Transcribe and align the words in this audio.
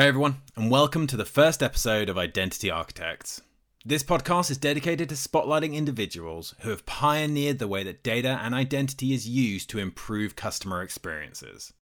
Hey 0.00 0.08
everyone, 0.08 0.40
and 0.56 0.70
welcome 0.70 1.06
to 1.08 1.16
the 1.18 1.26
first 1.26 1.62
episode 1.62 2.08
of 2.08 2.16
Identity 2.16 2.70
Architects. 2.70 3.42
This 3.84 4.02
podcast 4.02 4.50
is 4.50 4.56
dedicated 4.56 5.10
to 5.10 5.14
spotlighting 5.14 5.74
individuals 5.74 6.54
who 6.60 6.70
have 6.70 6.86
pioneered 6.86 7.58
the 7.58 7.68
way 7.68 7.82
that 7.82 8.02
data 8.02 8.40
and 8.42 8.54
identity 8.54 9.12
is 9.12 9.28
used 9.28 9.68
to 9.68 9.78
improve 9.78 10.36
customer 10.36 10.80
experiences. 10.80 11.74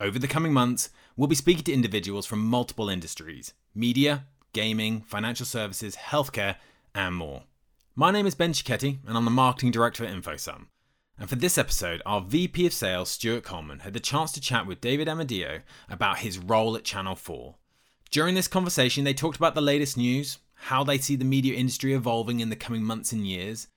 Over 0.00 0.18
the 0.18 0.26
coming 0.26 0.54
months, 0.54 0.88
we'll 1.14 1.28
be 1.28 1.34
speaking 1.34 1.64
to 1.64 1.74
individuals 1.74 2.24
from 2.24 2.38
multiple 2.38 2.88
industries 2.88 3.52
media, 3.74 4.24
gaming, 4.54 5.02
financial 5.02 5.44
services, 5.44 5.94
healthcare, 5.94 6.56
and 6.94 7.14
more. 7.14 7.42
My 7.94 8.10
name 8.10 8.26
is 8.26 8.34
Ben 8.34 8.54
Cicchetti, 8.54 9.00
and 9.06 9.14
I'm 9.14 9.26
the 9.26 9.30
marketing 9.30 9.72
director 9.72 10.06
at 10.06 10.14
InfoSum. 10.14 10.68
And 11.18 11.28
for 11.28 11.36
this 11.36 11.58
episode, 11.58 12.02
our 12.04 12.20
VP 12.20 12.66
of 12.66 12.72
Sales, 12.72 13.10
Stuart 13.10 13.44
Coleman, 13.44 13.80
had 13.80 13.92
the 13.92 14.00
chance 14.00 14.32
to 14.32 14.40
chat 14.40 14.66
with 14.66 14.80
David 14.80 15.08
Amodio 15.08 15.62
about 15.88 16.18
his 16.18 16.38
role 16.38 16.76
at 16.76 16.84
Channel 16.84 17.14
4. 17.14 17.54
During 18.10 18.34
this 18.34 18.48
conversation, 18.48 19.04
they 19.04 19.14
talked 19.14 19.36
about 19.36 19.54
the 19.54 19.60
latest 19.60 19.96
news, 19.96 20.38
how 20.54 20.84
they 20.84 20.98
see 20.98 21.16
the 21.16 21.24
media 21.24 21.54
industry 21.54 21.92
evolving 21.94 22.40
in 22.40 22.50
the 22.50 22.56
coming 22.56 22.82
months 22.82 23.12
and 23.12 23.26
years, 23.26 23.68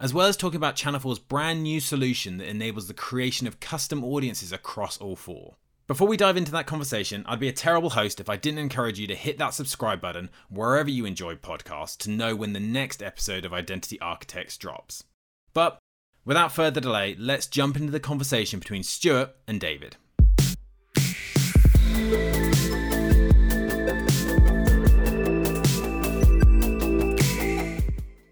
as 0.00 0.12
well 0.12 0.26
as 0.26 0.36
talking 0.36 0.56
about 0.56 0.76
Channel 0.76 1.00
4's 1.00 1.18
brand 1.18 1.62
new 1.62 1.80
solution 1.80 2.38
that 2.38 2.48
enables 2.48 2.88
the 2.88 2.94
creation 2.94 3.46
of 3.46 3.60
custom 3.60 4.02
audiences 4.02 4.52
across 4.52 4.98
all 4.98 5.16
four. 5.16 5.56
Before 5.86 6.08
we 6.08 6.16
dive 6.16 6.38
into 6.38 6.52
that 6.52 6.66
conversation, 6.66 7.24
I'd 7.26 7.40
be 7.40 7.48
a 7.48 7.52
terrible 7.52 7.90
host 7.90 8.18
if 8.18 8.30
I 8.30 8.36
didn't 8.36 8.58
encourage 8.58 8.98
you 8.98 9.06
to 9.06 9.14
hit 9.14 9.36
that 9.38 9.52
subscribe 9.52 10.00
button 10.00 10.30
wherever 10.48 10.88
you 10.88 11.04
enjoy 11.04 11.34
podcasts 11.34 11.98
to 11.98 12.10
know 12.10 12.34
when 12.34 12.54
the 12.54 12.60
next 12.60 13.02
episode 13.02 13.44
of 13.44 13.52
Identity 13.52 14.00
Architects 14.00 14.56
drops. 14.56 15.04
But 15.52 15.78
Without 16.26 16.52
further 16.52 16.80
delay, 16.80 17.14
let's 17.18 17.46
jump 17.46 17.76
into 17.76 17.92
the 17.92 18.00
conversation 18.00 18.58
between 18.58 18.82
Stuart 18.82 19.36
and 19.46 19.60
David. 19.60 19.96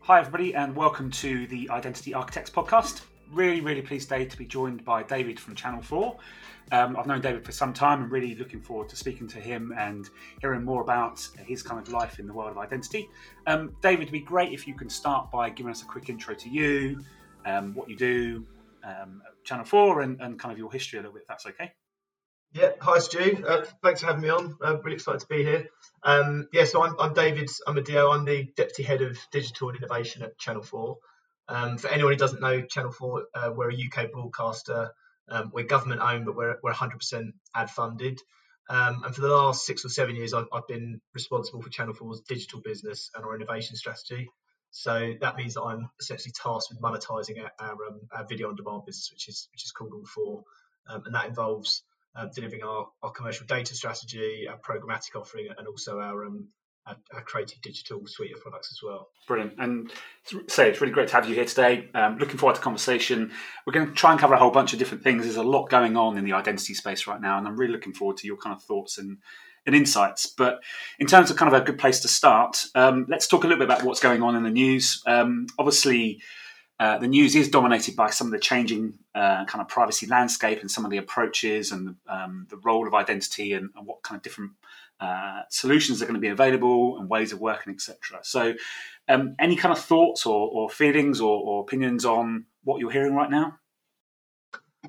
Hi, 0.00 0.20
everybody, 0.20 0.55
and 0.55 0.75
welcome 0.75 1.11
to 1.11 1.47
the 1.48 1.69
Identity 1.69 2.14
Architects 2.14 2.48
podcast. 2.48 3.03
Really, 3.31 3.61
really 3.61 3.83
pleased 3.83 4.09
today 4.09 4.25
to 4.25 4.38
be 4.38 4.47
joined 4.47 4.86
by 4.86 5.03
David 5.03 5.38
from 5.38 5.55
Channel 5.55 5.83
4. 5.83 6.16
Um, 6.70 6.97
I've 6.97 7.06
known 7.06 7.20
David 7.20 7.44
for 7.44 7.53
some 7.53 7.75
time 7.75 8.05
and 8.05 8.11
really 8.11 8.34
looking 8.36 8.62
forward 8.62 8.88
to 8.88 8.97
speaking 8.97 9.28
to 9.28 9.38
him 9.38 9.75
and 9.77 10.09
hearing 10.41 10.64
more 10.64 10.81
about 10.81 11.28
his 11.44 11.62
kind 11.62 11.78
of 11.78 11.92
life 11.92 12.19
in 12.19 12.27
the 12.27 12.33
world 12.33 12.53
of 12.53 12.56
identity. 12.59 13.11
Um, 13.47 13.77
David, 13.83 14.05
it'd 14.05 14.12
be 14.12 14.20
great 14.20 14.55
if 14.55 14.66
you 14.66 14.72
can 14.72 14.88
start 14.88 15.31
by 15.31 15.50
giving 15.50 15.70
us 15.70 15.83
a 15.83 15.84
quick 15.84 16.09
intro 16.09 16.34
to 16.34 16.48
you, 16.48 17.05
um, 17.44 17.74
what 17.74 17.88
you 17.88 17.96
do, 17.96 18.46
um, 18.84 19.22
Channel 19.44 19.64
4, 19.64 20.00
and, 20.02 20.20
and, 20.20 20.38
kind 20.38 20.52
of 20.52 20.58
your 20.58 20.72
history 20.72 20.98
a 20.98 21.02
little 21.02 21.14
bit, 21.14 21.22
if 21.22 21.28
that's 21.28 21.46
okay. 21.46 21.72
Yeah, 22.52 22.72
hi 22.80 22.98
Stu. 22.98 23.44
Uh, 23.48 23.64
thanks 23.82 24.00
for 24.00 24.08
having 24.08 24.22
me 24.22 24.28
on. 24.28 24.56
Uh, 24.62 24.78
really 24.82 24.96
excited 24.96 25.20
to 25.20 25.26
be 25.26 25.42
here. 25.42 25.68
Um, 26.02 26.48
yeah, 26.52 26.64
so 26.64 26.82
I'm, 26.82 27.14
David, 27.14 27.48
I'm 27.66 27.74
David 27.76 27.86
Amodio. 27.86 28.14
I'm 28.14 28.24
the 28.26 28.52
Deputy 28.56 28.82
Head 28.82 29.00
of 29.00 29.18
Digital 29.30 29.70
and 29.70 29.78
Innovation 29.78 30.22
at 30.22 30.38
Channel 30.38 30.62
4. 30.62 30.96
Um, 31.48 31.78
for 31.78 31.88
anyone 31.88 32.12
who 32.12 32.18
doesn't 32.18 32.42
know, 32.42 32.60
Channel 32.60 32.92
4, 32.92 33.24
uh, 33.34 33.52
we're 33.54 33.70
a 33.70 33.74
UK 33.74 34.12
broadcaster. 34.12 34.90
Um, 35.28 35.50
we're 35.54 35.64
government 35.64 36.02
owned, 36.02 36.26
but 36.26 36.36
we're, 36.36 36.56
we're 36.62 36.72
100% 36.72 37.32
ad 37.54 37.70
funded. 37.70 38.20
Um, 38.68 39.02
and 39.04 39.14
for 39.14 39.22
the 39.22 39.28
last 39.28 39.66
six 39.66 39.84
or 39.84 39.88
seven 39.88 40.14
years, 40.16 40.34
I've, 40.34 40.46
I've, 40.52 40.66
been 40.68 41.00
responsible 41.14 41.62
for 41.62 41.70
Channel 41.70 41.94
4's 41.94 42.20
digital 42.20 42.60
business 42.60 43.10
and 43.14 43.24
our 43.24 43.34
innovation 43.34 43.76
strategy. 43.76 44.28
So 44.73 45.12
that 45.20 45.37
means 45.37 45.55
that 45.55 45.62
I'm 45.62 45.91
essentially 46.01 46.33
tasked 46.33 46.73
with 46.73 46.81
monetizing 46.81 47.42
our, 47.42 47.53
our, 47.61 47.73
um, 47.87 48.01
our 48.11 48.27
video 48.27 48.48
on 48.48 48.56
demand 48.56 48.87
business, 48.87 49.11
which 49.12 49.28
is 49.28 49.48
which 49.53 49.65
is 49.65 49.70
called 49.70 49.92
All 49.92 50.05
Four, 50.06 50.45
um, 50.89 51.03
and 51.05 51.15
that 51.15 51.27
involves 51.27 51.83
uh, 52.17 52.27
delivering 52.34 52.62
our, 52.62 52.89
our 53.03 53.11
commercial 53.11 53.47
data 53.47 53.75
strategy, 53.75 54.48
our 54.48 54.59
programmatic 54.59 55.15
offering, 55.15 55.48
and 55.56 55.69
also 55.69 56.00
our 56.00 56.25
um, 56.25 56.48
our, 56.87 56.97
our, 57.15 57.20
creative 57.20 57.61
digital 57.61 58.05
suite 58.06 58.33
of 58.33 58.41
products 58.41 58.73
as 58.73 58.83
well. 58.83 59.11
Brilliant. 59.28 59.53
And 59.59 59.93
say 60.48 60.70
it's 60.70 60.81
really 60.81 60.93
great 60.93 61.09
to 61.09 61.15
have 61.15 61.28
you 61.28 61.34
here 61.34 61.45
today. 61.45 61.89
Um, 61.95 62.17
looking 62.17 62.39
forward 62.39 62.56
to 62.56 62.62
conversation. 62.62 63.31
We're 63.66 63.75
going 63.75 63.88
to 63.88 63.93
try 63.93 64.11
and 64.11 64.19
cover 64.19 64.34
a 64.34 64.38
whole 64.38 64.50
bunch 64.50 64.72
of 64.72 64.78
different 64.78 65.05
things. 65.05 65.25
There's 65.25 65.37
a 65.37 65.43
lot 65.43 65.69
going 65.69 65.97
on 65.97 66.16
in 66.16 66.25
the 66.25 66.32
identity 66.32 66.75
space 66.75 67.06
right 67.06 67.21
now, 67.21 67.37
and 67.37 67.47
I'm 67.47 67.56
really 67.56 67.72
looking 67.72 67.93
forward 67.93 68.16
to 68.19 68.27
your 68.27 68.38
kind 68.38 68.56
of 68.56 68.62
thoughts 68.62 68.99
and 68.99 69.19
and 69.67 69.75
insights. 69.75 70.27
But 70.27 70.62
in 70.99 71.06
terms 71.06 71.31
of 71.31 71.37
kind 71.37 71.53
of 71.53 71.61
a 71.61 71.65
good 71.65 71.78
place 71.78 72.00
to 72.00 72.09
start, 72.09 72.65
um, 72.75 73.06
let's 73.09 73.27
talk 73.27 73.45
a 73.45 73.47
little 73.47 73.65
bit 73.65 73.73
about 73.73 73.84
what's 73.84 74.00
going 74.00 74.23
on 74.23 74.37
in 74.37 74.43
the 74.43 74.50
news. 74.50 75.03
Um, 75.06 75.47
obviously, 75.59 76.21
uh, 76.81 76.99
the 76.99 77.06
news 77.06 77.37
is 77.37 77.49
dominated 77.49 77.95
by 77.95 78.11
some 78.11 78.27
of 78.27 78.33
the 78.33 78.39
changing 78.39 78.99
uh, 79.15 79.45
kind 79.45 79.62
of 79.62 79.69
privacy 79.69 80.06
landscape 80.06 80.61
and 80.61 80.71
some 80.71 80.84
of 80.84 80.91
the 80.91 80.97
approaches 80.97 81.71
and 81.71 81.97
um, 82.09 82.47
the 82.50 82.56
role 82.56 82.89
of 82.89 82.95
identity 82.95 83.53
and, 83.53 83.71
and 83.77 83.87
what 83.87 84.03
kind 84.03 84.17
of 84.17 84.23
different 84.23 84.53
uh, 84.99 85.43
solutions 85.49 86.00
are 86.00 86.06
going 86.06 86.15
to 86.15 86.21
be 86.21 86.29
available 86.29 86.99
and 86.99 87.09
ways 87.09 87.33
of 87.33 87.41
working, 87.41 87.73
etc. 87.73 88.21
So, 88.23 88.55
um, 89.09 89.34
any 89.39 89.56
kind 89.56 89.73
of 89.73 89.79
thoughts 89.79 90.27
or, 90.27 90.49
or 90.49 90.71
feelings 90.71 91.21
or, 91.21 91.41
or, 91.41 91.61
opinions 91.62 92.05
on 92.05 92.47
what 92.62 92.79
you're 92.79 92.91
hearing 92.91 93.15
right 93.15 93.31
now? 93.31 93.59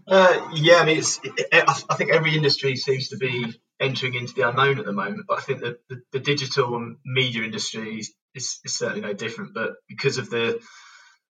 Uh, 0.07 0.49
yeah, 0.53 0.77
I 0.77 0.85
mean, 0.85 0.97
it's, 0.97 1.19
it, 1.23 1.47
I 1.51 1.95
think 1.95 2.11
every 2.11 2.35
industry 2.35 2.75
seems 2.75 3.09
to 3.09 3.17
be 3.17 3.59
entering 3.79 4.13
into 4.15 4.33
the 4.33 4.47
unknown 4.47 4.79
at 4.79 4.85
the 4.85 4.93
moment. 4.93 5.25
But 5.27 5.39
I 5.39 5.41
think 5.41 5.61
that 5.61 5.77
the, 5.89 6.01
the 6.11 6.19
digital 6.19 6.75
and 6.75 6.97
media 7.05 7.43
industry 7.43 7.99
is, 7.99 8.13
is, 8.33 8.59
is, 8.63 8.77
certainly 8.77 9.01
no 9.01 9.13
different. 9.13 9.53
But 9.53 9.73
because 9.87 10.17
of 10.17 10.29
the 10.29 10.61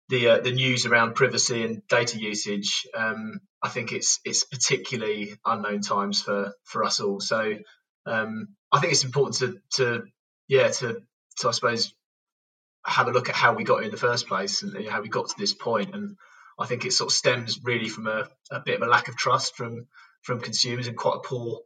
the 0.09 0.30
uh, 0.30 0.40
the 0.40 0.52
news 0.52 0.86
around 0.86 1.16
privacy 1.16 1.64
and 1.64 1.81
data 1.88 2.20
usage, 2.20 2.86
um, 2.96 3.40
I 3.62 3.70
think 3.70 3.92
it's 3.92 4.20
it's 4.26 4.44
particularly 4.44 5.34
unknown 5.46 5.81
times 5.81 6.22
for 6.22 6.54
for 6.64 6.84
us 6.84 7.00
all. 7.00 7.20
So 7.20 7.56
um, 8.06 8.50
I 8.72 8.80
think 8.80 8.94
it's 8.94 9.06
important 9.06 9.38
to 9.38 9.60
to 9.78 10.04
yeah 10.48 10.70
to 10.70 11.02
to 11.38 11.48
I 11.48 11.52
suppose 11.52 11.94
have 12.86 13.08
a 13.08 13.12
look 13.12 13.30
at 13.30 13.36
how 13.36 13.54
we 13.54 13.64
got 13.64 13.84
in 13.84 13.92
the 13.92 13.98
first 13.98 14.28
place 14.28 14.62
and 14.62 14.88
how 14.88 15.02
we 15.02 15.08
got 15.08 15.30
to 15.30 15.36
this 15.38 15.54
point. 15.54 15.92
point 15.92 15.96
and 15.96 16.18
I 16.60 16.66
think 16.66 16.86
it 16.86 16.94
sort 16.94 17.12
of 17.12 17.16
stems 17.16 17.60
really 17.64 17.90
from 17.90 18.08
a, 18.08 18.28
a 18.52 18.60
bit 18.60 18.75
of 18.75 18.88
a 18.88 18.92
lack 18.92 19.08
of 19.08 19.16
trust 19.16 19.56
from 19.56 19.88
from 20.22 20.40
consumers 20.40 20.88
and 20.88 20.98
quite 20.98 21.18
a 21.18 21.28
poor 21.28 21.62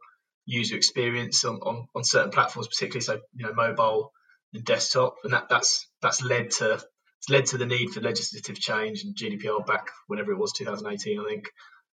user 0.48 0.76
experience 0.76 1.44
on, 1.44 1.56
on, 1.56 1.86
on 1.94 2.02
certain 2.02 2.30
platforms, 2.30 2.68
particularly 2.68 3.02
so 3.02 3.20
you 3.34 3.46
know 3.46 3.52
mobile 3.52 4.12
and 4.54 4.64
desktop, 4.64 5.16
and 5.22 5.34
that 5.34 5.48
that's 5.48 5.86
that's 6.00 6.22
led 6.22 6.50
to 6.50 6.74
it's 6.74 7.28
led 7.28 7.46
to 7.46 7.58
the 7.58 7.66
need 7.66 7.90
for 7.90 8.00
legislative 8.00 8.58
change 8.58 9.04
and 9.04 9.14
GDPR 9.14 9.64
back 9.66 9.90
whenever 10.06 10.32
it 10.32 10.38
was 10.38 10.52
2018, 10.52 11.20
I 11.20 11.24
think. 11.28 11.50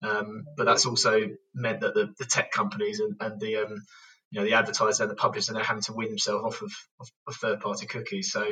Um, 0.03 0.44
but 0.56 0.65
that's 0.65 0.87
also 0.87 1.28
meant 1.55 1.81
that 1.81 1.94
the, 1.94 2.12
the 2.19 2.25
tech 2.25 2.50
companies 2.50 3.00
and, 3.00 3.16
and 3.21 3.38
the 3.38 3.56
um, 3.59 3.84
you 4.31 4.41
know 4.41 4.44
the 4.44 4.55
advertisers 4.55 5.00
and 5.00 5.11
the 5.11 5.15
publishers 5.15 5.55
are 5.55 5.62
having 5.62 5.82
to 5.82 5.93
win 5.93 6.09
themselves 6.09 6.44
off 6.44 6.62
of, 6.62 6.72
of, 7.00 7.09
of 7.28 7.37
third 7.37 7.61
party 7.61 7.87
cookies. 7.87 8.32
So 8.32 8.50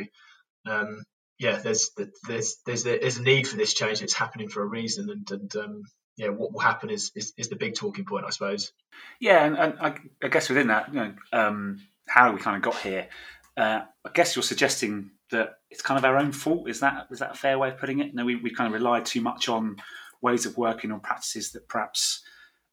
um, 0.67 1.03
yeah, 1.41 1.57
there's 1.57 1.91
there's 2.27 2.59
there's 2.65 2.85
there's 2.85 3.17
a 3.17 3.23
need 3.23 3.49
for 3.49 3.57
this 3.57 3.75
change. 3.75 4.01
It's 4.01 4.15
happening 4.15 4.49
for 4.49 4.63
a 4.63 4.67
reason, 4.67 5.11
and 5.11 5.29
and 5.55 5.85
um, 6.19 6.25
yeah, 6.25 6.29
what 6.29 6.53
will 6.53 6.61
happen 6.61 6.91
is, 6.91 7.13
is, 7.15 7.33
is 7.37 7.49
the 7.49 7.57
big 7.57 7.75
talking 7.75 8.05
point, 8.05 8.25
I 8.27 8.31
suppose. 8.31 8.73
Yeah, 9.21 9.45
and, 9.45 9.57
and 9.57 9.75
I, 9.81 9.95
I, 10.23 10.29
guess 10.29 10.49
within 10.49 10.69
that, 10.69 10.89
you 10.93 11.01
know, 11.01 11.15
um, 11.33 11.81
how 12.09 12.33
we 12.33 12.41
kind 12.41 12.57
of 12.57 12.63
got 12.63 12.81
here. 12.81 13.09
Uh, 13.57 13.83
I 14.05 14.11
guess 14.15 14.37
you're 14.37 14.43
suggesting 14.43 15.11
that 15.31 15.59
it's 15.71 15.83
kind 15.83 15.99
of 15.99 16.05
our 16.05 16.17
own 16.17 16.33
fault. 16.33 16.69
Is 16.69 16.81
that 16.81 17.09
is 17.11 17.19
that 17.19 17.33
a 17.33 17.39
fair 17.39 17.59
way 17.59 17.69
of 17.71 17.79
putting 17.79 18.01
it? 18.01 18.15
No, 18.15 18.25
we 18.25 18.37
we 18.37 18.51
kind 18.51 18.69
of 18.69 18.73
relied 18.73 19.05
too 19.05 19.21
much 19.21 19.49
on 19.49 19.77
ways 20.23 20.47
of 20.47 20.57
working 20.57 20.93
or 20.93 20.99
practices 20.99 21.53
that 21.53 21.69
perhaps 21.69 22.23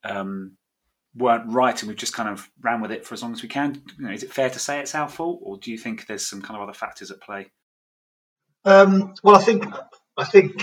um, 0.03 0.57
weren't 1.15 1.51
right, 1.51 1.79
and 1.81 1.89
we've 1.89 1.97
just 1.97 2.13
kind 2.13 2.29
of 2.29 2.49
ran 2.61 2.81
with 2.81 2.91
it 2.91 3.05
for 3.05 3.13
as 3.13 3.23
long 3.23 3.33
as 3.33 3.41
we 3.41 3.49
can. 3.49 3.81
You 3.97 4.07
know, 4.07 4.13
is 4.13 4.23
it 4.23 4.31
fair 4.31 4.49
to 4.49 4.59
say 4.59 4.79
it's 4.79 4.95
our 4.95 5.09
fault, 5.09 5.39
or 5.43 5.57
do 5.57 5.71
you 5.71 5.77
think 5.77 6.05
there's 6.05 6.25
some 6.25 6.41
kind 6.41 6.55
of 6.55 6.61
other 6.61 6.77
factors 6.77 7.11
at 7.11 7.21
play? 7.21 7.51
Um, 8.63 9.13
well, 9.23 9.35
I 9.35 9.41
think 9.41 9.65
I 10.17 10.23
think 10.23 10.61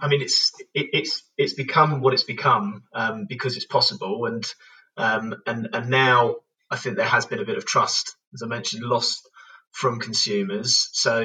I 0.00 0.08
mean 0.08 0.22
it's 0.22 0.52
it, 0.74 0.88
it's 0.92 1.22
it's 1.36 1.54
become 1.54 2.00
what 2.00 2.14
it's 2.14 2.24
become 2.24 2.84
um, 2.94 3.26
because 3.28 3.56
it's 3.56 3.66
possible, 3.66 4.26
and 4.26 4.44
um, 4.96 5.34
and 5.46 5.68
and 5.72 5.90
now 5.90 6.36
I 6.70 6.76
think 6.76 6.96
there 6.96 7.06
has 7.06 7.26
been 7.26 7.40
a 7.40 7.44
bit 7.44 7.58
of 7.58 7.66
trust, 7.66 8.16
as 8.34 8.42
I 8.42 8.46
mentioned, 8.46 8.84
lost 8.84 9.28
from 9.72 10.00
consumers. 10.00 10.88
So 10.92 11.24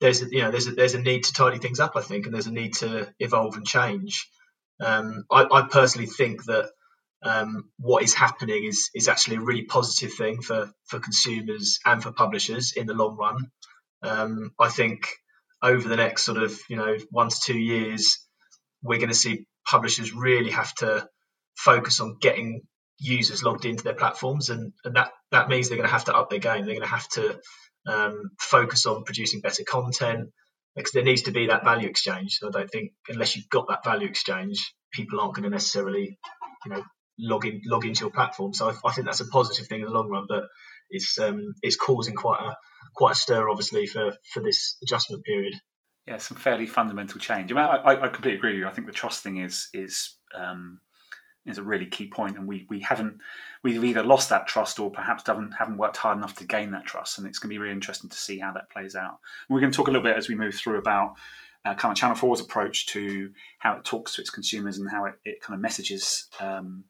there's 0.00 0.22
a, 0.22 0.26
you 0.30 0.42
know 0.42 0.50
there's 0.50 0.66
a, 0.66 0.72
there's 0.72 0.94
a 0.94 1.00
need 1.00 1.24
to 1.24 1.32
tidy 1.32 1.58
things 1.58 1.80
up, 1.80 1.92
I 1.96 2.02
think, 2.02 2.26
and 2.26 2.34
there's 2.34 2.46
a 2.46 2.52
need 2.52 2.74
to 2.74 3.12
evolve 3.18 3.56
and 3.56 3.66
change. 3.66 4.28
Um, 4.80 5.24
I, 5.30 5.44
I, 5.50 5.62
personally 5.68 6.06
think 6.06 6.44
that 6.44 6.70
um, 7.22 7.70
what 7.78 8.04
is 8.04 8.14
happening 8.14 8.64
is 8.64 8.90
is 8.94 9.08
actually 9.08 9.36
a 9.36 9.40
really 9.40 9.64
positive 9.64 10.12
thing 10.12 10.40
for 10.40 10.72
for 10.86 11.00
consumers 11.00 11.80
and 11.84 12.02
for 12.02 12.12
publishers 12.12 12.74
in 12.76 12.86
the 12.86 12.94
long 12.94 13.16
run. 13.16 13.50
Um, 14.02 14.52
I 14.58 14.68
think 14.68 15.08
over 15.62 15.88
the 15.88 15.96
next 15.96 16.24
sort 16.24 16.38
of 16.38 16.58
you 16.68 16.76
know 16.76 16.96
one 17.10 17.28
to 17.28 17.36
two 17.44 17.58
years, 17.58 18.18
we're 18.82 18.98
going 18.98 19.08
to 19.08 19.14
see 19.14 19.46
publishers 19.66 20.14
really 20.14 20.50
have 20.50 20.74
to 20.76 21.06
focus 21.56 22.00
on 22.00 22.16
getting 22.20 22.62
users 22.98 23.42
logged 23.42 23.64
into 23.64 23.84
their 23.84 23.94
platforms, 23.94 24.50
and, 24.50 24.72
and 24.84 24.96
that 24.96 25.10
that 25.30 25.48
means 25.48 25.68
they're 25.68 25.78
going 25.78 25.88
to 25.88 25.92
have 25.92 26.06
to 26.06 26.14
up 26.14 26.30
their 26.30 26.38
game. 26.38 26.64
They're 26.64 26.74
going 26.74 26.80
to 26.80 26.86
have 26.86 27.08
to 27.10 27.40
um, 27.86 28.30
focus 28.38 28.86
on 28.86 29.04
producing 29.04 29.40
better 29.40 29.64
content 29.64 30.30
because 30.76 30.92
there 30.92 31.04
needs 31.04 31.22
to 31.22 31.32
be 31.32 31.48
that 31.48 31.64
value 31.64 31.88
exchange. 31.88 32.38
So 32.38 32.48
I 32.48 32.50
don't 32.50 32.70
think 32.70 32.92
unless 33.08 33.36
you've 33.36 33.48
got 33.48 33.68
that 33.68 33.84
value 33.84 34.08
exchange, 34.08 34.74
people 34.92 35.20
aren't 35.20 35.34
going 35.34 35.44
to 35.44 35.50
necessarily 35.50 36.18
you 36.64 36.70
know 36.72 36.82
log 37.18 37.46
in 37.46 37.60
log 37.66 37.84
into 37.84 38.00
your 38.00 38.10
platform. 38.10 38.54
So 38.54 38.68
I, 38.70 38.88
I 38.88 38.92
think 38.92 39.06
that's 39.06 39.20
a 39.20 39.26
positive 39.26 39.66
thing 39.66 39.80
in 39.80 39.86
the 39.86 39.92
long 39.92 40.08
run, 40.08 40.26
but 40.28 40.44
it's 40.90 41.18
um, 41.18 41.54
it's 41.62 41.76
causing 41.76 42.14
quite 42.14 42.40
a 42.40 42.56
quite 42.94 43.12
a 43.12 43.16
stir, 43.16 43.48
obviously, 43.48 43.86
for 43.86 44.16
for 44.32 44.42
this 44.42 44.76
adjustment 44.82 45.24
period. 45.24 45.54
Yeah, 46.06 46.18
some 46.18 46.38
fairly 46.38 46.66
fundamental 46.66 47.20
change. 47.20 47.52
I, 47.52 47.54
mean, 47.54 47.64
I, 47.64 48.04
I 48.04 48.08
completely 48.08 48.38
agree 48.38 48.52
with 48.52 48.60
you. 48.60 48.66
I 48.66 48.72
think 48.72 48.86
the 48.86 48.92
trust 48.92 49.22
thing 49.22 49.38
is 49.38 49.68
is 49.74 50.16
um, 50.34 50.80
is 51.46 51.58
a 51.58 51.62
really 51.62 51.86
key 51.86 52.08
point, 52.08 52.36
and 52.36 52.46
we 52.46 52.66
we 52.70 52.80
haven't 52.80 53.18
we've 53.62 53.84
either 53.84 54.02
lost 54.02 54.30
that 54.30 54.46
trust 54.46 54.78
or 54.80 54.90
perhaps 54.90 55.24
haven't 55.26 55.52
haven't 55.52 55.78
worked 55.78 55.98
hard 55.98 56.16
enough 56.16 56.36
to 56.36 56.46
gain 56.46 56.70
that 56.72 56.86
trust, 56.86 57.18
and 57.18 57.26
it's 57.26 57.38
going 57.38 57.50
to 57.50 57.54
be 57.54 57.58
really 57.58 57.72
interesting 57.72 58.10
to 58.10 58.16
see 58.16 58.38
how 58.38 58.52
that 58.52 58.70
plays 58.70 58.94
out. 58.94 59.18
And 59.48 59.54
we're 59.54 59.60
going 59.60 59.72
to 59.72 59.76
talk 59.76 59.88
a 59.88 59.90
little 59.90 60.04
bit 60.04 60.16
as 60.16 60.28
we 60.28 60.34
move 60.34 60.54
through 60.54 60.78
about 60.78 61.14
uh, 61.64 61.74
kind 61.74 61.92
of 61.92 61.98
Channel 61.98 62.16
4's 62.16 62.40
approach 62.40 62.86
to 62.88 63.30
how 63.58 63.76
it 63.76 63.84
talks 63.84 64.14
to 64.14 64.20
its 64.20 64.30
consumers 64.30 64.78
and 64.78 64.90
how 64.90 65.06
it, 65.06 65.14
it 65.24 65.40
kind 65.40 65.54
of 65.54 65.60
messages 65.60 66.28
um, 66.40 66.84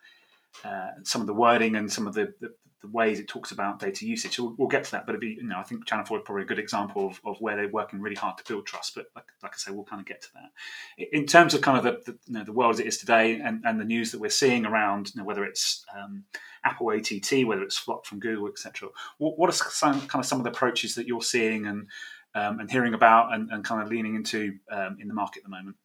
uh, 0.65 0.91
some 1.05 1.21
of 1.21 1.27
the 1.27 1.35
wording 1.35 1.77
and 1.77 1.91
some 1.91 2.07
of 2.07 2.15
the, 2.15 2.33
the, 2.41 2.53
the, 2.83 2.89
ways 2.89 3.21
it 3.21 3.29
talks 3.29 3.51
about 3.51 3.81
data 3.81 4.07
usage. 4.07 4.37
So 4.37 4.45
we'll, 4.45 4.55
we'll 4.59 4.69
get 4.69 4.85
to 4.85 4.91
that, 4.93 5.07
but 5.07 5.13
it'd 5.13 5.21
be, 5.21 5.39
you 5.41 5.45
know, 5.45 5.59
I 5.59 5.63
think 5.63 5.87
Channel 5.87 6.05
4 6.05 6.19
is 6.19 6.23
probably 6.25 6.45
a 6.45 6.47
good 6.47 6.59
example 6.59 7.07
of, 7.07 7.21
of 7.25 7.41
where 7.41 7.57
they're 7.57 7.69
working 7.69 8.01
really 8.01 8.17
hard 8.17 8.39
to 8.39 8.45
build 8.45 8.67
trust. 8.67 8.95
But 8.95 9.07
like, 9.15 9.27
like 9.43 9.53
I 9.53 9.57
say, 9.57 9.71
we'll 9.71 9.85
kind 9.85 10.01
of 10.01 10.07
get 10.07 10.23
to 10.23 10.29
that. 10.35 11.09
In 11.13 11.27
terms 11.27 11.55
of 11.55 11.61
kind 11.61 11.79
of 11.79 11.85
the, 11.85 12.13
the, 12.13 12.19
you 12.27 12.35
know, 12.35 12.45
the 12.45 12.53
world 12.53 12.75
as 12.75 12.81
it 12.81 12.87
is 12.87 12.99
today 12.99 13.41
and, 13.41 13.63
and 13.65 13.81
the 13.81 13.85
news 13.85 14.13
that 14.13 14.21
we're 14.21 14.31
seeing 14.31 14.67
around, 14.67 15.13
you 15.15 15.21
know, 15.21 15.25
whether 15.25 15.45
it's 15.45 15.85
um, 15.97 16.25
Apple 16.65 16.91
ATT, 16.91 17.47
whether 17.47 17.63
it's 17.63 17.79
FLoC 17.79 18.05
from 18.05 18.21
Google, 18.21 18.49
etc. 18.49 18.89
What, 19.19 19.39
what 19.39 19.51
are 19.51 19.53
some 19.53 20.01
kind 20.07 20.23
of 20.23 20.27
some 20.27 20.39
of 20.39 20.45
the 20.45 20.51
approaches 20.51 20.95
that 20.95 21.07
you're 21.07 21.23
seeing 21.23 21.67
and 21.67 21.89
um, 22.35 22.61
and 22.61 22.71
hearing 22.71 22.95
about 22.95 23.35
and, 23.35 23.51
and, 23.51 23.65
kind 23.65 23.83
of 23.83 23.89
leaning 23.89 24.15
into 24.15 24.59
um, 24.71 24.99
in 25.01 25.09
the 25.09 25.15
market 25.15 25.39
at 25.39 25.45
the 25.45 25.51
moment? 25.51 25.77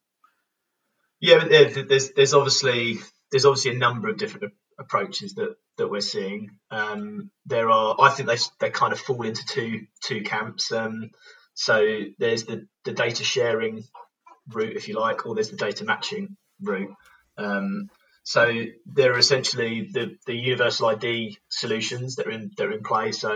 Yeah, 1.19 1.45
there's 1.45 2.11
there's 2.11 2.33
obviously 2.33 2.97
there's 3.31 3.45
obviously 3.45 3.71
a 3.71 3.77
number 3.77 4.09
of 4.09 4.17
different 4.17 4.53
approaches 4.77 5.35
that 5.35 5.55
that 5.77 5.89
we're 5.89 6.01
seeing. 6.01 6.49
Um, 6.71 7.31
there 7.45 7.69
are, 7.69 7.95
I 7.99 8.09
think 8.09 8.29
they 8.29 8.37
they 8.59 8.69
kind 8.69 8.93
of 8.93 8.99
fall 8.99 9.21
into 9.23 9.43
two 9.45 9.81
two 10.03 10.21
camps. 10.21 10.71
Um, 10.71 11.09
so 11.53 12.01
there's 12.19 12.45
the 12.45 12.67
the 12.85 12.93
data 12.93 13.23
sharing 13.23 13.83
route, 14.49 14.75
if 14.75 14.87
you 14.87 14.99
like, 14.99 15.25
or 15.25 15.35
there's 15.35 15.51
the 15.51 15.57
data 15.57 15.85
matching 15.85 16.35
route. 16.61 16.93
Um, 17.37 17.89
so 18.23 18.63
there 18.85 19.13
are 19.13 19.17
essentially 19.17 19.89
the, 19.91 20.15
the 20.25 20.35
universal 20.35 20.87
ID 20.87 21.37
solutions 21.49 22.15
that 22.15 22.27
are 22.27 22.31
in 22.31 22.51
that 22.57 22.67
are 22.67 22.71
in 22.71 22.83
play. 22.83 23.11
So 23.11 23.33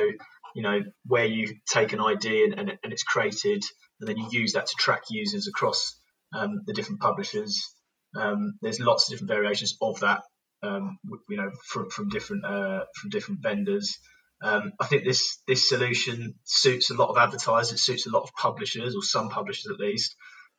you 0.55 0.63
know 0.63 0.81
where 1.05 1.25
you 1.25 1.55
take 1.69 1.93
an 1.93 1.99
ID 1.99 2.45
and, 2.45 2.59
and, 2.59 2.77
and 2.83 2.93
it's 2.93 3.03
created, 3.03 3.63
and 3.99 4.07
then 4.07 4.17
you 4.17 4.27
use 4.31 4.53
that 4.53 4.67
to 4.67 4.75
track 4.77 5.03
users 5.09 5.47
across 5.47 5.99
um, 6.33 6.61
the 6.65 6.73
different 6.73 7.01
publishers. 7.01 7.73
Um, 8.15 8.53
there's 8.61 8.79
lots 8.79 9.07
of 9.07 9.11
different 9.11 9.29
variations 9.29 9.77
of 9.81 9.99
that, 9.99 10.23
um, 10.63 10.97
you 11.29 11.37
know, 11.37 11.51
from, 11.65 11.89
from 11.89 12.09
different 12.09 12.45
uh, 12.45 12.85
from 12.95 13.09
different 13.09 13.41
vendors. 13.41 13.97
Um, 14.41 14.73
I 14.79 14.85
think 14.85 15.03
this 15.03 15.41
this 15.47 15.67
solution 15.67 16.35
suits 16.43 16.89
a 16.89 16.95
lot 16.95 17.09
of 17.09 17.17
advertisers, 17.17 17.81
suits 17.81 18.07
a 18.07 18.11
lot 18.11 18.23
of 18.23 18.33
publishers, 18.33 18.95
or 18.95 19.01
some 19.01 19.29
publishers 19.29 19.71
at 19.71 19.79
least. 19.79 20.15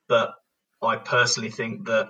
But 0.08 0.30
I 0.82 0.96
personally 0.96 1.50
think 1.50 1.86
that 1.86 2.08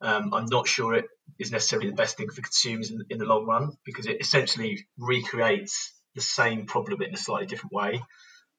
um, 0.00 0.32
I'm 0.32 0.46
not 0.46 0.66
sure 0.66 0.94
it 0.94 1.06
is 1.38 1.52
necessarily 1.52 1.90
the 1.90 1.96
best 1.96 2.16
thing 2.16 2.28
for 2.30 2.40
consumers 2.42 2.90
in, 2.90 3.04
in 3.10 3.18
the 3.18 3.24
long 3.24 3.46
run 3.46 3.72
because 3.84 4.06
it 4.06 4.20
essentially 4.20 4.86
recreates 4.98 5.92
the 6.14 6.20
same 6.20 6.66
problem 6.66 7.02
in 7.02 7.14
a 7.14 7.18
slightly 7.18 7.46
different 7.46 7.72
way. 7.72 8.00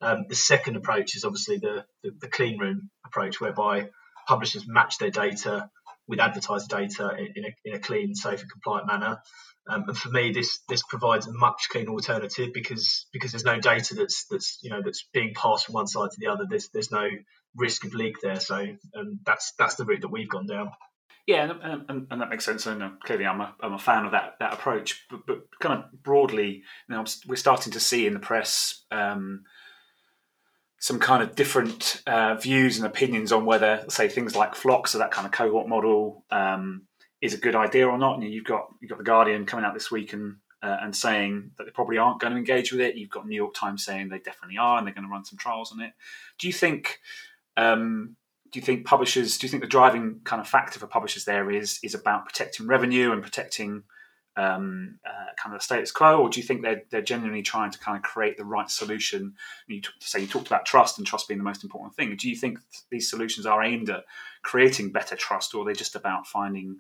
Um, 0.01 0.25
the 0.29 0.35
second 0.35 0.75
approach 0.77 1.15
is 1.15 1.25
obviously 1.25 1.57
the, 1.57 1.85
the, 2.03 2.11
the, 2.21 2.27
clean 2.27 2.57
room 2.57 2.89
approach, 3.05 3.39
whereby 3.39 3.89
publishers 4.27 4.67
match 4.67 4.97
their 4.97 5.11
data 5.11 5.69
with 6.11 6.19
advertiser 6.19 6.67
data 6.67 7.15
in, 7.17 7.45
a, 7.45 7.55
in 7.63 7.73
a, 7.73 7.79
clean, 7.79 8.13
safe, 8.13 8.41
and 8.41 8.51
compliant 8.51 8.85
manner. 8.85 9.21
Um, 9.67 9.85
and 9.87 9.97
for 9.97 10.09
me, 10.09 10.31
this 10.31 10.59
this 10.67 10.83
provides 10.83 11.25
a 11.25 11.31
much 11.31 11.69
cleaner 11.71 11.91
alternative 11.91 12.49
because 12.53 13.07
because 13.13 13.31
there's 13.31 13.45
no 13.45 13.59
data 13.59 13.95
that's 13.95 14.25
that's 14.29 14.59
you 14.61 14.69
know 14.69 14.81
that's 14.83 15.07
being 15.13 15.33
passed 15.33 15.67
from 15.67 15.73
one 15.73 15.87
side 15.87 16.09
to 16.11 16.17
the 16.19 16.27
other. 16.27 16.45
There's 16.49 16.69
there's 16.69 16.91
no 16.91 17.07
risk 17.55 17.85
of 17.85 17.93
leak 17.93 18.17
there. 18.21 18.39
So 18.39 18.55
um, 18.95 19.19
that's 19.25 19.53
that's 19.57 19.75
the 19.75 19.85
route 19.85 20.01
that 20.01 20.11
we've 20.11 20.29
gone 20.29 20.47
down. 20.47 20.71
Yeah, 21.27 21.51
and, 21.51 21.85
and, 21.87 22.07
and, 22.09 22.21
that 22.21 22.29
makes 22.29 22.43
sense. 22.43 22.65
And 22.65 22.81
uh, 22.81 22.89
clearly, 23.03 23.27
I'm 23.27 23.39
a, 23.39 23.53
I'm 23.61 23.73
a 23.73 23.79
fan 23.79 24.05
of 24.05 24.11
that 24.11 24.33
that 24.39 24.53
approach. 24.53 25.05
But, 25.09 25.25
but 25.25 25.41
kind 25.61 25.79
of 25.79 26.03
broadly, 26.03 26.63
you 26.89 26.95
know, 26.95 27.05
we're 27.27 27.35
starting 27.35 27.71
to 27.73 27.79
see 27.79 28.07
in 28.07 28.13
the 28.13 28.19
press 28.19 28.83
um, 28.91 29.43
some 30.81 30.99
kind 30.99 31.21
of 31.21 31.35
different 31.35 32.01
uh, 32.07 32.33
views 32.33 32.77
and 32.77 32.87
opinions 32.87 33.31
on 33.31 33.45
whether, 33.45 33.85
say, 33.87 34.09
things 34.09 34.35
like 34.35 34.55
FLoC, 34.55 34.87
so 34.87 34.97
that 34.97 35.11
kind 35.11 35.27
of 35.27 35.31
cohort 35.31 35.69
model, 35.69 36.25
um, 36.31 36.81
is 37.21 37.35
a 37.35 37.37
good 37.37 37.55
idea 37.55 37.87
or 37.87 37.99
not. 37.99 38.15
And 38.15 38.23
you've 38.23 38.45
got 38.45 38.65
you've 38.81 38.89
got 38.89 38.97
the 38.97 39.03
Guardian 39.03 39.45
coming 39.45 39.63
out 39.63 39.75
this 39.75 39.91
week 39.91 40.11
and 40.13 40.37
uh, 40.63 40.77
and 40.81 40.95
saying 40.95 41.51
that 41.57 41.65
they 41.65 41.71
probably 41.71 41.99
aren't 41.99 42.19
going 42.19 42.33
to 42.33 42.39
engage 42.39 42.71
with 42.71 42.81
it. 42.81 42.95
You've 42.95 43.11
got 43.11 43.27
New 43.27 43.35
York 43.35 43.53
Times 43.53 43.85
saying 43.85 44.09
they 44.09 44.17
definitely 44.17 44.57
are, 44.57 44.79
and 44.79 44.87
they're 44.87 44.93
going 44.93 45.05
to 45.05 45.11
run 45.11 45.23
some 45.23 45.37
trials 45.37 45.71
on 45.71 45.81
it. 45.81 45.93
Do 46.39 46.47
you 46.47 46.53
think? 46.53 46.99
Um, 47.55 48.15
do 48.51 48.59
you 48.59 48.65
think 48.65 48.85
publishers? 48.85 49.37
Do 49.37 49.45
you 49.45 49.51
think 49.51 49.61
the 49.61 49.69
driving 49.69 50.21
kind 50.23 50.41
of 50.41 50.47
factor 50.47 50.79
for 50.79 50.87
publishers 50.87 51.25
there 51.25 51.51
is 51.51 51.79
is 51.83 51.93
about 51.93 52.25
protecting 52.25 52.65
revenue 52.65 53.11
and 53.11 53.21
protecting 53.21 53.83
um, 54.41 54.99
uh, 55.05 55.31
kind 55.41 55.53
of 55.53 55.59
the 55.59 55.63
status 55.63 55.91
quo, 55.91 56.19
or 56.19 56.29
do 56.29 56.39
you 56.39 56.45
think 56.45 56.63
they're 56.63 56.81
they're 56.89 57.01
genuinely 57.01 57.43
trying 57.43 57.71
to 57.71 57.79
kind 57.79 57.97
of 57.97 58.03
create 58.03 58.37
the 58.37 58.45
right 58.45 58.69
solution? 58.69 59.35
You 59.67 59.81
t- 59.81 59.89
say 59.99 60.21
you 60.21 60.27
talked 60.27 60.47
about 60.47 60.65
trust 60.65 60.97
and 60.97 61.05
trust 61.05 61.27
being 61.27 61.37
the 61.37 61.43
most 61.43 61.63
important 61.63 61.95
thing. 61.95 62.15
Do 62.15 62.29
you 62.29 62.35
think 62.35 62.59
these 62.89 63.09
solutions 63.09 63.45
are 63.45 63.63
aimed 63.63 63.89
at 63.89 64.05
creating 64.41 64.91
better 64.91 65.15
trust, 65.15 65.53
or 65.53 65.61
are 65.61 65.65
they 65.65 65.73
just 65.73 65.95
about 65.95 66.25
finding 66.25 66.77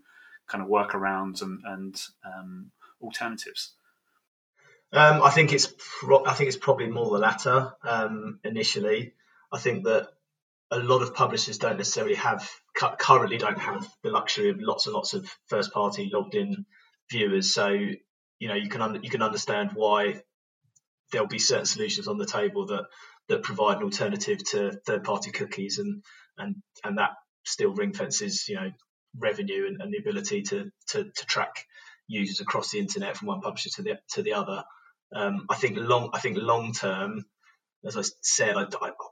kind 0.47 0.63
of 0.63 0.69
workarounds 0.69 1.41
and 1.43 1.61
and 1.65 2.01
um, 2.25 2.71
alternatives? 2.99 3.73
Um, 4.93 5.21
I 5.21 5.29
think 5.29 5.53
it's 5.53 5.71
pro- 5.99 6.25
I 6.25 6.33
think 6.33 6.47
it's 6.47 6.57
probably 6.57 6.87
more 6.87 7.11
the 7.11 7.19
latter 7.19 7.73
um, 7.83 8.39
initially. 8.43 9.13
I 9.51 9.59
think 9.59 9.83
that 9.83 10.09
a 10.71 10.79
lot 10.79 11.01
of 11.03 11.13
publishers 11.13 11.59
don't 11.59 11.77
necessarily 11.77 12.15
have 12.15 12.49
currently 12.73 13.37
don't 13.37 13.59
have 13.59 13.87
the 14.01 14.09
luxury 14.09 14.49
of 14.49 14.59
lots 14.59 14.87
and 14.87 14.95
lots 14.95 15.13
of 15.13 15.29
first 15.47 15.71
party 15.73 16.09
logged 16.11 16.33
in 16.33 16.65
viewers. 17.11 17.53
So 17.53 17.67
you 17.69 18.47
know 18.47 18.55
you 18.55 18.69
can 18.69 18.81
un- 18.81 19.03
you 19.03 19.09
can 19.09 19.21
understand 19.21 19.71
why 19.73 20.21
there'll 21.11 21.27
be 21.27 21.39
certain 21.39 21.65
solutions 21.65 22.07
on 22.07 22.17
the 22.17 22.25
table 22.25 22.67
that 22.67 22.85
that 23.29 23.43
provide 23.43 23.77
an 23.77 23.83
alternative 23.83 24.43
to 24.51 24.71
third 24.85 25.03
party 25.03 25.31
cookies 25.31 25.77
and 25.77 26.03
and 26.37 26.55
and 26.83 26.97
that 26.97 27.11
still 27.45 27.73
ring 27.73 27.93
fences 27.93 28.47
you 28.47 28.55
know 28.55 28.71
revenue 29.17 29.67
and, 29.67 29.81
and 29.81 29.93
the 29.93 29.97
ability 29.97 30.41
to, 30.41 30.71
to 30.87 31.03
to 31.03 31.25
track 31.25 31.65
users 32.07 32.39
across 32.39 32.71
the 32.71 32.79
internet 32.79 33.17
from 33.17 33.27
one 33.27 33.41
publisher 33.41 33.69
to 33.69 33.83
the 33.83 33.99
to 34.11 34.23
the 34.23 34.33
other. 34.33 34.63
Um, 35.13 35.45
I 35.49 35.55
think 35.55 35.77
long 35.77 36.09
I 36.13 36.19
think 36.19 36.37
long 36.39 36.73
term 36.73 37.25
as 37.85 37.97
I 37.97 38.03
said, 38.21 38.55
I, 38.57 38.67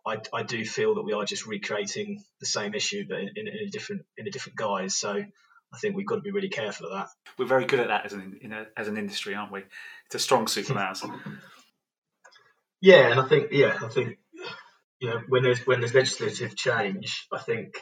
I, 0.05 0.17
I, 0.31 0.43
do 0.43 0.63
feel 0.63 0.93
that 0.95 1.01
we 1.01 1.13
are 1.13 1.25
just 1.25 1.47
recreating 1.47 2.23
the 2.39 2.45
same 2.45 2.75
issue, 2.75 3.03
but 3.09 3.17
in, 3.17 3.29
in, 3.35 3.67
a 3.67 3.69
different 3.71 4.03
in 4.15 4.27
a 4.27 4.31
different 4.31 4.57
guise. 4.57 4.95
So 4.95 5.23
I 5.73 5.77
think 5.77 5.95
we've 5.95 6.07
got 6.07 6.15
to 6.15 6.21
be 6.21 6.31
really 6.31 6.49
careful 6.49 6.87
of 6.87 6.93
that. 6.93 7.09
We're 7.37 7.45
very 7.45 7.65
good 7.65 7.79
at 7.79 7.87
that 7.89 8.05
as 8.05 8.13
an 8.13 8.39
a, 8.51 8.79
as 8.79 8.87
an 8.87 8.97
industry, 8.97 9.35
aren't 9.35 9.51
we? 9.51 9.63
It's 10.05 10.15
a 10.15 10.19
strong 10.19 10.47
suit 10.47 10.69
of 10.69 10.77
ours. 10.77 11.03
Yeah, 12.81 13.11
and 13.11 13.19
I 13.19 13.27
think 13.27 13.51
yeah, 13.51 13.77
I 13.81 13.87
think 13.89 14.17
you 14.99 15.09
know 15.09 15.21
when 15.27 15.43
there's 15.43 15.65
when 15.67 15.79
there's 15.79 15.93
legislative 15.93 16.55
change, 16.55 17.27
I 17.31 17.39
think 17.39 17.75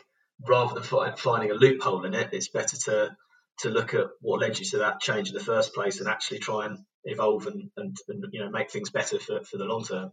rather 0.48 0.79
than 0.79 1.15
finding 1.17 1.51
a 1.51 1.56
loophole 1.56 2.06
in 2.06 2.13
it, 2.13 2.29
it's 2.34 2.50
better 2.50 2.77
to 2.86 3.15
to 3.60 3.70
look 3.70 3.94
at 3.94 4.08
what 4.22 4.41
led 4.41 4.60
you 4.60 4.65
to 4.65 4.79
that 4.79 5.00
change 5.00 5.29
in 5.29 5.34
the 5.34 5.44
first 5.44 5.74
place 5.74 6.00
and 6.00 6.08
actually 6.08 6.39
try 6.39 6.65
and 6.65 6.79
evolve 7.06 7.48
and, 7.48 7.72
and, 7.77 7.98
and 8.08 8.25
you 8.32 8.41
know 8.41 8.50
make 8.50 8.70
things 8.70 8.89
better 8.89 9.20
for, 9.20 9.44
for 9.44 9.58
the 9.58 9.65
long 9.65 9.84
term. 9.84 10.12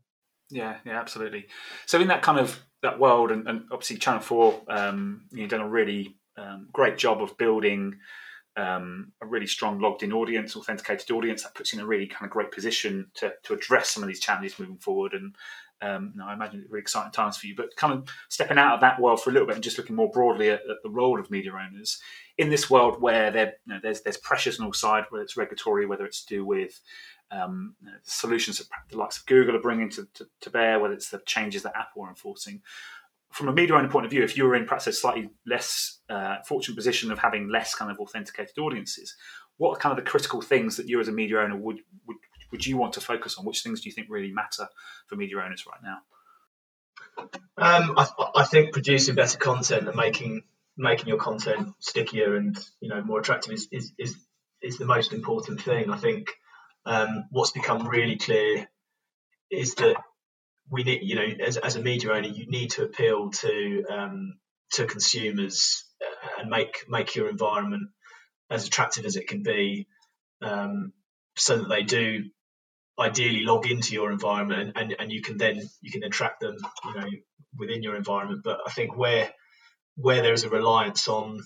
Yeah, 0.50 0.76
yeah, 0.84 0.98
absolutely. 0.98 1.46
So 1.86 2.00
in 2.00 2.08
that 2.08 2.22
kind 2.22 2.38
of 2.38 2.58
that 2.82 2.98
world, 2.98 3.30
and, 3.30 3.48
and 3.48 3.62
obviously 3.72 3.96
Channel 3.96 4.20
Four, 4.20 4.62
um, 4.68 5.26
you've 5.32 5.50
done 5.50 5.60
a 5.60 5.68
really 5.68 6.16
um, 6.36 6.68
great 6.72 6.98
job 6.98 7.22
of 7.22 7.36
building 7.38 7.98
um, 8.56 9.12
a 9.20 9.26
really 9.26 9.46
strong 9.46 9.80
logged-in 9.80 10.12
audience, 10.12 10.54
authenticated 10.56 11.10
audience. 11.10 11.42
That 11.42 11.54
puts 11.54 11.72
you 11.72 11.78
in 11.78 11.84
a 11.84 11.88
really 11.88 12.06
kind 12.06 12.24
of 12.24 12.30
great 12.30 12.52
position 12.52 13.06
to 13.14 13.32
to 13.44 13.54
address 13.54 13.90
some 13.90 14.02
of 14.02 14.08
these 14.08 14.20
challenges 14.20 14.58
moving 14.58 14.78
forward. 14.78 15.12
And 15.12 15.34
um, 15.82 16.14
I 16.24 16.32
imagine 16.32 16.60
it's 16.60 16.70
really 16.70 16.82
exciting 16.82 17.12
times 17.12 17.36
for 17.36 17.46
you. 17.46 17.56
But 17.56 17.74
kind 17.76 17.92
of 17.92 18.08
stepping 18.28 18.58
out 18.58 18.74
of 18.74 18.80
that 18.80 19.00
world 19.00 19.20
for 19.20 19.30
a 19.30 19.32
little 19.32 19.46
bit 19.46 19.56
and 19.56 19.64
just 19.64 19.76
looking 19.76 19.96
more 19.96 20.10
broadly 20.10 20.50
at, 20.50 20.60
at 20.60 20.82
the 20.82 20.90
role 20.90 21.18
of 21.18 21.30
media 21.30 21.52
owners 21.52 22.00
in 22.38 22.48
this 22.48 22.70
world 22.70 23.00
where 23.00 23.34
you 23.36 23.52
know, 23.66 23.80
there's 23.82 24.02
there's 24.02 24.16
pressures 24.18 24.60
on 24.60 24.66
all 24.66 24.72
sides, 24.72 25.06
whether 25.10 25.24
it's 25.24 25.36
regulatory, 25.36 25.86
whether 25.86 26.06
it's 26.06 26.24
to 26.24 26.36
do 26.36 26.44
with 26.44 26.80
um, 27.30 27.74
solutions 28.02 28.58
that 28.58 28.68
the 28.90 28.96
likes 28.96 29.18
of 29.18 29.26
Google 29.26 29.56
are 29.56 29.60
bringing 29.60 29.90
to, 29.90 30.06
to, 30.14 30.26
to, 30.42 30.50
bear, 30.50 30.78
whether 30.78 30.94
it's 30.94 31.10
the 31.10 31.20
changes 31.26 31.62
that 31.62 31.76
Apple 31.76 32.02
are 32.02 32.10
enforcing. 32.10 32.62
From 33.34 33.48
a 33.48 33.52
media 33.52 33.74
owner 33.74 33.88
point 33.88 34.06
of 34.06 34.10
view, 34.10 34.22
if 34.22 34.36
you 34.36 34.44
were 34.44 34.54
in 34.54 34.64
perhaps 34.64 34.86
a 34.86 34.92
slightly 34.92 35.30
less 35.44 35.98
uh, 36.08 36.36
fortunate 36.46 36.76
position 36.76 37.10
of 37.10 37.18
having 37.18 37.48
less 37.48 37.74
kind 37.74 37.90
of 37.90 37.98
authenticated 37.98 38.56
audiences, 38.58 39.16
what 39.56 39.70
are 39.70 39.80
kind 39.80 39.98
of 39.98 40.04
the 40.04 40.08
critical 40.08 40.40
things 40.40 40.76
that 40.76 40.88
you 40.88 41.00
as 41.00 41.08
a 41.08 41.12
media 41.12 41.38
owner 41.40 41.56
would, 41.56 41.80
would 42.06 42.16
would 42.54 42.64
you 42.64 42.76
want 42.76 42.92
to 42.92 43.00
focus 43.00 43.36
on? 43.36 43.44
Which 43.44 43.64
things 43.64 43.80
do 43.80 43.88
you 43.88 43.92
think 43.92 44.06
really 44.08 44.30
matter 44.30 44.68
for 45.08 45.16
media 45.16 45.38
owners 45.38 45.64
right 45.66 45.82
now? 45.82 45.98
Um, 47.56 47.94
I, 47.96 48.06
I, 48.36 48.44
think 48.44 48.72
producing 48.72 49.16
better 49.16 49.38
content 49.38 49.88
and 49.88 49.96
making 49.96 50.42
making 50.76 51.08
your 51.08 51.18
content 51.18 51.74
stickier 51.80 52.36
and 52.36 52.56
you 52.80 52.88
know 52.88 53.02
more 53.02 53.18
attractive 53.18 53.52
is, 53.52 53.66
is, 53.72 53.92
is 53.98 54.16
is 54.62 54.78
the 54.78 54.84
most 54.84 55.12
important 55.12 55.62
thing. 55.62 55.90
I 55.90 55.96
think 55.96 56.28
um, 56.86 57.24
what's 57.32 57.50
become 57.50 57.88
really 57.88 58.16
clear 58.16 58.68
is 59.50 59.74
that 59.76 59.96
we 60.71 60.83
need, 60.83 61.00
you 61.02 61.14
know, 61.14 61.26
as, 61.44 61.56
as 61.56 61.76
a 61.76 61.83
media 61.83 62.12
owner, 62.12 62.28
you 62.28 62.47
need 62.47 62.71
to 62.73 62.85
appeal 62.85 63.30
to 63.30 63.85
um, 63.90 64.35
to 64.73 64.87
consumers 64.87 65.85
uh, 66.02 66.40
and 66.40 66.50
make 66.50 66.85
make 66.88 67.14
your 67.14 67.28
environment 67.28 67.90
as 68.50 68.66
attractive 68.66 69.04
as 69.04 69.16
it 69.16 69.28
can 69.28 69.42
be, 69.42 69.87
um, 70.42 70.92
so 71.37 71.59
that 71.59 71.68
they 71.68 71.83
do 71.83 72.25
ideally 72.99 73.42
log 73.42 73.66
into 73.66 73.92
your 73.92 74.12
environment 74.12 74.61
and, 74.61 74.76
and, 74.76 74.97
and 75.00 75.12
you 75.12 75.21
can 75.21 75.37
then 75.37 75.61
you 75.80 75.90
can 75.90 76.09
track 76.11 76.38
them, 76.40 76.56
you 76.85 76.94
know, 76.94 77.06
within 77.59 77.83
your 77.83 77.97
environment. 77.97 78.42
But 78.44 78.61
I 78.66 78.71
think 78.71 78.97
where 78.97 79.30
where 79.97 80.23
there 80.23 80.33
is 80.33 80.44
a 80.44 80.50
reliance 80.50 81.09
on 81.09 81.40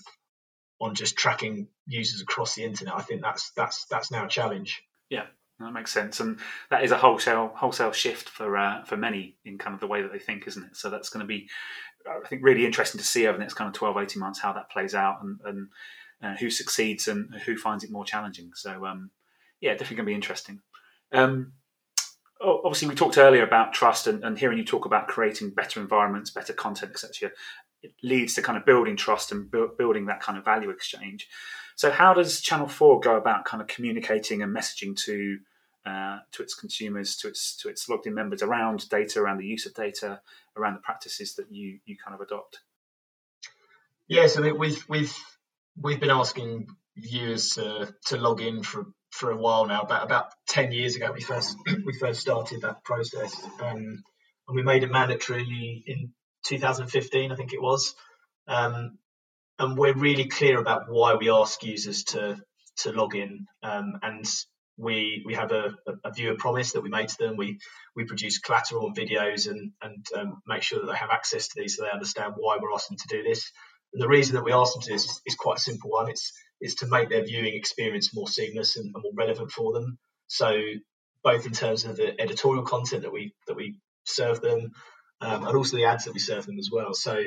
on 0.81 0.95
just 0.95 1.17
tracking 1.17 1.67
users 1.87 2.21
across 2.21 2.55
the 2.55 2.63
internet, 2.63 2.95
I 2.95 3.01
think 3.01 3.21
that's 3.21 3.51
that's 3.55 3.85
that's 3.85 4.11
now 4.11 4.25
a 4.25 4.29
challenge. 4.29 4.81
Yeah, 5.09 5.25
that 5.59 5.73
makes 5.73 5.91
sense, 5.91 6.19
and 6.19 6.39
that 6.69 6.83
is 6.83 6.91
a 6.91 6.97
wholesale 6.97 7.51
wholesale 7.55 7.91
shift 7.91 8.29
for 8.29 8.57
uh, 8.57 8.83
for 8.83 8.95
many 8.95 9.35
in 9.43 9.57
kind 9.57 9.73
of 9.73 9.79
the 9.79 9.87
way 9.87 10.01
that 10.01 10.11
they 10.11 10.19
think, 10.19 10.47
isn't 10.47 10.63
it? 10.63 10.77
So 10.77 10.89
that's 10.89 11.09
going 11.09 11.21
to 11.21 11.27
be, 11.27 11.49
I 12.07 12.25
think, 12.27 12.43
really 12.43 12.65
interesting 12.65 12.99
to 12.99 13.05
see 13.05 13.27
over 13.27 13.37
the 13.37 13.43
next 13.43 13.55
kind 13.55 13.67
of 13.67 13.73
12, 13.73 13.97
18 13.97 14.19
months 14.19 14.39
how 14.39 14.53
that 14.53 14.71
plays 14.71 14.95
out 14.95 15.21
and, 15.21 15.39
and 15.43 15.67
uh, 16.23 16.35
who 16.37 16.49
succeeds 16.49 17.07
and 17.07 17.33
who 17.45 17.57
finds 17.57 17.83
it 17.83 17.91
more 17.91 18.05
challenging. 18.05 18.51
So 18.55 18.85
um, 18.85 19.11
yeah, 19.59 19.71
definitely 19.71 19.97
going 19.97 20.05
to 20.05 20.11
be 20.11 20.15
interesting. 20.15 20.61
Um, 21.11 21.53
obviously, 22.41 22.87
we 22.87 22.95
talked 22.95 23.17
earlier 23.17 23.43
about 23.43 23.73
trust 23.73 24.07
and, 24.07 24.23
and 24.23 24.37
hearing 24.37 24.57
you 24.57 24.65
talk 24.65 24.85
about 24.85 25.07
creating 25.07 25.51
better 25.51 25.79
environments, 25.79 26.29
better 26.29 26.53
content, 26.53 26.91
etc. 26.91 27.31
It 27.81 27.93
leads 28.03 28.33
to 28.35 28.41
kind 28.41 28.57
of 28.57 28.65
building 28.65 28.95
trust 28.95 29.31
and 29.31 29.49
bu- 29.49 29.75
building 29.77 30.05
that 30.05 30.21
kind 30.21 30.37
of 30.37 30.45
value 30.45 30.69
exchange. 30.69 31.27
So, 31.75 31.91
how 31.91 32.13
does 32.13 32.41
Channel 32.41 32.67
Four 32.67 32.99
go 32.99 33.15
about 33.15 33.45
kind 33.45 33.61
of 33.61 33.67
communicating 33.67 34.41
and 34.41 34.55
messaging 34.55 34.95
to 35.05 35.39
uh, 35.89 36.19
to 36.33 36.43
its 36.43 36.53
consumers, 36.53 37.15
to 37.17 37.27
its 37.27 37.57
to 37.57 37.69
its 37.69 37.89
logged 37.89 38.07
in 38.07 38.13
members 38.13 38.41
around 38.41 38.87
data, 38.89 39.19
around 39.19 39.37
the 39.37 39.45
use 39.45 39.65
of 39.65 39.73
data, 39.73 40.21
around 40.55 40.75
the 40.75 40.81
practices 40.81 41.35
that 41.35 41.51
you 41.51 41.79
you 41.85 41.97
kind 42.03 42.15
of 42.15 42.21
adopt? 42.21 42.59
I 44.37 44.41
mean 44.41 44.57
we've 44.57 44.83
we've 44.87 45.15
we've 45.81 45.99
been 45.99 46.09
asking 46.09 46.67
viewers 46.95 47.55
to 47.55 47.93
to 48.07 48.17
log 48.17 48.41
in 48.41 48.63
for 48.63 48.85
for 49.09 49.31
a 49.31 49.37
while 49.37 49.65
now. 49.65 49.81
About 49.81 50.03
about 50.03 50.25
ten 50.47 50.71
years 50.71 50.95
ago, 50.95 51.11
we 51.11 51.21
first 51.21 51.57
we 51.85 51.93
first 51.99 52.21
started 52.21 52.61
that 52.61 52.83
process, 52.83 53.33
um, 53.61 54.03
and 54.47 54.55
we 54.55 54.63
made 54.63 54.83
it 54.83 54.91
mandatory 54.91 55.83
in 55.85 56.13
2015, 56.45 57.31
I 57.31 57.35
think 57.35 57.53
it 57.53 57.61
was. 57.61 57.95
Um, 58.47 58.97
and 59.57 59.77
we're 59.77 59.93
really 59.97 60.25
clear 60.25 60.59
about 60.59 60.89
why 60.89 61.15
we 61.15 61.29
ask 61.29 61.63
users 61.63 62.03
to 62.05 62.37
to 62.77 62.91
log 62.93 63.15
in, 63.15 63.45
um, 63.61 63.99
and 64.01 64.25
we 64.79 65.21
we 65.25 65.33
have 65.33 65.51
a, 65.51 65.75
a, 66.05 66.11
viewer 66.11 66.35
promise 66.35 66.71
that 66.71 66.81
we 66.81 66.89
made 66.89 67.09
to 67.09 67.17
them. 67.19 67.35
We 67.35 67.59
we 67.95 68.05
produce 68.05 68.39
collateral 68.39 68.87
and 68.87 68.95
videos 68.95 69.49
and 69.49 69.73
and 69.81 70.05
um, 70.15 70.41
make 70.47 70.63
sure 70.63 70.79
that 70.79 70.87
they 70.87 70.97
have 70.97 71.09
access 71.11 71.49
to 71.49 71.59
these 71.59 71.75
so 71.75 71.83
they 71.83 71.91
understand 71.91 72.33
why 72.37 72.57
we're 72.59 72.73
asking 72.73 72.95
them 72.97 73.07
to 73.07 73.17
do 73.17 73.23
this. 73.23 73.51
And 73.93 74.01
the 74.01 74.07
reason 74.07 74.35
that 74.35 74.45
we 74.45 74.53
ask 74.53 74.73
them 74.73 74.81
to 74.83 74.89
do 74.89 74.93
this 74.93 75.05
is, 75.05 75.21
is 75.25 75.35
quite 75.35 75.57
a 75.57 75.61
simple 75.61 75.89
one. 75.89 76.09
It's 76.09 76.31
is 76.61 76.75
to 76.75 76.87
make 76.87 77.09
their 77.09 77.23
viewing 77.23 77.55
experience 77.55 78.13
more 78.13 78.27
seamless 78.27 78.77
and, 78.77 78.91
and 78.93 79.03
more 79.03 79.13
relevant 79.15 79.51
for 79.51 79.73
them. 79.73 79.97
So 80.27 80.61
both 81.23 81.45
in 81.45 81.51
terms 81.51 81.83
of 81.83 81.97
the 81.97 82.19
editorial 82.19 82.63
content 82.63 83.03
that 83.03 83.11
we 83.13 83.33
that 83.47 83.55
we 83.55 83.75
serve 84.05 84.39
them, 84.39 84.71
um, 85.19 85.45
and 85.45 85.57
also 85.57 85.75
the 85.75 85.85
ads 85.85 86.05
that 86.05 86.13
we 86.13 86.19
serve 86.19 86.45
them 86.45 86.57
as 86.57 86.69
well. 86.71 86.93
So 86.93 87.21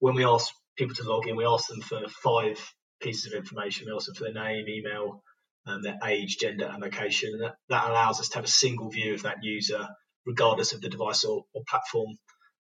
when 0.00 0.16
we 0.16 0.24
ask 0.24 0.52
people 0.76 0.96
to 0.96 1.08
log 1.08 1.28
in, 1.28 1.36
we 1.36 1.46
ask 1.46 1.68
them 1.68 1.80
for 1.80 2.00
five 2.08 2.58
pieces 3.00 3.32
of 3.32 3.38
information. 3.38 3.86
We 3.86 3.94
ask 3.94 4.06
them 4.06 4.16
for 4.16 4.24
their 4.24 4.32
name, 4.32 4.68
email, 4.68 5.22
um, 5.68 5.82
their 5.82 5.98
age, 6.04 6.38
gender, 6.38 6.66
and 6.66 6.82
location. 6.82 7.30
And 7.34 7.42
that, 7.42 7.56
that 7.68 7.90
allows 7.90 8.20
us 8.20 8.30
to 8.30 8.36
have 8.36 8.44
a 8.44 8.48
single 8.48 8.90
view 8.90 9.14
of 9.14 9.22
that 9.22 9.38
user, 9.42 9.86
regardless 10.26 10.72
of 10.72 10.80
the 10.80 10.88
device 10.88 11.24
or, 11.24 11.44
or 11.54 11.62
platform 11.68 12.16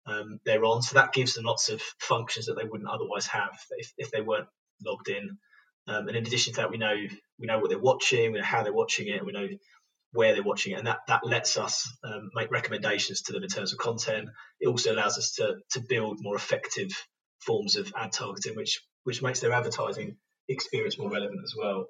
um, 0.08 0.39
they're 0.46 0.66
on. 0.66 0.82
So 0.82 0.96
that 0.96 1.13
gives 1.13 1.34
them 1.34 1.46
lots 1.46 1.70
of 1.70 1.82
functions 2.00 2.46
that 2.48 2.56
they 2.58 2.68
wouldn't 2.68 2.89
otherwise 2.89 3.27
have 3.27 3.58
if, 3.77 3.94
if 3.98 4.12
they 4.12 4.22
weren't 4.22 4.48
logged 4.86 5.10
in. 5.10 5.38
Um, 5.88 6.08
and 6.08 6.18
in 6.18 6.25
addition 6.25 6.54
to 6.54 6.62
that, 6.62 6.72
we 6.72 6.77
know 6.77 6.96
we 7.39 7.48
know 7.48 7.60
what 7.60 7.70
they're 7.70 7.80
watching, 7.80 8.32
we 8.32 8.39
know 8.39 8.44
how 8.44 8.63
they're 8.63 8.74
watching 8.74 9.08
it, 9.08 9.25
we 9.25 9.32
know 9.32 9.48
where 10.12 10.34
they're 10.34 10.44
watching 10.44 10.74
it, 10.74 10.80
and 10.80 10.88
that 10.88 11.00
that 11.08 11.25
lets 11.25 11.58
us 11.58 11.89
um, 12.04 12.30
make 12.34 12.51
recommendations 12.51 13.22
to 13.22 13.34
them 13.34 13.44
in 13.44 13.50
terms 13.50 13.72
of 13.72 13.80
content. 13.80 14.30
It 14.60 14.68
also 14.68 14.94
allows 14.94 15.18
us 15.18 15.34
to 15.36 15.56
to 15.72 15.82
build 15.82 16.18
more 16.22 16.36
effective 16.36 16.89
forms 17.39 17.77
of 17.77 17.92
ad 17.96 18.12
targeting, 18.12 18.56
which 18.56 18.82
which 19.04 19.22
makes 19.22 19.39
their 19.39 19.54
advertising 19.54 20.18
experience 20.50 20.98
more 20.98 21.10
relevant 21.10 21.39
as 21.44 21.54
well. 21.58 21.88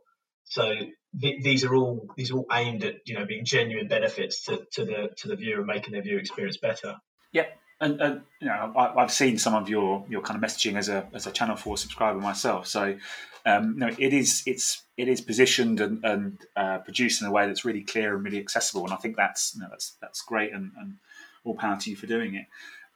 So 0.50 0.74
th- 1.20 1.44
these 1.44 1.63
are 1.63 1.75
all 1.75 2.08
these 2.16 2.32
are 2.32 2.38
all 2.38 2.48
aimed 2.51 2.84
at 2.84 2.96
you 3.06 3.16
know 3.16 3.25
being 3.25 3.46
genuine 3.46 3.88
benefits 3.88 4.46
to, 4.46 4.66
to 4.74 4.86
the 4.86 5.10
to 5.18 5.27
the 5.27 5.36
viewer 5.36 5.60
and 5.60 5.68
making 5.68 5.94
their 5.94 6.01
viewer 6.01 6.20
experience 6.20 6.58
better. 6.58 6.96
Yeah, 7.32 7.46
and, 7.80 8.01
and 8.01 8.22
you 8.39 8.48
know 8.48 8.74
I, 8.75 9.01
have 9.01 9.12
seen 9.12 9.38
some 9.38 9.56
of 9.56 9.70
your 9.70 10.06
your 10.10 10.22
kind 10.22 10.42
of 10.42 10.50
messaging 10.50 10.77
as 10.77 10.89
a 10.89 11.08
as 11.13 11.27
a 11.27 11.32
Channel 11.32 11.56
Four 11.56 11.77
subscriber 11.77 12.20
myself. 12.20 12.68
So 12.68 12.98
um, 13.46 13.77
know 13.77 13.89
it 13.98 14.13
is 14.13 14.44
it's 14.46 14.84
it 14.98 15.08
is 15.08 15.22
positioned 15.22 15.80
and, 15.80 16.04
and 16.04 16.38
uh, 16.56 16.80
produced 16.80 17.22
in 17.22 17.27
a 17.27 17.32
way 17.32 17.46
that's 17.46 17.66
really 17.66 17.84
clear 17.84 18.16
and 18.16 18.24
really 18.24 18.39
accessible, 18.39 18.84
and 18.84 18.94
I 18.94 18.98
think 18.98 19.16
that's 19.16 19.54
you 19.56 19.62
know, 19.62 19.68
that's 19.70 19.96
that's 20.01 20.22
great 20.22 20.54
and, 20.54 20.72
and 20.80 20.96
all 21.44 21.56
power 21.56 21.77
to 21.77 21.89
you 21.89 21.96
for 21.96 22.08
doing 22.08 22.36
it. 22.36 22.46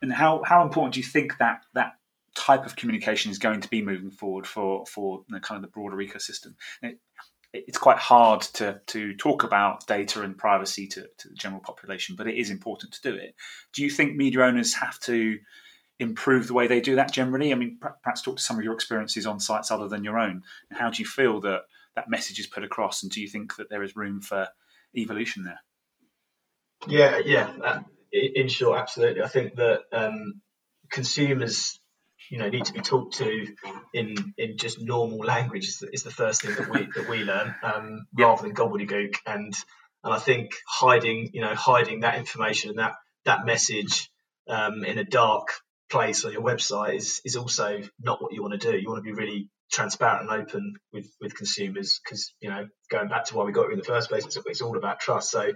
And 0.01 0.11
how 0.11 0.41
how 0.43 0.63
important 0.63 0.93
do 0.93 0.99
you 0.99 1.05
think 1.05 1.37
that 1.37 1.63
that 1.73 1.95
type 2.33 2.65
of 2.65 2.75
communication 2.75 3.29
is 3.29 3.37
going 3.37 3.61
to 3.61 3.69
be 3.69 3.81
moving 3.81 4.09
forward 4.09 4.47
for 4.47 4.85
for 4.85 5.23
you 5.27 5.35
know, 5.35 5.39
kind 5.39 5.57
of 5.57 5.61
the 5.61 5.67
broader 5.67 5.97
ecosystem? 5.97 6.55
It, 6.81 6.99
it's 7.53 7.77
quite 7.77 7.97
hard 7.97 8.41
to 8.41 8.81
to 8.87 9.15
talk 9.15 9.43
about 9.43 9.85
data 9.87 10.21
and 10.21 10.37
privacy 10.37 10.87
to, 10.87 11.01
to 11.17 11.29
the 11.29 11.35
general 11.35 11.61
population, 11.61 12.15
but 12.15 12.27
it 12.27 12.35
is 12.35 12.49
important 12.49 12.93
to 12.93 13.01
do 13.01 13.15
it. 13.15 13.35
Do 13.73 13.83
you 13.83 13.89
think 13.89 14.15
media 14.15 14.41
owners 14.41 14.73
have 14.75 14.99
to 15.01 15.37
improve 15.99 16.47
the 16.47 16.53
way 16.53 16.67
they 16.67 16.81
do 16.81 16.95
that 16.95 17.11
generally? 17.11 17.51
I 17.51 17.55
mean, 17.55 17.77
perhaps 17.79 18.21
talk 18.21 18.37
to 18.37 18.43
some 18.43 18.57
of 18.57 18.63
your 18.63 18.73
experiences 18.73 19.27
on 19.27 19.39
sites 19.39 19.69
other 19.69 19.87
than 19.87 20.03
your 20.03 20.17
own. 20.17 20.43
How 20.71 20.89
do 20.89 21.01
you 21.01 21.07
feel 21.07 21.41
that 21.41 21.63
that 21.95 22.09
message 22.09 22.39
is 22.39 22.47
put 22.47 22.63
across, 22.63 23.03
and 23.03 23.11
do 23.11 23.21
you 23.21 23.27
think 23.27 23.57
that 23.57 23.69
there 23.69 23.83
is 23.83 23.95
room 23.95 24.21
for 24.21 24.47
evolution 24.95 25.43
there? 25.43 25.59
Yeah, 26.87 27.19
yeah. 27.23 27.51
Uh, 27.63 27.79
in 28.13 28.47
short, 28.47 28.79
absolutely. 28.79 29.21
I 29.21 29.27
think 29.27 29.55
that 29.55 29.81
um, 29.91 30.41
consumers 30.89 31.80
you 32.31 32.37
know 32.37 32.49
need 32.49 32.63
to 32.65 32.73
be 32.73 32.79
talked 32.79 33.17
to 33.17 33.45
in 33.93 34.15
in 34.37 34.57
just 34.57 34.81
normal 34.81 35.19
language 35.19 35.67
is 35.67 35.79
the, 35.79 35.89
is 35.93 36.03
the 36.03 36.11
first 36.11 36.41
thing 36.41 36.55
that 36.55 36.69
we 36.69 36.87
that 36.95 37.09
we 37.09 37.23
learn 37.23 37.53
um, 37.61 38.07
rather 38.17 38.43
than 38.43 38.55
gobbledygook. 38.55 39.15
And 39.25 39.53
and 40.03 40.13
I 40.13 40.17
think 40.17 40.51
hiding 40.65 41.31
you 41.33 41.41
know 41.41 41.53
hiding 41.53 41.99
that 41.99 42.17
information 42.17 42.69
and 42.69 42.79
that 42.79 42.93
that 43.25 43.45
message 43.45 44.09
um, 44.49 44.85
in 44.85 44.97
a 44.97 45.03
dark 45.03 45.49
place 45.91 46.23
on 46.23 46.31
your 46.31 46.41
website 46.41 46.95
is 46.95 47.21
is 47.25 47.35
also 47.35 47.81
not 47.99 48.21
what 48.23 48.31
you 48.33 48.41
want 48.41 48.59
to 48.59 48.71
do. 48.71 48.77
You 48.77 48.89
want 48.89 49.03
to 49.03 49.13
be 49.13 49.19
really 49.19 49.49
transparent 49.69 50.31
and 50.31 50.41
open 50.41 50.75
with 50.93 51.07
with 51.19 51.35
consumers 51.35 51.99
because 52.01 52.33
you 52.39 52.49
know 52.49 52.65
going 52.89 53.09
back 53.09 53.25
to 53.25 53.35
why 53.35 53.43
we 53.43 53.51
got 53.51 53.65
you 53.65 53.73
in 53.73 53.79
the 53.79 53.83
first 53.83 54.09
place 54.09 54.25
it's, 54.25 54.37
it's 54.45 54.61
all 54.61 54.77
about 54.77 55.01
trust. 55.01 55.31
So 55.31 55.51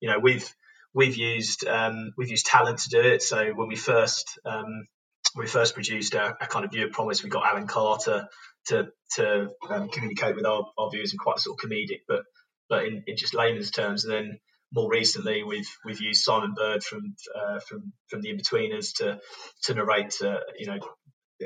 you 0.00 0.10
know 0.10 0.18
we've 0.18 0.54
we've 0.92 1.16
used 1.16 1.66
um, 1.66 2.12
we've 2.18 2.30
used 2.30 2.44
talent 2.44 2.80
to 2.80 2.90
do 2.90 3.00
it. 3.00 3.22
So 3.22 3.54
when 3.54 3.68
we 3.68 3.76
first 3.76 4.38
um, 4.44 4.86
we 5.34 5.46
first 5.46 5.74
produced 5.74 6.14
a, 6.14 6.36
a 6.40 6.46
kind 6.46 6.64
of 6.64 6.72
viewer 6.72 6.90
promise, 6.90 7.22
we 7.22 7.30
got 7.30 7.46
Alan 7.46 7.66
Carter 7.66 8.28
to 8.66 8.88
to 9.16 9.50
um, 9.68 9.88
communicate 9.88 10.36
with 10.36 10.46
our, 10.46 10.66
our 10.76 10.90
viewers 10.90 11.12
in 11.12 11.18
quite 11.18 11.38
sort 11.38 11.58
of 11.58 11.68
comedic, 11.68 12.00
but 12.06 12.22
but 12.68 12.84
in, 12.84 13.02
in 13.06 13.16
just 13.16 13.34
layman's 13.34 13.70
terms. 13.70 14.04
And 14.04 14.12
then 14.12 14.40
more 14.72 14.90
recently, 14.90 15.42
we've 15.42 15.70
we've 15.84 16.00
used 16.00 16.22
Simon 16.22 16.54
Bird 16.54 16.82
from 16.82 17.14
uh, 17.34 17.60
from 17.60 17.92
from 18.08 18.20
the 18.20 18.32
Inbetweeners 18.32 18.96
to 18.96 19.20
to 19.64 19.74
narrate, 19.74 20.14
uh, 20.22 20.40
you 20.58 20.66
know, 20.66 20.78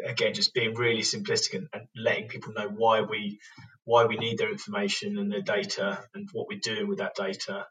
again 0.05 0.35
just 0.35 0.55
being 0.55 0.75
really 0.75 1.03
simplistic 1.03 1.55
and, 1.55 1.69
and, 1.73 1.87
letting 1.95 2.29
people 2.29 2.53
know 2.53 2.69
why 2.69 3.03
we 3.03 3.39
why 3.85 4.07
we 4.07 4.17
need 4.17 4.39
their 4.39 4.51
information 4.51 5.19
and 5.19 5.31
their 5.31 5.43
data 5.43 6.05
and 6.15 6.29
what 6.33 6.47
we're 6.49 6.59
doing 6.63 6.89
with 6.89 6.99
that 6.99 7.15
data, 7.15 7.67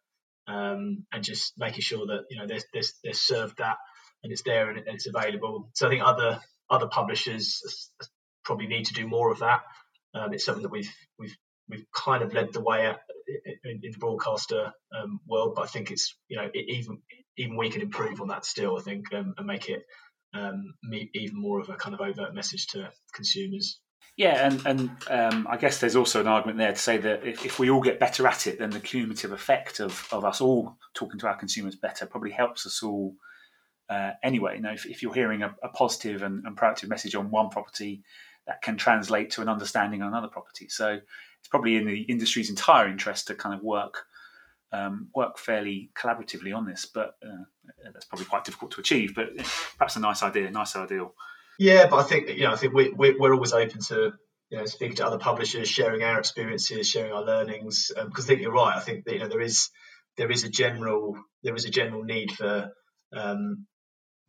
um, 0.48 1.06
and 1.12 1.24
just 1.24 1.54
making 1.58 1.82
sure 1.82 2.06
that 2.06 2.26
you 2.30 2.38
know 2.38 2.48
they're, 2.48 2.62
they're, 2.74 2.84
they're 3.04 3.14
served 3.14 3.58
that 3.58 3.78
and 4.24 4.32
it's 4.32 4.44
there 4.44 4.70
and 4.70 4.84
it's 4.88 5.08
available. 5.08 5.70
So 5.74 5.88
I 5.88 5.90
think 5.90 6.04
other 6.04 6.40
other 6.70 6.88
publishers 6.88 7.92
probably 8.44 8.68
need 8.68 8.86
to 8.86 8.94
do 8.94 9.08
more 9.08 9.32
of 9.32 9.40
that. 9.40 9.62
Um, 10.14 10.34
it's 10.34 10.46
something 10.46 10.64
that 10.64 10.72
we've 10.72 10.92
we've 11.20 11.36
we've 11.70 11.86
kind 11.96 12.24
of 12.24 12.34
led 12.34 12.54
the 12.54 12.62
way 12.62 12.86
at, 12.86 13.00
in, 13.64 13.82
in 13.84 13.92
the 13.92 13.98
broadcaster 13.98 14.74
um, 14.96 15.20
world, 15.28 15.54
but 15.56 15.64
I 15.64 15.68
think 15.68 15.92
it's 15.92 16.16
you 16.28 16.38
know 16.38 16.50
it, 16.54 16.66
even 16.70 17.02
even 17.38 17.58
we 17.58 17.70
can 17.70 17.82
improve 17.82 18.22
on 18.22 18.28
that 18.30 18.46
still. 18.46 18.78
I 18.78 18.82
think 18.82 19.14
um, 19.14 19.34
and 19.38 19.48
make 19.48 19.70
it 19.70 19.84
um, 20.34 20.74
even 21.14 21.40
more 21.40 21.60
of 21.60 21.70
a 21.70 21.76
kind 21.76 21.94
of 21.94 22.02
overt 22.02 22.34
message 22.34 22.68
to 22.68 22.90
consumers. 23.14 23.80
Yeah, 24.18 24.46
and 24.46 24.66
and 24.66 24.90
um, 25.10 25.48
I 25.50 25.58
guess 25.58 25.80
there's 25.80 25.96
also 25.96 26.20
an 26.20 26.28
argument 26.28 26.58
there 26.58 26.74
to 26.74 26.78
say 26.78 26.98
that 26.98 27.26
if, 27.26 27.46
if, 27.46 27.60
we 27.60 27.70
all 27.70 27.82
get 27.82 28.00
better 28.00 28.28
at 28.28 28.46
it, 28.46 28.60
then 28.60 28.70
the 28.70 28.80
cumulative 28.80 29.32
effect 29.32 29.80
of, 29.80 30.08
of 30.12 30.26
us 30.26 30.42
all 30.42 30.78
talking 30.94 31.20
to 31.22 31.28
our 31.28 31.38
consumers 31.38 31.76
better 31.76 32.06
probably 32.06 32.32
helps 32.32 32.66
us 32.66 32.84
all 32.84 33.16
uh, 33.92 34.14
anyway. 34.24 34.56
You 34.56 34.62
know, 34.62 34.72
if, 34.72 34.86
if 34.86 35.04
you're 35.04 35.14
hearing 35.14 35.44
a, 35.44 35.54
a 35.62 35.68
positive 35.70 36.24
and, 36.24 36.46
and, 36.46 36.56
proactive 36.56 36.88
message 36.88 37.14
on 37.14 37.30
one 37.30 37.50
property, 37.50 38.04
that 38.48 38.62
can 38.62 38.78
translate 38.78 39.32
to 39.32 39.42
an 39.42 39.50
understanding 39.50 40.02
on 40.02 40.08
another 40.08 40.30
property. 40.30 40.70
So 40.70 40.88
it's 40.94 41.48
probably 41.50 41.76
in 41.76 41.86
the 41.86 42.02
industry's 42.02 42.50
entire 42.50 42.88
interest 42.88 43.28
to 43.28 43.36
kind 43.36 43.54
of 43.54 43.62
work 43.62 44.06
um, 44.72 45.10
work 45.14 45.38
fairly 45.38 45.92
collaboratively 45.94 46.56
on 46.56 46.66
this. 46.66 46.86
But 46.86 47.16
uh, 47.22 47.44
that's 47.94 48.06
probably 48.06 48.26
quite 48.26 48.46
difficult 48.46 48.72
to 48.72 48.80
achieve. 48.80 49.14
But 49.14 49.36
perhaps 49.78 49.98
a 49.98 50.00
nice 50.00 50.24
idea, 50.24 50.50
nice 50.50 50.76
ideal. 50.78 51.14
Yeah, 51.60 51.88
but 51.88 51.98
I 51.98 52.04
think 52.04 52.30
you 52.30 52.44
know, 52.44 52.54
I 52.54 52.56
think 52.56 52.74
we, 52.74 52.90
we, 52.90 53.16
we're 53.20 53.34
always 53.34 53.52
open 53.52 53.82
to 53.90 54.14
you 54.50 54.58
know 54.58 54.66
speaking 54.66 54.96
to 54.98 55.06
other 55.06 55.20
publishers, 55.20 55.68
sharing 55.68 56.02
our 56.02 56.18
experiences, 56.18 56.90
sharing 56.90 57.12
our 57.12 57.24
learnings. 57.24 57.92
Um, 57.96 58.08
because 58.08 58.26
I 58.26 58.28
think 58.30 58.42
you're 58.42 58.54
right. 58.54 58.78
I 58.78 58.80
think 58.80 59.04
that 59.04 59.14
you 59.14 59.20
know 59.20 59.28
there 59.28 59.42
is 59.42 59.70
there 60.16 60.32
is 60.32 60.46
a 60.46 60.50
general 60.50 61.18
there 61.44 61.56
is 61.56 61.66
a 61.66 61.70
general 61.70 62.04
need 62.04 62.32
for 62.32 62.72
um, 63.14 63.68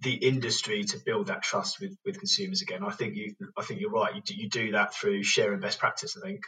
the 0.02 0.14
industry 0.14 0.82
to 0.84 0.98
build 1.04 1.28
that 1.28 1.42
trust 1.42 1.80
with 1.80 1.96
with 2.04 2.18
consumers 2.18 2.62
again. 2.62 2.82
I 2.84 2.90
think 2.90 3.14
you 3.14 3.34
I 3.56 3.62
think 3.62 3.80
you're 3.80 3.90
right. 3.90 4.14
You 4.14 4.22
do, 4.22 4.34
you 4.34 4.48
do 4.48 4.72
that 4.72 4.94
through 4.94 5.22
sharing 5.22 5.60
best 5.60 5.78
practice. 5.78 6.16
I 6.16 6.26
think. 6.26 6.40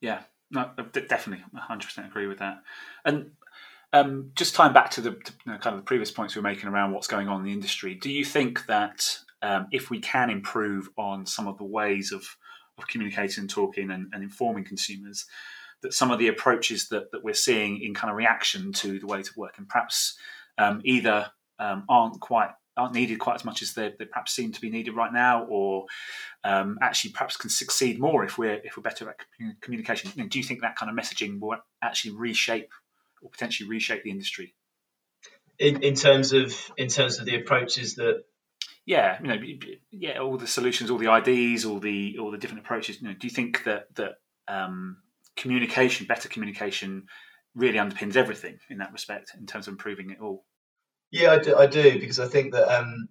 Yeah, 0.00 0.22
no, 0.50 0.70
definitely, 0.92 1.44
100% 1.56 2.06
agree 2.06 2.26
with 2.26 2.40
that. 2.40 2.62
And 3.04 3.32
um, 3.92 4.32
just 4.34 4.54
tying 4.54 4.72
back 4.72 4.90
to 4.92 5.00
the 5.00 5.10
to, 5.12 5.32
you 5.46 5.52
know, 5.52 5.58
kind 5.58 5.74
of 5.74 5.82
the 5.82 5.86
previous 5.86 6.10
points 6.10 6.34
we 6.34 6.40
were 6.40 6.48
making 6.48 6.68
around 6.68 6.92
what's 6.92 7.06
going 7.06 7.28
on 7.28 7.40
in 7.40 7.46
the 7.46 7.52
industry, 7.52 7.94
do 7.94 8.10
you 8.10 8.24
think 8.24 8.66
that 8.66 9.18
um, 9.42 9.66
if 9.70 9.90
we 9.90 10.00
can 10.00 10.30
improve 10.30 10.88
on 10.96 11.26
some 11.26 11.46
of 11.46 11.58
the 11.58 11.64
ways 11.64 12.12
of 12.12 12.24
of 12.78 12.86
communicating 12.86 13.42
and 13.42 13.50
talking 13.50 13.90
and, 13.90 14.06
and 14.12 14.22
informing 14.22 14.64
consumers, 14.64 15.26
that 15.82 15.92
some 15.92 16.10
of 16.10 16.18
the 16.18 16.28
approaches 16.28 16.88
that, 16.88 17.12
that 17.12 17.22
we're 17.22 17.34
seeing 17.34 17.82
in 17.82 17.92
kind 17.92 18.10
of 18.10 18.16
reaction 18.16 18.72
to 18.72 18.98
the 18.98 19.06
ways 19.06 19.28
of 19.28 19.36
working 19.36 19.66
perhaps 19.66 20.16
um, 20.56 20.80
either 20.84 21.30
um, 21.58 21.84
aren't 21.88 22.18
quite 22.20 22.50
aren't 22.76 22.94
needed 22.94 23.18
quite 23.18 23.34
as 23.34 23.44
much 23.44 23.62
as 23.62 23.74
they, 23.74 23.92
they 23.98 24.04
perhaps 24.04 24.32
seem 24.32 24.52
to 24.52 24.60
be 24.60 24.70
needed 24.70 24.94
right 24.94 25.12
now, 25.12 25.44
or 25.44 25.86
um, 26.44 26.78
actually 26.80 27.12
perhaps 27.12 27.36
can 27.36 27.50
succeed 27.50 27.98
more 28.00 28.24
if 28.24 28.38
we're 28.38 28.60
if 28.64 28.76
we're 28.76 28.82
better 28.82 29.08
at 29.10 29.16
communication. 29.60 30.10
You 30.14 30.22
know, 30.22 30.28
do 30.28 30.38
you 30.38 30.44
think 30.44 30.62
that 30.62 30.76
kind 30.76 30.90
of 30.90 30.96
messaging 30.96 31.40
will 31.40 31.56
actually 31.82 32.16
reshape 32.16 32.70
or 33.20 33.30
potentially 33.30 33.68
reshape 33.68 34.04
the 34.04 34.10
industry? 34.10 34.54
In, 35.58 35.82
in 35.82 35.94
terms 35.94 36.32
of 36.32 36.54
in 36.76 36.88
terms 36.88 37.18
of 37.18 37.26
the 37.26 37.36
approaches 37.36 37.96
that 37.96 38.24
yeah, 38.84 39.18
you 39.20 39.28
know, 39.28 39.36
yeah, 39.90 40.18
all 40.18 40.36
the 40.36 40.46
solutions, 40.46 40.90
all 40.90 40.98
the 40.98 41.14
IDs, 41.14 41.64
all 41.64 41.78
the 41.78 42.18
all 42.18 42.30
the 42.30 42.38
different 42.38 42.64
approaches. 42.64 43.00
You 43.00 43.08
know, 43.08 43.14
do 43.14 43.26
you 43.26 43.32
think 43.32 43.64
that 43.64 43.94
that 43.94 44.14
um, 44.48 44.98
communication, 45.36 46.06
better 46.06 46.28
communication, 46.28 47.06
really 47.54 47.78
underpins 47.78 48.16
everything 48.16 48.58
in 48.70 48.78
that 48.78 48.92
respect 48.92 49.32
in 49.38 49.46
terms 49.46 49.68
of 49.68 49.72
improving 49.72 50.10
it 50.10 50.20
all? 50.20 50.44
Yeah, 51.12 51.32
I 51.32 51.38
do, 51.38 51.56
I 51.56 51.66
do 51.66 52.00
because 52.00 52.18
I 52.18 52.26
think 52.26 52.54
that 52.54 52.74
um, 52.74 53.08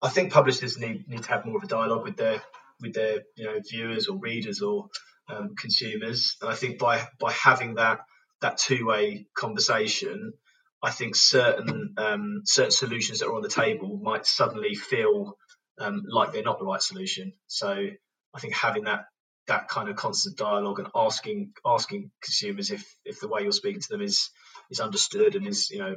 I 0.00 0.08
think 0.08 0.32
publishers 0.32 0.78
need 0.78 1.08
need 1.08 1.24
to 1.24 1.28
have 1.30 1.44
more 1.44 1.58
of 1.58 1.64
a 1.64 1.66
dialogue 1.66 2.04
with 2.04 2.16
their 2.16 2.40
with 2.80 2.94
their 2.94 3.22
you 3.36 3.46
know 3.46 3.60
viewers 3.68 4.06
or 4.06 4.18
readers 4.18 4.62
or 4.62 4.88
um, 5.28 5.54
consumers, 5.60 6.36
and 6.40 6.50
I 6.50 6.54
think 6.54 6.78
by 6.78 7.04
by 7.20 7.32
having 7.32 7.74
that 7.74 8.00
that 8.42 8.58
two 8.58 8.86
way 8.86 9.26
conversation, 9.36 10.34
I 10.82 10.92
think 10.92 11.16
certain 11.16 11.94
um, 11.98 12.42
certain 12.44 12.70
solutions 12.70 13.18
that 13.18 13.26
are 13.26 13.34
on 13.34 13.42
the 13.42 13.48
table 13.48 13.98
might 14.00 14.24
suddenly 14.24 14.76
feel 14.76 15.36
um, 15.80 16.04
like 16.08 16.32
they're 16.32 16.44
not 16.44 16.60
the 16.60 16.64
right 16.66 16.82
solution. 16.82 17.32
So 17.48 17.88
I 18.34 18.40
think 18.40 18.54
having 18.54 18.84
that 18.84 19.06
that 19.48 19.68
kind 19.68 19.88
of 19.88 19.96
constant 19.96 20.36
dialogue 20.36 20.78
and 20.78 20.88
asking 20.94 21.54
asking 21.66 22.12
consumers 22.22 22.70
if 22.70 22.84
if 23.04 23.18
the 23.18 23.28
way 23.28 23.42
you're 23.42 23.52
speaking 23.52 23.80
to 23.80 23.88
them 23.90 24.02
is 24.02 24.30
is 24.70 24.80
understood 24.80 25.34
and 25.34 25.46
is 25.46 25.70
you 25.70 25.78
know 25.78 25.96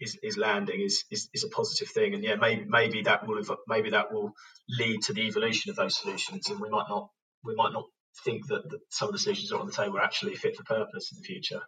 is, 0.00 0.18
is 0.22 0.36
landing 0.36 0.80
is, 0.80 1.04
is, 1.10 1.28
is 1.34 1.44
a 1.44 1.48
positive 1.48 1.88
thing. 1.88 2.14
And 2.14 2.24
yeah 2.24 2.36
maybe 2.36 2.64
maybe 2.66 3.02
that 3.02 3.26
will 3.26 3.42
maybe 3.68 3.90
that 3.90 4.12
will 4.12 4.32
lead 4.68 5.02
to 5.02 5.12
the 5.12 5.22
evolution 5.22 5.70
of 5.70 5.76
those 5.76 5.98
solutions. 5.98 6.48
And 6.48 6.60
we 6.60 6.68
might 6.68 6.86
not 6.88 7.08
we 7.44 7.54
might 7.54 7.72
not 7.72 7.84
think 8.24 8.46
that, 8.48 8.62
some 8.90 9.08
of 9.08 9.12
the 9.12 9.18
solutions 9.18 9.50
that 9.50 9.56
are 9.56 9.60
on 9.60 9.66
the 9.66 9.72
table 9.72 9.98
are 9.98 10.02
actually 10.02 10.34
fit 10.34 10.56
for 10.56 10.64
purpose 10.64 11.10
in 11.12 11.18
the 11.18 11.24
future. 11.24 11.60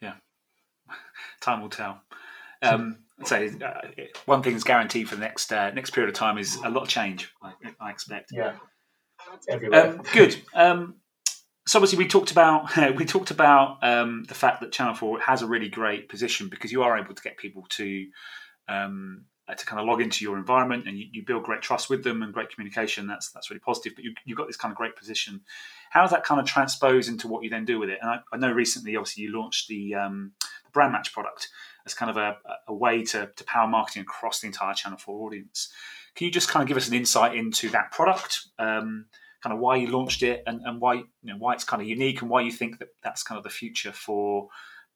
Yeah. 0.00 0.14
Time 1.40 1.60
will 1.60 1.68
tell. 1.68 2.00
Um, 2.62 2.98
so 3.24 3.48
uh, 3.64 3.80
one 4.26 4.42
thing 4.42 4.54
is 4.54 4.64
guaranteed 4.64 5.08
for 5.08 5.16
the 5.16 5.20
next 5.20 5.52
uh, 5.52 5.70
next 5.70 5.90
period 5.90 6.08
of 6.08 6.14
time 6.14 6.38
is 6.38 6.56
a 6.56 6.70
lot 6.70 6.82
of 6.82 6.88
change 6.88 7.30
I, 7.42 7.52
I 7.80 7.90
expect. 7.90 8.30
Yeah. 8.32 8.56
Everywhere. 9.48 9.90
Um, 9.90 10.02
good. 10.12 10.36
Um, 10.54 10.94
so 11.66 11.78
obviously 11.78 11.98
we 11.98 12.06
talked 12.06 12.30
about 12.30 12.76
we 12.96 13.04
talked 13.04 13.30
about 13.30 13.78
um, 13.82 14.24
the 14.28 14.34
fact 14.34 14.60
that 14.60 14.72
Channel 14.72 14.94
Four 14.94 15.20
has 15.20 15.42
a 15.42 15.46
really 15.46 15.68
great 15.68 16.08
position 16.08 16.48
because 16.48 16.72
you 16.72 16.82
are 16.82 16.98
able 16.98 17.14
to 17.14 17.22
get 17.22 17.36
people 17.36 17.66
to 17.70 18.06
um, 18.68 19.24
to 19.54 19.64
kind 19.64 19.80
of 19.80 19.86
log 19.86 20.00
into 20.00 20.24
your 20.24 20.36
environment 20.36 20.88
and 20.88 20.98
you, 20.98 21.06
you, 21.12 21.24
build 21.24 21.44
great 21.44 21.62
trust 21.62 21.88
with 21.88 22.02
them 22.02 22.22
and 22.22 22.34
great 22.34 22.50
communication. 22.50 23.06
That's 23.06 23.30
that's 23.30 23.48
really 23.48 23.60
positive. 23.60 23.94
But 23.94 24.04
you, 24.04 24.12
have 24.26 24.36
got 24.36 24.48
this 24.48 24.56
kind 24.56 24.72
of 24.72 24.76
great 24.76 24.96
position. 24.96 25.42
How 25.90 26.02
does 26.02 26.10
that 26.10 26.24
kind 26.24 26.40
of 26.40 26.46
transpose 26.46 27.08
into 27.08 27.28
what 27.28 27.44
you 27.44 27.50
then 27.50 27.64
do 27.64 27.78
with 27.78 27.88
it? 27.88 27.98
And 28.02 28.10
I, 28.10 28.18
I 28.32 28.36
know 28.38 28.50
recently, 28.50 28.96
obviously, 28.96 29.24
you 29.24 29.38
launched 29.38 29.68
the, 29.68 29.94
um, 29.94 30.32
the 30.64 30.70
Brand 30.72 30.92
Match 30.92 31.12
product 31.12 31.48
as 31.86 31.94
kind 31.94 32.10
of 32.10 32.16
a, 32.16 32.38
a 32.66 32.74
way 32.74 33.04
to, 33.04 33.30
to 33.36 33.44
power 33.44 33.68
marketing 33.68 34.02
across 34.02 34.40
the 34.40 34.48
entire 34.48 34.74
Channel 34.74 34.98
Four 34.98 35.26
audience. 35.26 35.72
Can 36.16 36.24
you 36.24 36.32
just 36.32 36.48
kind 36.48 36.62
of 36.62 36.66
give 36.66 36.76
us 36.76 36.88
an 36.88 36.94
insight 36.94 37.36
into 37.36 37.68
that 37.70 37.92
product? 37.92 38.46
Um, 38.58 39.06
kind 39.46 39.54
of 39.54 39.60
why 39.60 39.76
you 39.76 39.86
launched 39.86 40.24
it 40.24 40.42
and, 40.44 40.60
and 40.64 40.80
why 40.80 40.94
you 40.94 41.04
know 41.22 41.36
why 41.38 41.54
it's 41.54 41.62
kind 41.62 41.80
of 41.80 41.86
unique 41.86 42.20
and 42.20 42.28
why 42.28 42.40
you 42.40 42.50
think 42.50 42.80
that 42.80 42.88
that's 43.04 43.22
kind 43.22 43.38
of 43.38 43.44
the 43.44 43.50
future 43.50 43.92
for 43.92 44.48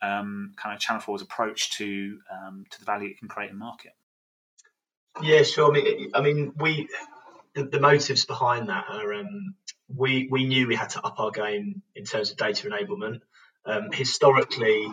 um, 0.02 0.54
kind 0.56 0.74
of 0.74 0.80
Channel 0.80 1.00
4's 1.00 1.22
approach 1.22 1.70
to 1.78 2.18
um, 2.32 2.64
to 2.68 2.80
the 2.80 2.84
value 2.84 3.10
it 3.10 3.18
can 3.20 3.28
create 3.28 3.52
in 3.52 3.56
market. 3.56 3.92
Yeah, 5.22 5.44
sure. 5.44 5.70
I 5.70 5.72
mean, 5.72 6.10
I 6.14 6.20
mean 6.20 6.52
we 6.56 6.88
the, 7.54 7.62
the 7.62 7.78
motives 7.78 8.24
behind 8.24 8.70
that 8.70 8.86
are 8.90 9.14
um, 9.14 9.54
we 9.86 10.26
we 10.28 10.46
knew 10.46 10.66
we 10.66 10.74
had 10.74 10.90
to 10.90 11.06
up 11.06 11.20
our 11.20 11.30
game 11.30 11.82
in 11.94 12.04
terms 12.04 12.32
of 12.32 12.36
data 12.36 12.68
enablement. 12.68 13.20
Um, 13.64 13.92
historically, 13.92 14.84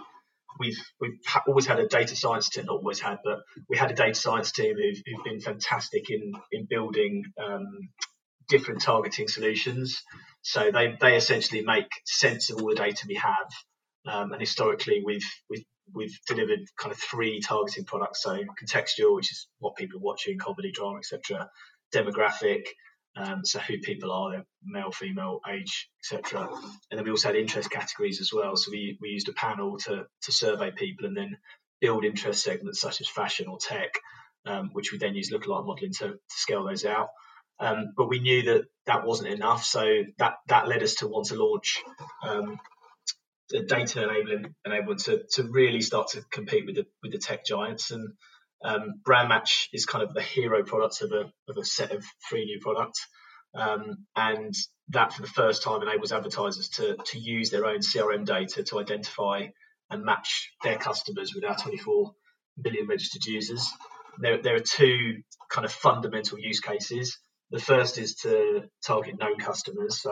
we've 0.60 0.78
we've 1.02 1.18
ha- 1.26 1.46
always 1.48 1.66
had 1.66 1.80
a 1.80 1.88
data 1.88 2.16
science 2.16 2.50
team, 2.50 2.66
not 2.66 2.76
always 2.76 3.00
had, 3.00 3.18
but 3.24 3.40
we 3.68 3.76
had 3.76 3.90
a 3.90 3.96
data 3.96 4.14
science 4.14 4.52
team 4.52 4.76
who've, 4.76 5.02
who've 5.04 5.24
been 5.24 5.40
fantastic 5.40 6.12
in 6.12 6.34
in 6.52 6.68
building 6.70 7.24
um, 7.44 7.90
different 8.48 8.82
targeting 8.82 9.28
solutions. 9.28 10.04
So 10.42 10.72
they, 10.72 10.96
they 11.00 11.16
essentially 11.16 11.64
make 11.64 11.90
sense 12.06 12.50
of 12.50 12.62
all 12.62 12.70
the 12.70 12.76
data 12.76 13.06
we 13.08 13.16
have. 13.16 13.48
Um, 14.08 14.32
and 14.32 14.40
historically, 14.40 15.02
we've, 15.06 15.26
we've 15.50 15.66
we've 15.94 16.20
delivered 16.28 16.60
kind 16.78 16.92
of 16.92 17.00
three 17.00 17.40
targeting 17.40 17.86
products. 17.86 18.24
So 18.24 18.38
contextual, 18.62 19.16
which 19.16 19.32
is 19.32 19.48
what 19.60 19.76
people 19.76 20.00
are 20.00 20.04
watching, 20.04 20.38
comedy, 20.38 20.72
drama, 20.72 21.00
etc. 21.00 21.50
Demographic, 21.94 22.66
um, 23.16 23.44
so 23.46 23.60
who 23.60 23.80
people 23.80 24.12
are, 24.12 24.44
male, 24.64 24.92
female, 24.92 25.40
age, 25.50 25.90
etc. 26.04 26.48
And 26.92 26.98
then 26.98 27.04
we 27.04 27.12
also 27.12 27.30
had 27.30 27.36
interest 27.36 27.72
categories 27.72 28.22
as 28.22 28.32
well. 28.34 28.56
So 28.56 28.72
we, 28.72 28.98
we 29.02 29.10
used 29.10 29.30
a 29.30 29.34
panel 29.34 29.78
to 29.80 30.06
to 30.24 30.32
survey 30.32 30.72
people 30.72 31.06
and 31.08 31.16
then 31.16 31.38
build 31.80 32.06
interest 32.06 32.44
segments 32.44 32.82
such 32.82 33.02
as 33.02 33.08
fashion 33.08 33.48
or 33.48 33.58
tech, 33.60 33.94
um, 34.46 34.70
which 34.74 34.92
we 34.92 34.98
then 34.98 35.16
use 35.16 35.32
lookalike 35.32 35.66
modeling 35.66 35.94
to, 35.94 36.08
to 36.10 36.20
scale 36.30 36.64
those 36.66 36.86
out. 36.86 37.10
Um, 37.60 37.94
but 37.96 38.08
we 38.10 38.20
knew 38.20 38.44
that 38.44 38.66
that 38.86 39.06
wasn't 39.06 39.34
enough, 39.34 39.64
so 39.64 40.04
that 40.20 40.36
that 40.48 40.68
led 40.68 40.84
us 40.84 40.96
to 40.96 41.08
want 41.08 41.28
to 41.28 41.36
launch 41.36 41.82
um, 42.24 42.60
the 43.50 43.64
data 43.64 44.04
enabling 44.04 44.54
enablement 44.66 45.06
to, 45.06 45.24
to 45.34 45.44
really 45.50 45.82
start 45.82 46.10
to 46.10 46.22
compete 46.32 46.66
with 46.66 46.76
the 46.76 46.86
with 47.02 47.12
the 47.12 47.18
tech 47.18 47.46
giants. 47.46 47.92
And 47.92 48.14
um, 48.64 49.02
Brand 49.04 49.30
Match 49.30 49.70
is 49.74 49.86
kind 49.86 50.04
of 50.04 50.14
the 50.14 50.22
hero 50.22 50.64
product 50.64 51.02
of 51.02 51.12
a 51.12 51.32
of 51.50 51.58
a 51.58 51.66
set 51.66 51.92
of 51.92 52.06
three 52.30 52.46
new 52.46 52.60
products, 52.62 53.06
um, 53.56 54.06
and 54.16 54.54
that 54.90 55.14
for 55.14 55.22
the 55.22 55.28
first 55.28 55.64
time 55.64 55.82
enables 55.82 56.12
advertisers 56.12 56.70
to 56.70 56.96
to 57.06 57.20
use 57.20 57.50
their 57.50 57.66
own 57.66 57.80
CRM 57.80 58.26
data 58.26 58.64
to 58.64 58.80
identify 58.80 59.48
and 59.90 60.04
match 60.04 60.52
their 60.64 60.78
customers 60.78 61.34
with 61.34 61.44
our 61.44 61.56
24 61.56 62.12
million 62.58 62.88
registered 62.88 63.26
users. 63.26 63.70
There, 64.20 64.42
there 64.42 64.56
are 64.56 64.60
two 64.60 65.22
kind 65.50 65.66
of 65.66 65.72
fundamental 65.72 66.40
use 66.40 66.60
cases. 66.60 67.18
The 67.52 67.60
first 67.60 67.98
is 67.98 68.16
to 68.16 68.64
target 68.86 69.20
known 69.20 69.38
customers. 69.38 70.02
So, 70.02 70.12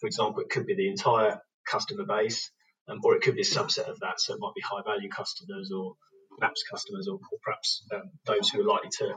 for 0.00 0.06
example, 0.06 0.40
it 0.42 0.50
could 0.50 0.66
be 0.66 0.74
the 0.74 0.88
entire 0.88 1.40
customer 1.66 2.04
base, 2.04 2.50
um, 2.88 3.00
or 3.04 3.14
it 3.14 3.22
could 3.22 3.36
be 3.36 3.42
a 3.42 3.44
subset 3.44 3.88
of 3.88 4.00
that. 4.00 4.20
So, 4.20 4.34
it 4.34 4.40
might 4.40 4.54
be 4.54 4.62
high 4.62 4.82
value 4.84 5.08
customers 5.08 5.70
or 5.72 5.94
Maps 6.40 6.64
customers, 6.68 7.06
or, 7.06 7.14
or 7.14 7.38
perhaps 7.44 7.86
um, 7.94 8.10
those 8.26 8.48
who 8.48 8.60
are 8.62 8.64
likely 8.64 8.90
to 8.98 9.14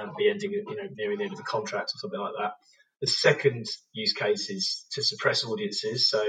um, 0.00 0.12
be 0.16 0.30
ending, 0.30 0.52
you 0.52 0.64
know, 0.64 0.88
nearing 0.94 1.18
the 1.18 1.24
end 1.24 1.32
of 1.32 1.38
the 1.38 1.44
contract 1.44 1.90
or 1.94 1.98
something 1.98 2.20
like 2.20 2.34
that. 2.38 2.52
The 3.00 3.08
second 3.08 3.66
use 3.92 4.12
case 4.12 4.48
is 4.48 4.86
to 4.92 5.02
suppress 5.02 5.44
audiences, 5.44 6.08
so 6.08 6.24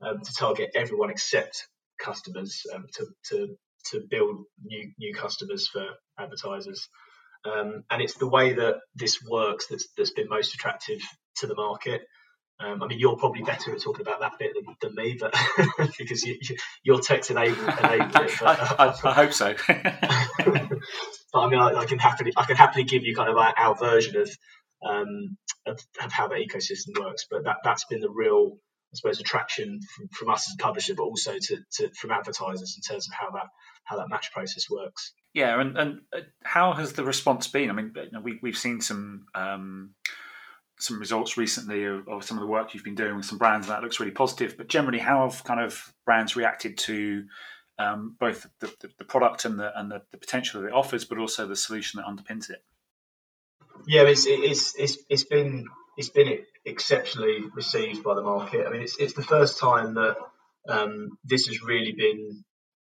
um, 0.00 0.20
to 0.20 0.32
target 0.36 0.72
everyone 0.74 1.10
except 1.10 1.68
customers, 1.98 2.62
um, 2.74 2.86
to, 2.94 3.06
to 3.30 3.56
to 3.90 4.02
build 4.10 4.44
new 4.64 4.90
new 4.98 5.14
customers 5.14 5.68
for 5.68 5.86
advertisers. 6.18 6.88
Um, 7.44 7.84
and 7.90 8.02
it's 8.02 8.14
the 8.14 8.28
way 8.28 8.54
that 8.54 8.76
this 8.94 9.22
works 9.22 9.66
that's, 9.68 9.88
that's 9.96 10.12
been 10.12 10.28
most 10.28 10.54
attractive 10.54 11.00
to 11.36 11.46
the 11.46 11.54
market. 11.54 12.02
Um, 12.60 12.82
I 12.82 12.88
mean, 12.88 12.98
you're 12.98 13.16
probably 13.16 13.42
better 13.42 13.72
at 13.72 13.80
talking 13.80 14.00
about 14.00 14.20
that 14.20 14.32
bit 14.38 14.52
than, 14.54 14.74
than 14.82 14.94
me, 14.96 15.16
but 15.18 15.32
because 15.98 16.24
you, 16.24 16.36
you, 16.40 16.56
your 16.82 17.00
tech's 17.00 17.30
enabled, 17.30 17.68
enabled 17.68 18.16
it. 18.16 18.32
But, 18.40 18.42
uh, 18.42 18.74
I, 18.78 18.86
I, 18.86 19.10
I, 19.10 19.12
hope 19.12 19.32
so. 19.32 19.54
but 19.68 21.40
I 21.40 21.48
mean, 21.48 21.60
I, 21.60 21.74
I, 21.74 21.84
can 21.86 22.00
happily 22.00 22.32
I 22.36 22.44
can 22.44 22.56
happily 22.56 22.82
give 22.82 23.04
you 23.04 23.14
kind 23.14 23.30
of 23.30 23.36
our, 23.36 23.54
our 23.56 23.76
version 23.76 24.16
of, 24.16 24.30
um, 24.84 25.36
of, 25.66 25.78
of 26.02 26.10
how 26.10 26.26
the 26.26 26.34
ecosystem 26.34 27.00
works. 27.00 27.26
But 27.30 27.44
that 27.44 27.58
that's 27.62 27.84
been 27.84 28.00
the 28.00 28.10
real 28.10 28.58
I 28.92 28.96
suppose 28.96 29.20
attraction 29.20 29.80
from, 29.94 30.08
from 30.08 30.30
us 30.30 30.48
as 30.48 30.54
a 30.54 30.62
publisher, 30.62 30.94
but 30.94 31.02
also 31.02 31.34
to, 31.38 31.56
to, 31.72 31.90
from 31.90 32.10
advertisers 32.10 32.74
in 32.76 32.82
terms 32.82 33.06
of 33.06 33.14
how 33.14 33.30
that 33.32 33.48
how 33.84 33.96
that 33.96 34.08
match 34.08 34.32
process 34.32 34.68
works. 34.70 35.12
Yeah, 35.34 35.60
and, 35.60 35.76
and 35.76 36.00
uh, 36.14 36.20
how 36.42 36.72
has 36.72 36.94
the 36.94 37.04
response 37.04 37.48
been? 37.48 37.70
I 37.70 37.72
mean, 37.72 37.92
we 38.22 38.38
we've 38.42 38.56
seen 38.56 38.80
some 38.80 39.26
um, 39.34 39.94
some 40.78 40.98
results 40.98 41.36
recently 41.36 41.84
of, 41.84 42.08
of, 42.08 42.24
some 42.24 42.36
of 42.36 42.42
the 42.42 42.46
work 42.46 42.72
you've 42.72 42.84
been 42.84 42.94
doing 42.94 43.16
with 43.16 43.24
some 43.26 43.38
brands, 43.38 43.66
and 43.66 43.74
that 43.74 43.82
looks 43.82 44.00
really 44.00 44.12
positive. 44.12 44.56
But 44.56 44.68
generally, 44.68 44.98
how 44.98 45.28
have 45.28 45.44
kind 45.44 45.60
of 45.60 45.92
brands 46.04 46.36
reacted 46.36 46.78
to 46.78 47.24
um, 47.78 48.16
both 48.18 48.46
the, 48.60 48.72
the, 48.80 48.90
the, 48.98 49.04
product 49.04 49.44
and 49.44 49.58
the 49.58 49.78
and 49.78 49.90
the, 49.90 50.02
the, 50.12 50.18
potential 50.18 50.60
that 50.60 50.68
it 50.68 50.72
offers, 50.72 51.04
but 51.04 51.18
also 51.18 51.46
the 51.46 51.56
solution 51.56 52.00
that 52.00 52.06
underpins 52.06 52.50
it? 52.50 52.62
Yeah, 53.86 54.02
it's 54.02 54.26
it's 54.26 54.74
it's, 54.78 54.98
it's 55.08 55.24
been 55.24 55.66
it's 55.96 56.08
been 56.08 56.38
exceptionally 56.68 57.44
received 57.54 58.02
by 58.02 58.14
the 58.14 58.22
market. 58.22 58.66
I 58.66 58.70
mean, 58.70 58.82
it's 58.82 58.98
it's 58.98 59.14
the 59.14 59.22
first 59.22 59.58
time 59.58 59.94
that 59.94 60.16
um, 60.68 61.18
this 61.24 61.46
has 61.46 61.62
really 61.62 61.92
been 61.92 62.44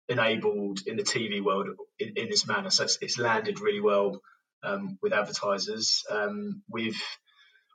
enabled 0.09 0.81
in 0.87 0.97
the 0.97 1.03
TV 1.03 1.43
world 1.43 1.69
in, 1.99 2.15
in 2.17 2.29
this 2.29 2.47
manner. 2.47 2.71
So 2.71 2.85
it's, 2.85 2.99
it's 3.01 3.19
landed 3.19 3.61
really 3.61 3.81
well 3.81 4.21
um, 4.63 4.99
with 5.03 5.13
advertisers. 5.13 6.05
Um, 6.11 6.63
we've 6.69 7.03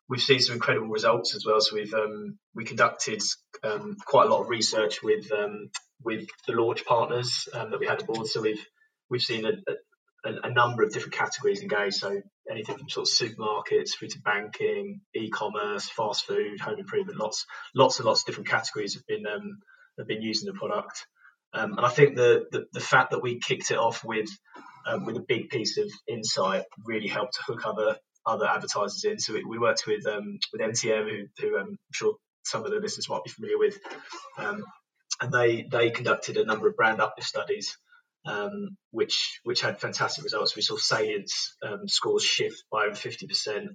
we've 0.10 0.22
seen 0.22 0.40
some 0.40 0.56
incredible 0.56 0.88
results 0.88 1.36
as 1.36 1.46
well. 1.46 1.62
So 1.62 1.76
we've 1.76 1.94
um, 1.94 2.38
we 2.54 2.66
conducted 2.66 3.22
um, 3.64 3.96
quite 4.06 4.28
a 4.28 4.30
lot 4.30 4.42
of 4.42 4.50
research 4.50 5.02
with 5.02 5.32
um, 5.32 5.70
with 6.04 6.28
the 6.48 6.54
launch 6.54 6.86
partners 6.86 7.48
that 7.54 7.80
we 7.80 7.88
had 7.88 8.02
aboard. 8.02 8.28
So 8.28 8.42
we've 8.42 8.66
we've 9.10 9.22
seen 9.22 9.46
a, 9.46 9.52
a, 9.52 9.74
a, 10.26 10.50
number 10.50 10.84
of 10.84 10.94
different 10.94 11.14
categories 11.14 11.62
engaged. 11.62 11.96
So 11.96 12.22
anything 12.50 12.78
from 12.78 12.90
sort 12.90 13.08
of 13.08 13.14
supermarkets 13.14 13.92
through 13.98 14.10
to 14.10 14.20
banking, 14.20 15.02
e-commerce, 15.16 15.90
fast 15.90 16.26
food, 16.26 16.60
home 16.60 16.80
improvement. 16.80 17.20
Lots 17.20 17.46
lots 17.76 18.00
and 18.00 18.06
lots 18.06 18.22
of 18.22 18.28
different 18.28 18.50
categories 18.50 18.96
have 18.96 19.06
been 19.06 19.26
um, 19.28 19.60
have 19.98 20.08
been 20.08 20.22
using 20.22 20.48
the 20.48 20.58
product. 20.58 21.06
Um, 21.54 21.78
and 21.78 21.86
I 21.86 21.90
think 21.90 22.16
the, 22.16 22.46
the, 22.52 22.66
the 22.74 22.80
fact 22.80 23.12
that 23.12 23.22
we 23.22 23.40
kicked 23.40 23.70
it 23.70 23.78
off 23.78 24.04
with 24.04 24.30
um, 24.86 25.06
with 25.06 25.18
a 25.18 25.26
big 25.28 25.50
piece 25.50 25.78
of 25.78 25.90
insight 26.08 26.64
really 26.86 27.08
helped 27.08 27.36
to 27.36 27.44
hook 27.44 27.66
other 27.66 27.98
other 28.26 28.48
advertisers 28.48 29.04
in. 29.04 29.20
So 29.20 29.34
we, 29.34 29.44
we 29.44 29.60
worked 29.60 29.86
with 29.86 30.06
um, 30.08 30.40
with 30.52 30.62
MTM, 30.62 31.10
who, 31.10 31.28
who 31.40 31.58
um, 31.58 31.68
I'm 31.68 31.78
sure 31.94 32.16
some 32.44 32.66
of 32.66 32.72
the 32.72 32.80
listeners 32.80 33.10
might 33.10 33.24
be 33.24 33.32
familiar 33.32 33.58
with, 33.58 33.78
um, 34.38 34.64
and 35.22 35.32
they 35.32 35.64
they 35.64 35.92
conducted 35.92 36.38
a 36.38 36.46
number 36.46 36.68
of 36.68 36.76
brand 36.76 37.02
uplift 37.02 37.28
studies, 37.30 37.78
um, 38.26 38.78
which 38.92 39.40
which 39.44 39.62
had 39.62 39.80
fantastic 39.80 40.24
results. 40.24 40.56
We 40.56 40.62
saw 40.62 40.78
salience 40.78 41.56
um, 41.62 41.88
scores 41.88 42.24
shift 42.24 42.64
by 42.72 42.86
over 42.86 42.96
fifty 42.96 43.28
percent. 43.28 43.70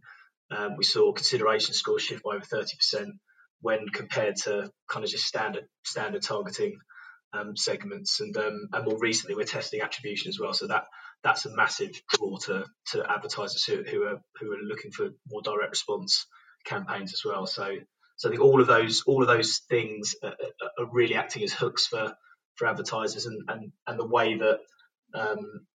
Um, 0.50 0.76
we 0.76 0.84
saw 0.84 1.12
consideration 1.12 1.74
scores 1.74 2.02
shift 2.02 2.22
by 2.22 2.36
over 2.36 2.44
thirty 2.44 2.76
percent 2.76 3.10
when 3.60 3.88
compared 3.88 4.36
to 4.44 4.70
kind 4.88 5.04
of 5.04 5.10
just 5.10 5.24
standard 5.26 5.66
standard 5.84 6.22
targeting 6.22 6.78
um, 7.32 7.56
segments. 7.56 8.20
And 8.20 8.36
um, 8.36 8.68
and 8.72 8.84
more 8.84 8.98
recently, 8.98 9.36
we're 9.36 9.44
testing 9.44 9.80
attribution 9.80 10.28
as 10.30 10.38
well. 10.40 10.54
So 10.54 10.66
that 10.68 10.84
that's 11.22 11.46
a 11.46 11.54
massive 11.54 11.90
draw 12.08 12.38
to 12.38 12.64
to 12.92 13.10
advertisers 13.10 13.64
who, 13.64 13.82
who 13.82 14.04
are 14.04 14.20
who 14.40 14.52
are 14.52 14.62
looking 14.62 14.92
for 14.92 15.10
more 15.28 15.42
direct 15.42 15.70
response 15.70 16.26
campaigns 16.64 17.12
as 17.12 17.22
well. 17.24 17.46
So 17.46 17.76
so 18.16 18.28
I 18.28 18.30
think 18.30 18.42
all 18.42 18.60
of 18.60 18.66
those 18.66 19.02
all 19.06 19.22
of 19.22 19.28
those 19.28 19.58
things 19.68 20.14
are, 20.22 20.34
are 20.78 20.90
really 20.90 21.14
acting 21.14 21.42
as 21.42 21.52
hooks 21.52 21.86
for 21.86 22.14
for 22.58 22.66
advertisers, 22.66 23.26
and 23.26 23.42
and 23.48 23.72
and 23.86 23.98
the 23.98 24.06
way 24.06 24.36
that 24.36 24.58
um, 25.14 25.66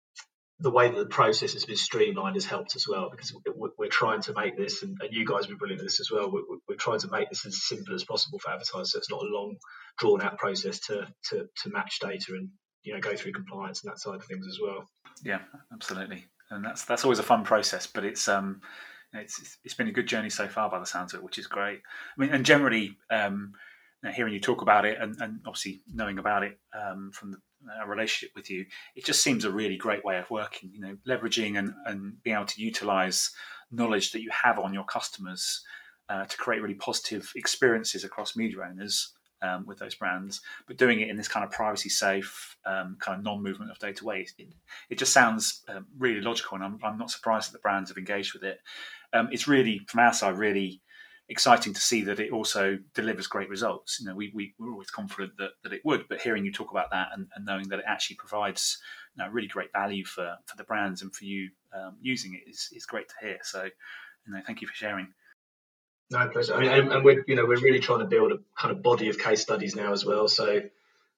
the 0.62 0.70
way 0.70 0.88
that 0.88 0.96
the 0.96 1.06
process 1.06 1.54
has 1.54 1.64
been 1.64 1.76
streamlined 1.76 2.36
has 2.36 2.44
helped 2.44 2.76
as 2.76 2.86
well 2.88 3.10
because 3.10 3.34
we're 3.76 3.88
trying 3.88 4.22
to 4.22 4.32
make 4.32 4.56
this, 4.56 4.82
and, 4.82 4.96
you 5.10 5.26
guys 5.26 5.46
been 5.46 5.56
brilliant 5.56 5.80
at 5.80 5.86
this 5.86 5.98
as 5.98 6.10
well. 6.10 6.30
We're, 6.30 6.42
we're, 6.68 6.76
trying 6.76 7.00
to 7.00 7.10
make 7.10 7.28
this 7.30 7.44
as 7.44 7.64
simple 7.64 7.94
as 7.94 8.04
possible 8.04 8.38
for 8.38 8.50
advertisers. 8.50 8.92
So 8.92 8.98
it's 8.98 9.10
not 9.10 9.22
a 9.22 9.26
long, 9.26 9.56
drawn 9.98 10.22
out 10.22 10.38
process 10.38 10.78
to, 10.86 11.08
to 11.30 11.48
to 11.62 11.70
match 11.70 11.98
data 12.00 12.34
and 12.34 12.48
you 12.84 12.94
know 12.94 13.00
go 13.00 13.16
through 13.16 13.32
compliance 13.32 13.82
and 13.82 13.90
that 13.90 13.98
side 13.98 14.16
of 14.16 14.24
things 14.24 14.46
as 14.46 14.58
well. 14.62 14.88
Yeah, 15.24 15.40
absolutely, 15.72 16.26
and 16.50 16.64
that's 16.64 16.84
that's 16.84 17.04
always 17.04 17.18
a 17.18 17.24
fun 17.24 17.44
process, 17.44 17.86
but 17.86 18.04
it's 18.04 18.28
um 18.28 18.60
it's 19.12 19.58
it's 19.64 19.74
been 19.74 19.88
a 19.88 19.92
good 19.92 20.06
journey 20.06 20.30
so 20.30 20.46
far 20.46 20.70
by 20.70 20.78
the 20.78 20.86
sounds 20.86 21.12
of 21.12 21.20
it, 21.20 21.24
which 21.24 21.38
is 21.38 21.46
great. 21.46 21.80
I 22.16 22.20
mean, 22.20 22.30
and 22.30 22.44
generally. 22.44 22.96
Um, 23.10 23.52
hearing 24.10 24.32
you 24.32 24.40
talk 24.40 24.62
about 24.62 24.84
it 24.84 24.98
and, 25.00 25.16
and 25.20 25.40
obviously 25.46 25.82
knowing 25.92 26.18
about 26.18 26.42
it 26.42 26.58
um, 26.74 27.10
from 27.12 27.32
the 27.32 27.38
a 27.80 27.86
relationship 27.86 28.34
with 28.34 28.50
you, 28.50 28.66
it 28.96 29.04
just 29.04 29.22
seems 29.22 29.44
a 29.44 29.50
really 29.50 29.76
great 29.76 30.04
way 30.04 30.18
of 30.18 30.30
working. 30.30 30.70
You 30.72 30.80
know, 30.80 30.96
leveraging 31.06 31.58
and, 31.58 31.74
and 31.86 32.22
being 32.22 32.36
able 32.36 32.46
to 32.46 32.62
utilize 32.62 33.30
knowledge 33.70 34.12
that 34.12 34.22
you 34.22 34.30
have 34.30 34.58
on 34.58 34.74
your 34.74 34.84
customers 34.84 35.64
uh, 36.08 36.24
to 36.24 36.36
create 36.36 36.62
really 36.62 36.74
positive 36.74 37.32
experiences 37.36 38.04
across 38.04 38.36
media 38.36 38.58
owners 38.68 39.12
um, 39.40 39.64
with 39.66 39.78
those 39.78 39.94
brands, 39.94 40.40
but 40.66 40.76
doing 40.76 41.00
it 41.00 41.08
in 41.08 41.16
this 41.16 41.26
kind 41.26 41.44
of 41.44 41.50
privacy 41.50 41.88
safe, 41.88 42.56
um, 42.64 42.96
kind 43.00 43.18
of 43.18 43.24
non 43.24 43.42
movement 43.42 43.70
of 43.70 43.78
data 43.78 44.04
way. 44.04 44.26
It, 44.38 44.48
it 44.90 44.98
just 44.98 45.12
sounds 45.12 45.64
um, 45.68 45.86
really 45.98 46.20
logical, 46.20 46.56
and 46.56 46.64
I'm, 46.64 46.78
I'm, 46.82 46.98
not 46.98 47.10
surprised 47.10 47.48
that 47.48 47.54
the 47.54 47.62
brands 47.62 47.90
have 47.90 47.96
engaged 47.96 48.34
with 48.34 48.44
it. 48.44 48.60
Um, 49.12 49.28
it's 49.32 49.48
really, 49.48 49.80
from 49.88 50.00
our 50.00 50.12
side, 50.12 50.36
really 50.36 50.80
exciting 51.28 51.72
to 51.72 51.80
see 51.80 52.02
that 52.02 52.20
it 52.20 52.32
also 52.32 52.78
delivers 52.94 53.26
great 53.26 53.48
results. 53.48 53.98
You 54.00 54.06
know, 54.06 54.14
we, 54.14 54.32
we 54.34 54.54
were 54.58 54.72
always 54.72 54.90
confident 54.90 55.32
that, 55.38 55.50
that 55.62 55.72
it 55.72 55.82
would, 55.84 56.08
but 56.08 56.20
hearing 56.20 56.44
you 56.44 56.52
talk 56.52 56.70
about 56.70 56.90
that 56.90 57.08
and, 57.14 57.28
and 57.34 57.46
knowing 57.46 57.68
that 57.68 57.78
it 57.78 57.84
actually 57.86 58.16
provides 58.16 58.78
you 59.16 59.24
know, 59.24 59.30
really 59.30 59.48
great 59.48 59.72
value 59.72 60.04
for, 60.04 60.36
for 60.46 60.56
the 60.56 60.64
brands 60.64 61.02
and 61.02 61.14
for 61.14 61.24
you 61.24 61.50
um, 61.72 61.96
using 62.00 62.34
it 62.34 62.48
is, 62.48 62.68
is 62.72 62.86
great 62.86 63.08
to 63.08 63.14
hear. 63.20 63.38
So, 63.42 63.64
you 63.64 64.32
know, 64.32 64.40
thank 64.46 64.60
you 64.60 64.68
for 64.68 64.74
sharing. 64.74 65.08
No 66.10 66.28
pleasure. 66.28 66.54
I 66.54 66.60
mean, 66.60 66.70
and, 66.70 66.92
and, 66.92 67.04
we're 67.04 67.24
you 67.26 67.36
know 67.36 67.46
we're 67.46 67.60
really 67.60 67.80
trying 67.80 68.00
to 68.00 68.04
build 68.04 68.32
a 68.32 68.38
kind 68.58 68.76
of 68.76 68.82
body 68.82 69.08
of 69.08 69.18
case 69.18 69.40
studies 69.40 69.74
now 69.74 69.92
as 69.92 70.04
well. 70.04 70.28
So, 70.28 70.60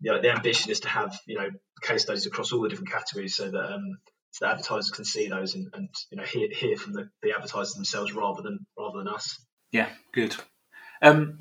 you 0.01 0.13
know, 0.13 0.21
the 0.21 0.31
ambition 0.31 0.71
is 0.71 0.81
to 0.81 0.89
have 0.89 1.19
you 1.27 1.37
know 1.37 1.51
case 1.83 2.03
studies 2.03 2.27
across 2.27 2.53
all 2.53 2.63
the 2.63 2.69
different 2.69 2.93
categories, 2.93 3.35
so 3.35 3.51
that 3.51 3.73
um, 3.75 3.99
so 4.31 4.45
that 4.45 4.53
advertisers 4.53 4.93
can 4.93 5.05
see 5.05 5.29
those 5.29 5.57
and, 5.57 5.67
and 5.75 5.89
you 6.13 6.17
know 6.17 6.23
hear, 6.23 6.49
hear 6.49 6.77
from 6.77 6.93
the, 6.93 7.09
the 7.23 7.33
advertisers 7.33 7.75
themselves 7.75 8.13
rather 8.13 8.43
than 8.43 8.67
rather 8.79 8.99
than 8.99 9.09
us. 9.09 9.37
Yeah, 9.75 9.89
good. 10.13 10.37
Um, 11.03 11.39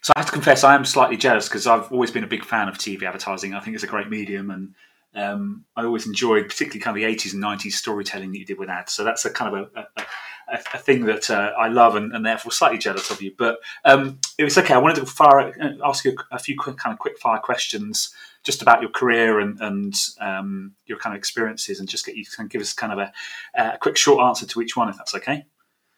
so 0.00 0.14
I 0.16 0.20
have 0.20 0.26
to 0.26 0.32
confess, 0.32 0.64
I 0.64 0.74
am 0.74 0.86
slightly 0.86 1.18
jealous 1.18 1.46
because 1.46 1.66
I've 1.66 1.92
always 1.92 2.10
been 2.10 2.24
a 2.24 2.26
big 2.26 2.42
fan 2.42 2.68
of 2.68 2.78
TV 2.78 3.02
advertising. 3.02 3.52
I 3.52 3.60
think 3.60 3.74
it's 3.74 3.84
a 3.84 3.86
great 3.86 4.08
medium, 4.08 4.50
and 4.50 4.74
um, 5.14 5.66
I 5.76 5.84
always 5.84 6.06
enjoyed, 6.06 6.48
particularly 6.48 6.80
kind 6.80 6.96
of 6.96 7.02
the 7.02 7.14
80s 7.14 7.34
and 7.34 7.44
90s 7.44 7.72
storytelling 7.72 8.32
that 8.32 8.38
you 8.38 8.46
did 8.46 8.58
with 8.58 8.70
ads. 8.70 8.94
So 8.94 9.04
that's 9.04 9.26
a 9.26 9.30
kind 9.30 9.54
of 9.54 9.70
a, 9.76 9.86
a, 10.00 10.58
a, 10.72 10.78
thing 10.78 11.04
that 11.04 11.28
uh, 11.28 11.52
I 11.58 11.68
love, 11.68 11.96
and, 11.96 12.14
and, 12.14 12.24
therefore 12.24 12.50
slightly 12.50 12.78
jealous 12.78 13.10
of 13.10 13.20
you. 13.20 13.32
But 13.36 13.58
um, 13.84 14.20
it 14.38 14.44
was 14.44 14.56
okay. 14.56 14.72
I 14.72 14.78
wanted 14.78 14.96
to 14.96 15.04
fire, 15.06 15.54
uh, 15.60 15.86
ask 15.86 16.02
you 16.06 16.16
a 16.32 16.38
few 16.38 16.56
quick, 16.56 16.78
kind 16.78 16.94
of 16.94 16.98
quick 16.98 17.18
fire 17.18 17.40
questions 17.40 18.08
just 18.42 18.62
about 18.62 18.80
your 18.80 18.90
career 18.90 19.38
and, 19.38 19.60
and 19.60 19.94
um, 20.18 20.72
your 20.86 20.96
kind 20.96 21.14
of 21.14 21.18
experiences, 21.18 21.78
and 21.78 21.90
just 21.90 22.06
get 22.06 22.16
you 22.16 22.24
to 22.24 22.48
give 22.48 22.62
us 22.62 22.72
kind 22.72 22.98
of 22.98 23.10
a 23.54 23.78
quick 23.82 23.98
short 23.98 24.24
answer 24.24 24.46
to 24.46 24.62
each 24.62 24.78
one, 24.78 24.88
if 24.88 24.96
that's 24.96 25.14
okay. 25.14 25.44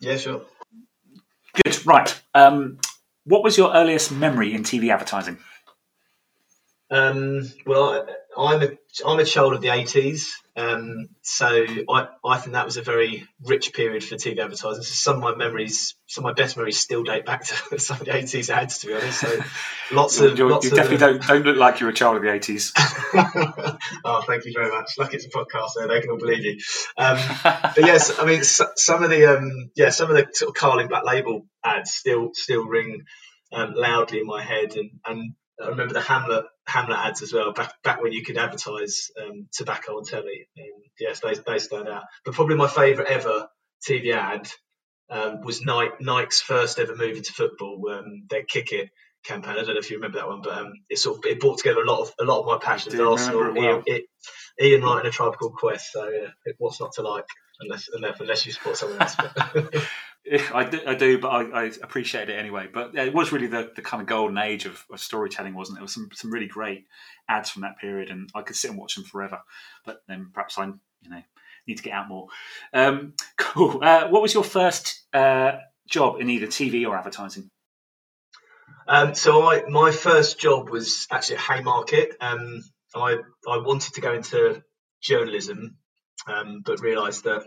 Yeah, 0.00 0.16
sure. 0.16 0.42
Good. 1.64 1.86
Right. 1.86 2.20
Um, 2.34 2.78
what 3.24 3.42
was 3.42 3.58
your 3.58 3.72
earliest 3.74 4.10
memory 4.12 4.54
in 4.54 4.62
TV 4.62 4.90
advertising? 4.90 5.38
Um, 6.90 7.50
well, 7.66 8.06
I'm 8.36 8.62
a 8.62 8.70
I'm 9.06 9.18
a 9.18 9.24
child 9.24 9.54
of 9.54 9.60
the 9.60 9.68
80s, 9.68 10.30
um, 10.56 11.08
so 11.22 11.46
I, 11.46 12.08
I 12.24 12.38
think 12.38 12.54
that 12.54 12.64
was 12.64 12.76
a 12.78 12.82
very 12.82 13.28
rich 13.44 13.72
period 13.72 14.02
for 14.02 14.16
TV 14.16 14.38
advertising. 14.38 14.82
So 14.82 14.92
some 14.92 15.16
of 15.16 15.22
my 15.22 15.34
memories, 15.36 15.94
some 16.06 16.24
of 16.24 16.30
my 16.30 16.32
best 16.32 16.56
memories, 16.56 16.80
still 16.80 17.04
date 17.04 17.24
back 17.24 17.44
to 17.44 17.78
some 17.78 18.00
of 18.00 18.06
the 18.06 18.12
80s 18.12 18.50
ads. 18.50 18.78
To 18.78 18.88
be 18.88 18.94
honest, 18.94 19.20
so 19.20 19.40
lots 19.92 20.20
of 20.20 20.36
You're, 20.36 20.50
lots 20.50 20.64
you 20.64 20.70
definitely 20.70 20.96
of, 20.96 21.20
don't 21.20 21.26
don't 21.26 21.42
look 21.44 21.56
like 21.56 21.78
you're 21.78 21.90
a 21.90 21.94
child 21.94 22.16
of 22.16 22.22
the 22.22 22.28
80s. 22.28 22.72
oh, 24.04 24.22
thank 24.26 24.44
you 24.46 24.52
very 24.52 24.70
much. 24.70 24.92
Lucky 24.98 25.16
it's 25.16 25.26
a 25.26 25.30
podcast, 25.30 25.70
there 25.76 25.86
they 25.86 26.00
can 26.00 26.10
all 26.10 26.18
believe 26.18 26.44
you. 26.44 26.58
Um, 26.96 27.18
but 27.44 27.78
yes, 27.78 28.18
I 28.18 28.24
mean 28.24 28.42
so, 28.42 28.66
some 28.74 29.04
of 29.04 29.10
the 29.10 29.36
um, 29.36 29.70
yeah 29.76 29.90
some 29.90 30.10
of 30.10 30.16
the 30.16 30.26
sort 30.32 30.48
of 30.48 30.54
Carling 30.54 30.88
Black 30.88 31.04
Label 31.04 31.46
ads 31.64 31.92
still 31.92 32.30
still 32.34 32.66
ring 32.66 33.04
um, 33.52 33.74
loudly 33.74 34.18
in 34.20 34.26
my 34.26 34.42
head, 34.42 34.74
and 34.76 34.90
and 35.06 35.34
I 35.62 35.68
remember 35.68 35.94
the 35.94 36.00
Hamlet 36.00 36.44
Hamlet 36.66 36.98
ads 36.98 37.22
as 37.22 37.32
well, 37.32 37.52
back 37.52 37.74
back 37.82 38.02
when 38.02 38.12
you 38.12 38.22
could 38.22 38.36
advertise 38.36 39.10
um, 39.20 39.48
tobacco 39.52 39.96
on 39.96 40.04
telly. 40.04 40.48
Yes, 40.98 41.20
they, 41.20 41.34
they 41.34 41.58
stand 41.58 41.88
out. 41.88 42.04
But 42.24 42.34
probably 42.34 42.56
my 42.56 42.68
favourite 42.68 43.10
ever 43.10 43.48
TV 43.88 44.14
ad 44.14 44.48
um, 45.10 45.40
was 45.42 45.62
Nike, 45.62 45.94
Nike's 46.00 46.40
first 46.40 46.78
ever 46.78 46.94
move 46.94 47.16
into 47.16 47.32
football, 47.32 47.82
um, 47.90 48.26
their 48.28 48.44
Kick 48.44 48.72
It 48.72 48.90
campaign. 49.24 49.52
I 49.52 49.62
don't 49.62 49.74
know 49.74 49.78
if 49.78 49.90
you 49.90 49.96
remember 49.96 50.18
that 50.18 50.28
one, 50.28 50.42
but 50.42 50.58
um, 50.58 50.72
it 50.88 50.98
sort 50.98 51.18
of 51.18 51.24
it 51.24 51.40
brought 51.40 51.58
together 51.58 51.82
a 51.82 51.86
lot 51.86 52.00
of 52.00 52.12
a 52.20 52.24
lot 52.24 52.40
of 52.40 52.46
my 52.46 52.58
passions 52.58 52.98
Arsenal. 52.98 53.54
Well. 53.54 53.82
Ian, 53.86 54.02
Ian 54.60 54.82
Wright 54.82 54.98
and 54.98 55.08
a 55.08 55.10
Tribe 55.10 55.36
Called 55.38 55.54
Quest. 55.54 55.92
So 55.92 56.08
yeah, 56.08 56.28
it, 56.44 56.56
what's 56.58 56.80
not 56.80 56.92
to 56.94 57.02
like 57.02 57.26
unless 57.60 57.88
unless, 57.92 58.20
unless 58.20 58.46
you 58.46 58.52
support 58.52 58.76
someone 58.76 59.00
else. 59.00 59.16
I 60.54 60.64
do, 60.64 60.80
I 60.86 60.94
do, 60.94 61.18
but 61.18 61.28
I, 61.28 61.64
I 61.64 61.64
appreciate 61.82 62.28
it 62.28 62.38
anyway. 62.38 62.68
But 62.72 62.94
it 62.94 63.14
was 63.14 63.32
really 63.32 63.46
the, 63.46 63.70
the 63.74 63.82
kind 63.82 64.00
of 64.00 64.08
golden 64.08 64.38
age 64.38 64.66
of, 64.66 64.84
of 64.90 65.00
storytelling, 65.00 65.54
wasn't 65.54 65.76
it? 65.76 65.80
There 65.80 65.84
was 65.84 65.94
some, 65.94 66.08
some 66.12 66.32
really 66.32 66.46
great 66.46 66.84
ads 67.28 67.50
from 67.50 67.62
that 67.62 67.78
period, 67.78 68.10
and 68.10 68.30
I 68.34 68.42
could 68.42 68.56
sit 68.56 68.70
and 68.70 68.78
watch 68.78 68.94
them 68.94 69.04
forever. 69.04 69.40
But 69.84 70.02
then 70.08 70.30
perhaps 70.32 70.58
I, 70.58 70.66
you 70.66 71.10
know, 71.10 71.22
need 71.66 71.76
to 71.76 71.82
get 71.82 71.92
out 71.92 72.08
more. 72.08 72.28
Um, 72.72 73.14
cool. 73.38 73.82
Uh, 73.82 74.08
what 74.08 74.22
was 74.22 74.34
your 74.34 74.44
first 74.44 75.02
uh, 75.12 75.52
job 75.88 76.20
in 76.20 76.30
either 76.30 76.46
TV 76.46 76.86
or 76.86 76.96
advertising? 76.96 77.50
Um, 78.86 79.14
so 79.14 79.46
I, 79.46 79.64
my 79.68 79.90
first 79.90 80.38
job 80.38 80.70
was 80.70 81.06
actually 81.10 81.36
at 81.36 81.42
Haymarket. 81.42 82.16
Um, 82.20 82.62
I 82.94 83.18
I 83.46 83.58
wanted 83.58 83.94
to 83.94 84.00
go 84.00 84.14
into 84.14 84.62
journalism, 85.02 85.76
um, 86.26 86.62
but 86.64 86.80
realised 86.80 87.24
that 87.24 87.46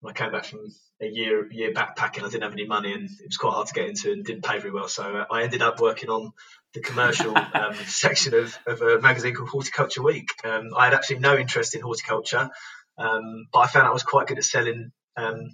when 0.00 0.12
I 0.12 0.18
came 0.18 0.32
back 0.32 0.46
from 0.46 0.66
a 1.02 1.06
year 1.06 1.50
year 1.50 1.72
backpacking, 1.72 2.24
I 2.24 2.28
didn't 2.28 2.42
have 2.42 2.52
any 2.52 2.66
money, 2.66 2.92
and 2.92 3.04
it 3.04 3.26
was 3.26 3.36
quite 3.36 3.52
hard 3.52 3.66
to 3.68 3.74
get 3.74 3.88
into, 3.88 4.12
and 4.12 4.24
didn't 4.24 4.44
pay 4.44 4.58
very 4.58 4.72
well. 4.72 4.88
So 4.88 5.02
uh, 5.02 5.24
I 5.30 5.42
ended 5.42 5.62
up 5.62 5.80
working 5.80 6.10
on 6.10 6.32
the 6.74 6.80
commercial 6.80 7.36
um, 7.54 7.74
section 7.86 8.34
of, 8.34 8.56
of 8.66 8.82
a 8.82 9.00
magazine 9.00 9.34
called 9.34 9.48
Horticulture 9.48 10.02
Week. 10.02 10.28
Um, 10.44 10.70
I 10.76 10.84
had 10.84 10.94
actually 10.94 11.20
no 11.20 11.36
interest 11.36 11.74
in 11.74 11.80
horticulture, 11.80 12.50
um, 12.98 13.46
but 13.52 13.60
I 13.60 13.66
found 13.66 13.86
I 13.86 13.92
was 13.92 14.02
quite 14.02 14.26
good 14.26 14.38
at 14.38 14.44
selling 14.44 14.92
um, 15.16 15.50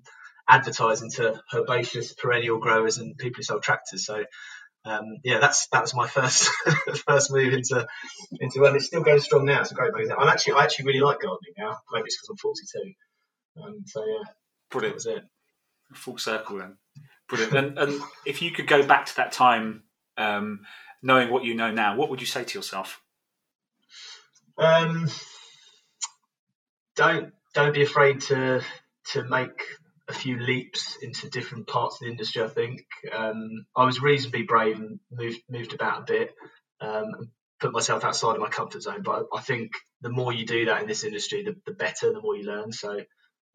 advertising 0.48 1.10
to 1.12 1.40
herbaceous 1.52 2.12
perennial 2.14 2.58
growers 2.58 2.98
and 2.98 3.16
people 3.16 3.38
who 3.38 3.42
sell 3.42 3.60
tractors. 3.60 4.04
So 4.04 4.24
um, 4.84 5.18
yeah, 5.24 5.38
that's 5.40 5.66
that 5.68 5.82
was 5.82 5.94
my 5.94 6.06
first 6.06 6.48
first 7.06 7.32
move 7.32 7.52
into 7.52 7.86
into 8.40 8.64
and 8.64 8.76
it's 8.76 8.86
still 8.86 9.02
going 9.02 9.20
strong 9.20 9.44
now. 9.44 9.60
It's 9.60 9.72
a 9.72 9.74
great 9.74 9.92
magazine. 9.92 10.16
I'm 10.18 10.28
actually 10.28 10.54
I 10.54 10.64
actually 10.64 10.86
really 10.86 11.00
like 11.00 11.20
gardening 11.20 11.54
now. 11.58 11.76
Maybe 11.92 12.06
it's 12.06 12.16
because 12.16 12.30
I'm 12.30 12.36
42. 12.36 12.92
Um, 13.62 13.82
so 13.86 14.04
yeah, 14.06 14.24
brilliant. 14.70 14.92
That 14.92 14.94
was 14.94 15.06
it. 15.06 15.24
Full 15.94 16.18
circle 16.18 16.58
then. 16.58 16.76
Brilliant. 17.28 17.54
and, 17.56 17.78
and 17.78 18.02
if 18.24 18.42
you 18.42 18.52
could 18.52 18.66
go 18.66 18.86
back 18.86 19.06
to 19.06 19.16
that 19.16 19.32
time, 19.32 19.82
um, 20.16 20.60
knowing 21.02 21.30
what 21.30 21.44
you 21.44 21.54
know 21.54 21.70
now, 21.70 21.96
what 21.96 22.10
would 22.10 22.20
you 22.20 22.26
say 22.26 22.44
to 22.44 22.58
yourself? 22.58 23.00
Um, 24.58 25.08
don't 26.94 27.32
don't 27.54 27.74
be 27.74 27.82
afraid 27.82 28.20
to 28.22 28.62
to 29.12 29.24
make 29.24 29.60
a 30.08 30.12
few 30.12 30.38
leaps 30.38 30.96
into 31.02 31.28
different 31.28 31.66
parts 31.66 31.96
of 31.96 32.06
the 32.06 32.10
industry. 32.10 32.42
I 32.42 32.48
think 32.48 32.86
um, 33.12 33.66
I 33.76 33.84
was 33.84 34.00
reasonably 34.00 34.42
brave 34.42 34.78
and 34.78 35.00
moved 35.10 35.40
moved 35.50 35.74
about 35.74 36.02
a 36.02 36.12
bit, 36.12 36.34
um, 36.80 37.30
put 37.60 37.72
myself 37.72 38.04
outside 38.04 38.34
of 38.34 38.40
my 38.40 38.48
comfort 38.48 38.82
zone. 38.82 39.02
But 39.02 39.26
I 39.34 39.40
think 39.40 39.72
the 40.00 40.10
more 40.10 40.32
you 40.32 40.46
do 40.46 40.66
that 40.66 40.80
in 40.80 40.88
this 40.88 41.04
industry, 41.04 41.42
the, 41.42 41.56
the 41.66 41.76
better, 41.76 42.12
the 42.12 42.20
more 42.20 42.36
you 42.36 42.44
learn. 42.44 42.72
So 42.72 43.00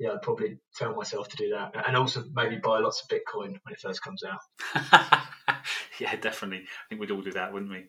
yeah, 0.01 0.13
I'd 0.13 0.21
probably 0.23 0.57
tell 0.75 0.95
myself 0.95 1.29
to 1.29 1.37
do 1.37 1.49
that, 1.51 1.75
and 1.87 1.95
also 1.95 2.23
maybe 2.33 2.55
buy 2.57 2.79
lots 2.79 3.03
of 3.03 3.07
Bitcoin 3.07 3.49
when 3.61 3.73
it 3.73 3.79
first 3.79 4.01
comes 4.01 4.23
out. 4.23 4.39
yeah, 5.99 6.15
definitely. 6.15 6.65
I 6.65 6.89
think 6.89 6.99
we'd 6.99 7.11
all 7.11 7.21
do 7.21 7.33
that, 7.33 7.53
wouldn't 7.53 7.71
we? 7.71 7.85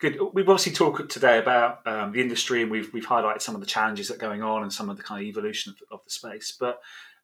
Good. 0.00 0.18
We've 0.32 0.48
obviously 0.48 0.72
talked 0.72 1.10
today 1.10 1.38
about 1.38 1.86
um, 1.86 2.12
the 2.12 2.22
industry, 2.22 2.62
and 2.62 2.70
we've 2.70 2.90
we've 2.94 3.06
highlighted 3.06 3.42
some 3.42 3.54
of 3.54 3.60
the 3.60 3.66
challenges 3.66 4.08
that 4.08 4.14
are 4.14 4.26
going 4.26 4.42
on 4.42 4.62
and 4.62 4.72
some 4.72 4.88
of 4.88 4.96
the 4.96 5.02
kind 5.02 5.20
of 5.20 5.28
evolution 5.28 5.74
of, 5.74 5.98
of 5.98 6.04
the 6.04 6.10
space. 6.10 6.56
But 6.58 6.78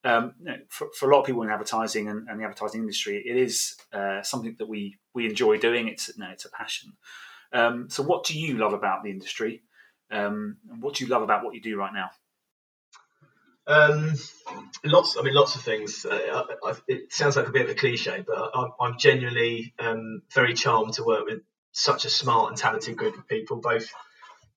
um, 0.05 0.35
you 0.39 0.47
know, 0.47 0.57
for, 0.69 0.89
for 0.95 1.11
a 1.11 1.15
lot 1.15 1.21
of 1.21 1.27
people 1.27 1.43
in 1.43 1.49
advertising 1.49 2.09
and, 2.09 2.29
and 2.29 2.39
the 2.39 2.45
advertising 2.45 2.83
industry, 2.83 3.23
it 3.27 3.39
is 3.39 3.75
uh, 3.95 4.21
something 4.23 4.55
that 4.59 4.69
we 4.69 4.99
we 5.15 5.25
enjoy 5.25 5.57
doing. 5.57 5.89
It's 5.89 6.09
you 6.09 6.23
know, 6.23 6.31
it's 6.31 6.45
a 6.45 6.51
passion. 6.51 6.93
Um, 7.55 7.89
so, 7.89 8.03
what 8.03 8.25
do 8.25 8.39
you 8.39 8.59
love 8.59 8.75
about 8.75 9.03
the 9.03 9.11
industry? 9.11 9.63
Um, 10.11 10.59
and 10.71 10.83
what 10.83 10.97
do 10.97 11.05
you 11.05 11.11
love 11.11 11.23
about 11.23 11.43
what 11.43 11.55
you 11.55 11.63
do 11.63 11.79
right 11.79 11.95
now? 11.95 12.11
Um, 13.71 14.15
lots. 14.85 15.17
I 15.17 15.23
mean, 15.23 15.35
lots 15.35 15.55
of 15.55 15.63
things. 15.63 16.05
Uh, 16.05 16.45
I, 16.65 16.71
I, 16.71 16.75
it 16.89 17.13
sounds 17.13 17.37
like 17.37 17.47
a 17.47 17.53
bit 17.53 17.63
of 17.63 17.71
a 17.71 17.75
cliche, 17.75 18.25
but 18.27 18.51
I, 18.53 18.87
am 18.87 18.97
genuinely 18.99 19.75
um, 19.79 20.23
very 20.35 20.55
charmed 20.55 20.95
to 20.95 21.05
work 21.05 21.25
with 21.25 21.43
such 21.71 22.05
a 22.05 22.11
smart 22.11 22.49
and 22.49 22.59
talented 22.59 22.97
group 22.97 23.17
of 23.17 23.29
people, 23.29 23.61
both 23.61 23.89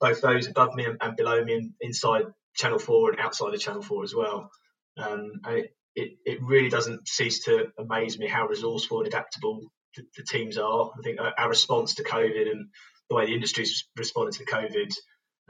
both 0.02 0.20
those 0.22 0.48
above 0.48 0.74
me 0.74 0.86
and, 0.86 0.98
and 1.00 1.16
below 1.16 1.44
me, 1.44 1.54
and 1.54 1.74
inside 1.80 2.26
Channel 2.56 2.80
Four 2.80 3.12
and 3.12 3.20
outside 3.20 3.54
of 3.54 3.60
Channel 3.60 3.84
Four 3.84 4.04
as 4.04 4.16
well. 4.16 4.50
Um, 4.98 5.34
and 5.46 5.58
it, 5.58 5.76
it, 5.96 6.12
it, 6.26 6.42
really 6.42 6.70
doesn't 6.70 7.08
cease 7.08 7.44
to 7.46 7.68
amaze 7.78 8.18
me 8.18 8.28
how 8.28 8.48
resourceful 8.48 9.00
and 9.00 9.08
adaptable 9.08 9.62
the, 9.96 10.04
the, 10.18 10.24
teams 10.24 10.58
are. 10.58 10.92
I 10.98 11.02
think 11.04 11.20
our 11.20 11.50
response 11.50 11.96
to 11.96 12.04
COVID 12.04 12.50
and 12.50 12.70
the 13.10 13.16
way 13.16 13.28
the 13.28 13.34
industry's 13.34 13.88
responded 13.96 14.34
to 14.36 14.46
COVID, 14.46 14.92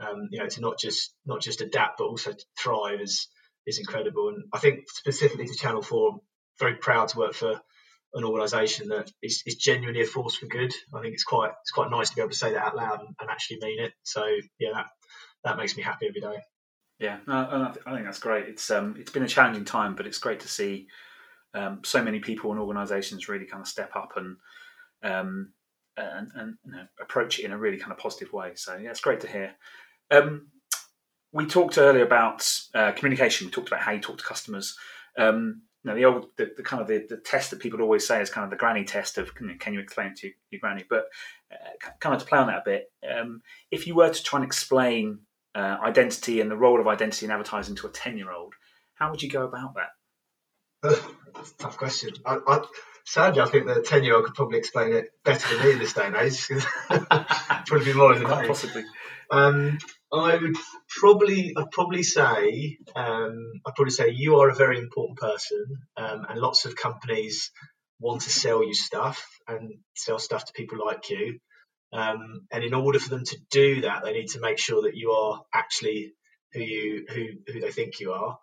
um, 0.00 0.28
you 0.30 0.38
know, 0.38 0.48
to 0.48 0.60
not 0.60 0.78
just 0.78 1.14
not 1.24 1.40
just 1.40 1.62
adapt 1.62 1.98
but 1.98 2.04
also 2.04 2.34
thrive 2.58 3.00
is 3.00 3.28
is 3.66 3.78
incredible. 3.78 4.28
And 4.28 4.44
I 4.52 4.58
think 4.58 4.84
specifically 4.88 5.46
to 5.46 5.54
Channel 5.54 5.82
Four, 5.82 6.12
I'm 6.12 6.20
very 6.58 6.74
proud 6.74 7.08
to 7.08 7.18
work 7.18 7.34
for 7.34 7.60
an 8.14 8.24
organisation 8.24 8.88
that 8.88 9.10
is, 9.22 9.42
is, 9.44 9.56
genuinely 9.56 10.02
a 10.02 10.06
force 10.06 10.36
for 10.36 10.46
good. 10.46 10.72
I 10.94 11.00
think 11.00 11.14
it's 11.14 11.24
quite 11.24 11.50
it's 11.62 11.72
quite 11.72 11.90
nice 11.90 12.10
to 12.10 12.14
be 12.14 12.20
able 12.20 12.30
to 12.30 12.36
say 12.36 12.52
that 12.52 12.62
out 12.62 12.76
loud 12.76 13.00
and, 13.00 13.14
and 13.20 13.30
actually 13.30 13.58
mean 13.60 13.80
it. 13.80 13.92
So 14.04 14.24
yeah, 14.58 14.70
that 14.72 14.86
that 15.42 15.56
makes 15.56 15.76
me 15.76 15.82
happy 15.82 16.06
every 16.06 16.20
day. 16.20 16.38
Yeah, 17.00 17.18
I 17.26 17.72
think 17.72 18.04
that's 18.04 18.20
great. 18.20 18.48
It's 18.48 18.70
um, 18.70 18.96
it's 18.98 19.10
been 19.10 19.24
a 19.24 19.28
challenging 19.28 19.64
time, 19.64 19.96
but 19.96 20.06
it's 20.06 20.18
great 20.18 20.40
to 20.40 20.48
see 20.48 20.86
um, 21.52 21.80
so 21.84 22.02
many 22.02 22.20
people 22.20 22.52
and 22.52 22.60
organisations 22.60 23.28
really 23.28 23.46
kind 23.46 23.60
of 23.60 23.68
step 23.68 23.96
up 23.96 24.12
and 24.16 24.36
um, 25.02 25.52
and, 25.96 26.30
and 26.34 26.54
you 26.64 26.72
know, 26.72 26.86
approach 27.00 27.38
it 27.38 27.44
in 27.44 27.52
a 27.52 27.58
really 27.58 27.78
kind 27.78 27.92
of 27.92 27.98
positive 27.98 28.32
way. 28.32 28.52
So 28.54 28.76
yeah, 28.76 28.90
it's 28.90 29.00
great 29.00 29.20
to 29.20 29.28
hear. 29.28 29.52
Um, 30.10 30.48
we 31.34 31.46
talked 31.46 31.78
earlier 31.78 32.04
about 32.04 32.48
uh, 32.74 32.92
communication. 32.92 33.48
We 33.48 33.50
talked 33.50 33.68
about 33.68 33.80
how 33.80 33.90
you 33.90 34.00
talk 34.00 34.18
to 34.18 34.24
customers. 34.24 34.78
Um, 35.18 35.62
you 35.82 35.90
know, 35.90 35.96
the 35.96 36.04
old, 36.04 36.26
the, 36.38 36.52
the 36.56 36.62
kind 36.62 36.80
of 36.80 36.86
the, 36.88 37.04
the, 37.08 37.16
test 37.18 37.50
that 37.50 37.58
people 37.58 37.82
always 37.82 38.06
say 38.06 38.22
is 38.22 38.30
kind 38.30 38.44
of 38.44 38.50
the 38.50 38.56
granny 38.56 38.84
test 38.84 39.18
of 39.18 39.34
can, 39.34 39.58
can 39.58 39.74
you 39.74 39.80
explain 39.80 40.08
it 40.08 40.16
to 40.18 40.30
your, 40.50 40.60
granny? 40.60 40.84
But 40.88 41.06
uh, 41.52 41.90
kind 41.98 42.14
of 42.14 42.22
to 42.22 42.26
play 42.26 42.38
on 42.38 42.46
that 42.46 42.58
a 42.58 42.62
bit, 42.64 42.84
um, 43.18 43.42
if 43.70 43.86
you 43.86 43.96
were 43.96 44.10
to 44.10 44.22
try 44.22 44.38
and 44.38 44.46
explain 44.46 45.18
uh, 45.54 45.76
identity 45.84 46.40
and 46.40 46.50
the 46.50 46.56
role 46.56 46.80
of 46.80 46.86
identity 46.86 47.26
in 47.26 47.32
advertising 47.32 47.74
to 47.76 47.88
a 47.88 47.90
10 47.90 48.16
year 48.16 48.32
old, 48.32 48.54
how 48.94 49.10
would 49.10 49.22
you 49.22 49.28
go 49.28 49.42
about 49.42 49.74
that? 49.74 50.98
Tough 51.58 51.76
question. 51.76 52.10
I, 52.24 52.38
I, 52.46 52.64
sadly, 53.04 53.40
I 53.40 53.46
think 53.46 53.66
the 53.66 53.82
10 53.82 54.04
year 54.04 54.14
old 54.14 54.24
could 54.24 54.34
probably 54.34 54.58
explain 54.58 54.92
it 54.92 55.10
better 55.24 55.54
than 55.54 55.66
me 55.66 55.72
in 55.72 55.78
this 55.80 55.94
day 55.94 56.06
and 56.06 56.16
age. 56.16 56.48
probably 57.66 57.84
be 57.84 57.92
more 57.92 58.14
in 58.14 58.22
the 58.22 58.28
Quite 58.28 58.46
Possibly. 58.46 58.84
Um, 59.30 59.78
I 60.14 60.36
would 60.36 60.56
probably, 60.88 61.54
I'd 61.56 61.70
probably 61.72 62.02
say, 62.02 62.78
um, 62.94 63.52
I'd 63.66 63.74
probably 63.74 63.90
say 63.90 64.10
you 64.10 64.36
are 64.36 64.48
a 64.48 64.54
very 64.54 64.78
important 64.78 65.18
person, 65.18 65.64
um, 65.96 66.26
and 66.28 66.40
lots 66.40 66.64
of 66.64 66.76
companies 66.76 67.50
want 68.00 68.22
to 68.22 68.30
sell 68.30 68.64
you 68.64 68.74
stuff 68.74 69.26
and 69.48 69.74
sell 69.96 70.18
stuff 70.18 70.44
to 70.44 70.52
people 70.52 70.78
like 70.84 71.10
you. 71.10 71.38
Um, 71.92 72.46
and 72.52 72.64
in 72.64 72.74
order 72.74 72.98
for 72.98 73.10
them 73.10 73.24
to 73.24 73.36
do 73.50 73.82
that, 73.82 74.04
they 74.04 74.12
need 74.12 74.28
to 74.28 74.40
make 74.40 74.58
sure 74.58 74.82
that 74.82 74.96
you 74.96 75.12
are 75.12 75.42
actually 75.52 76.12
who 76.52 76.60
you 76.60 77.06
who 77.08 77.52
who 77.52 77.60
they 77.60 77.70
think 77.70 78.00
you 78.00 78.12
are 78.12 78.38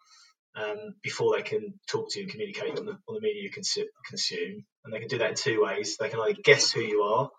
um, 0.56 0.96
before 1.02 1.36
they 1.36 1.44
can 1.44 1.74
talk 1.90 2.08
to 2.10 2.20
you 2.20 2.24
and 2.24 2.32
communicate 2.32 2.78
on 2.78 2.86
the 2.86 2.98
on 3.08 3.16
the 3.16 3.22
media 3.22 3.44
you 3.44 3.52
consume. 3.52 4.66
And 4.84 4.94
they 4.94 5.00
can 5.00 5.08
do 5.08 5.20
that 5.20 5.30
in 5.30 5.36
two 5.36 5.64
ways. 5.64 5.98
They 5.98 6.10
can 6.10 6.20
either 6.20 6.42
guess 6.44 6.72
who 6.72 6.82
you 6.82 7.02
are 7.04 7.30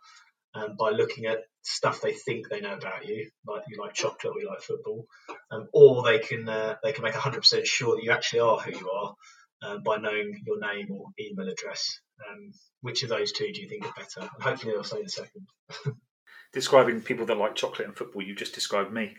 um, 0.54 0.76
by 0.78 0.90
looking 0.90 1.26
at 1.26 1.44
stuff 1.62 2.00
they 2.00 2.12
think 2.12 2.48
they 2.48 2.60
know 2.60 2.74
about 2.74 3.06
you, 3.06 3.30
like 3.46 3.62
you 3.68 3.80
like 3.80 3.94
chocolate 3.94 4.34
or 4.34 4.40
you 4.40 4.48
like 4.48 4.60
football, 4.60 5.06
um, 5.50 5.68
or 5.72 6.02
they 6.02 6.18
can 6.18 6.48
uh, 6.48 6.76
they 6.82 6.92
can 6.92 7.04
make 7.04 7.14
100% 7.14 7.64
sure 7.64 7.96
that 7.96 8.02
you 8.02 8.10
actually 8.10 8.40
are 8.40 8.58
who 8.58 8.72
you 8.72 8.90
are 8.90 9.14
um, 9.62 9.82
by 9.82 9.96
knowing 9.96 10.42
your 10.46 10.58
name 10.60 10.88
or 10.90 11.06
email 11.18 11.48
address. 11.48 12.00
Um, 12.28 12.52
which 12.82 13.02
of 13.02 13.08
those 13.08 13.32
two 13.32 13.52
do 13.52 13.60
you 13.60 13.68
think 13.68 13.84
are 13.84 13.94
better? 13.96 14.20
And 14.20 14.42
hopefully 14.42 14.74
I'll 14.76 14.84
say 14.84 15.02
the 15.02 15.08
second. 15.08 15.46
Describing 16.52 17.00
people 17.00 17.26
that 17.26 17.36
like 17.36 17.54
chocolate 17.54 17.88
and 17.88 17.96
football, 17.96 18.22
you 18.22 18.34
just 18.34 18.54
described 18.54 18.92
me. 18.92 19.14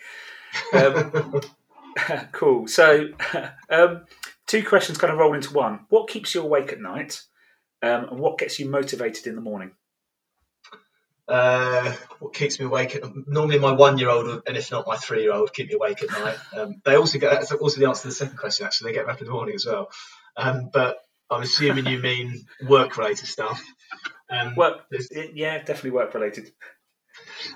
Um, 0.71 1.41
cool. 2.31 2.67
So, 2.67 3.09
um, 3.69 4.05
two 4.45 4.63
questions 4.63 4.97
kind 4.97 5.11
of 5.11 5.19
roll 5.19 5.33
into 5.33 5.53
one. 5.53 5.85
What 5.89 6.09
keeps 6.09 6.35
you 6.35 6.41
awake 6.41 6.71
at 6.71 6.79
night, 6.79 7.23
and 7.81 8.19
what 8.19 8.37
gets 8.37 8.59
you 8.59 8.69
motivated 8.69 9.25
in 9.25 9.35
the 9.35 9.41
morning? 9.41 9.71
Uh, 11.27 11.93
what 12.19 12.33
keeps 12.33 12.59
me 12.59 12.65
awake? 12.65 12.99
Normally, 13.27 13.59
my 13.59 13.71
one-year-old, 13.71 14.43
and 14.45 14.57
if 14.57 14.71
not 14.71 14.87
my 14.87 14.97
three-year-old, 14.97 15.53
keep 15.53 15.69
me 15.69 15.75
awake 15.75 16.03
at 16.03 16.09
night. 16.09 16.37
Um, 16.55 16.81
they 16.83 16.95
also 16.95 17.17
get 17.17 17.31
that's 17.31 17.51
also 17.51 17.79
the 17.79 17.87
answer 17.87 18.03
to 18.03 18.07
the 18.09 18.13
second 18.13 18.37
question. 18.37 18.65
Actually, 18.65 18.91
they 18.91 18.97
get 18.97 19.09
up 19.09 19.19
in 19.19 19.25
the 19.25 19.31
morning 19.31 19.55
as 19.55 19.65
well. 19.65 19.89
Um, 20.35 20.69
but 20.73 20.97
I'm 21.29 21.41
assuming 21.41 21.85
you 21.85 21.99
mean 21.99 22.45
work-related 22.67 23.27
stuff. 23.27 23.63
Um, 24.29 24.55
work, 24.55 24.81
yeah, 25.33 25.59
definitely 25.59 25.91
work-related. 25.91 26.51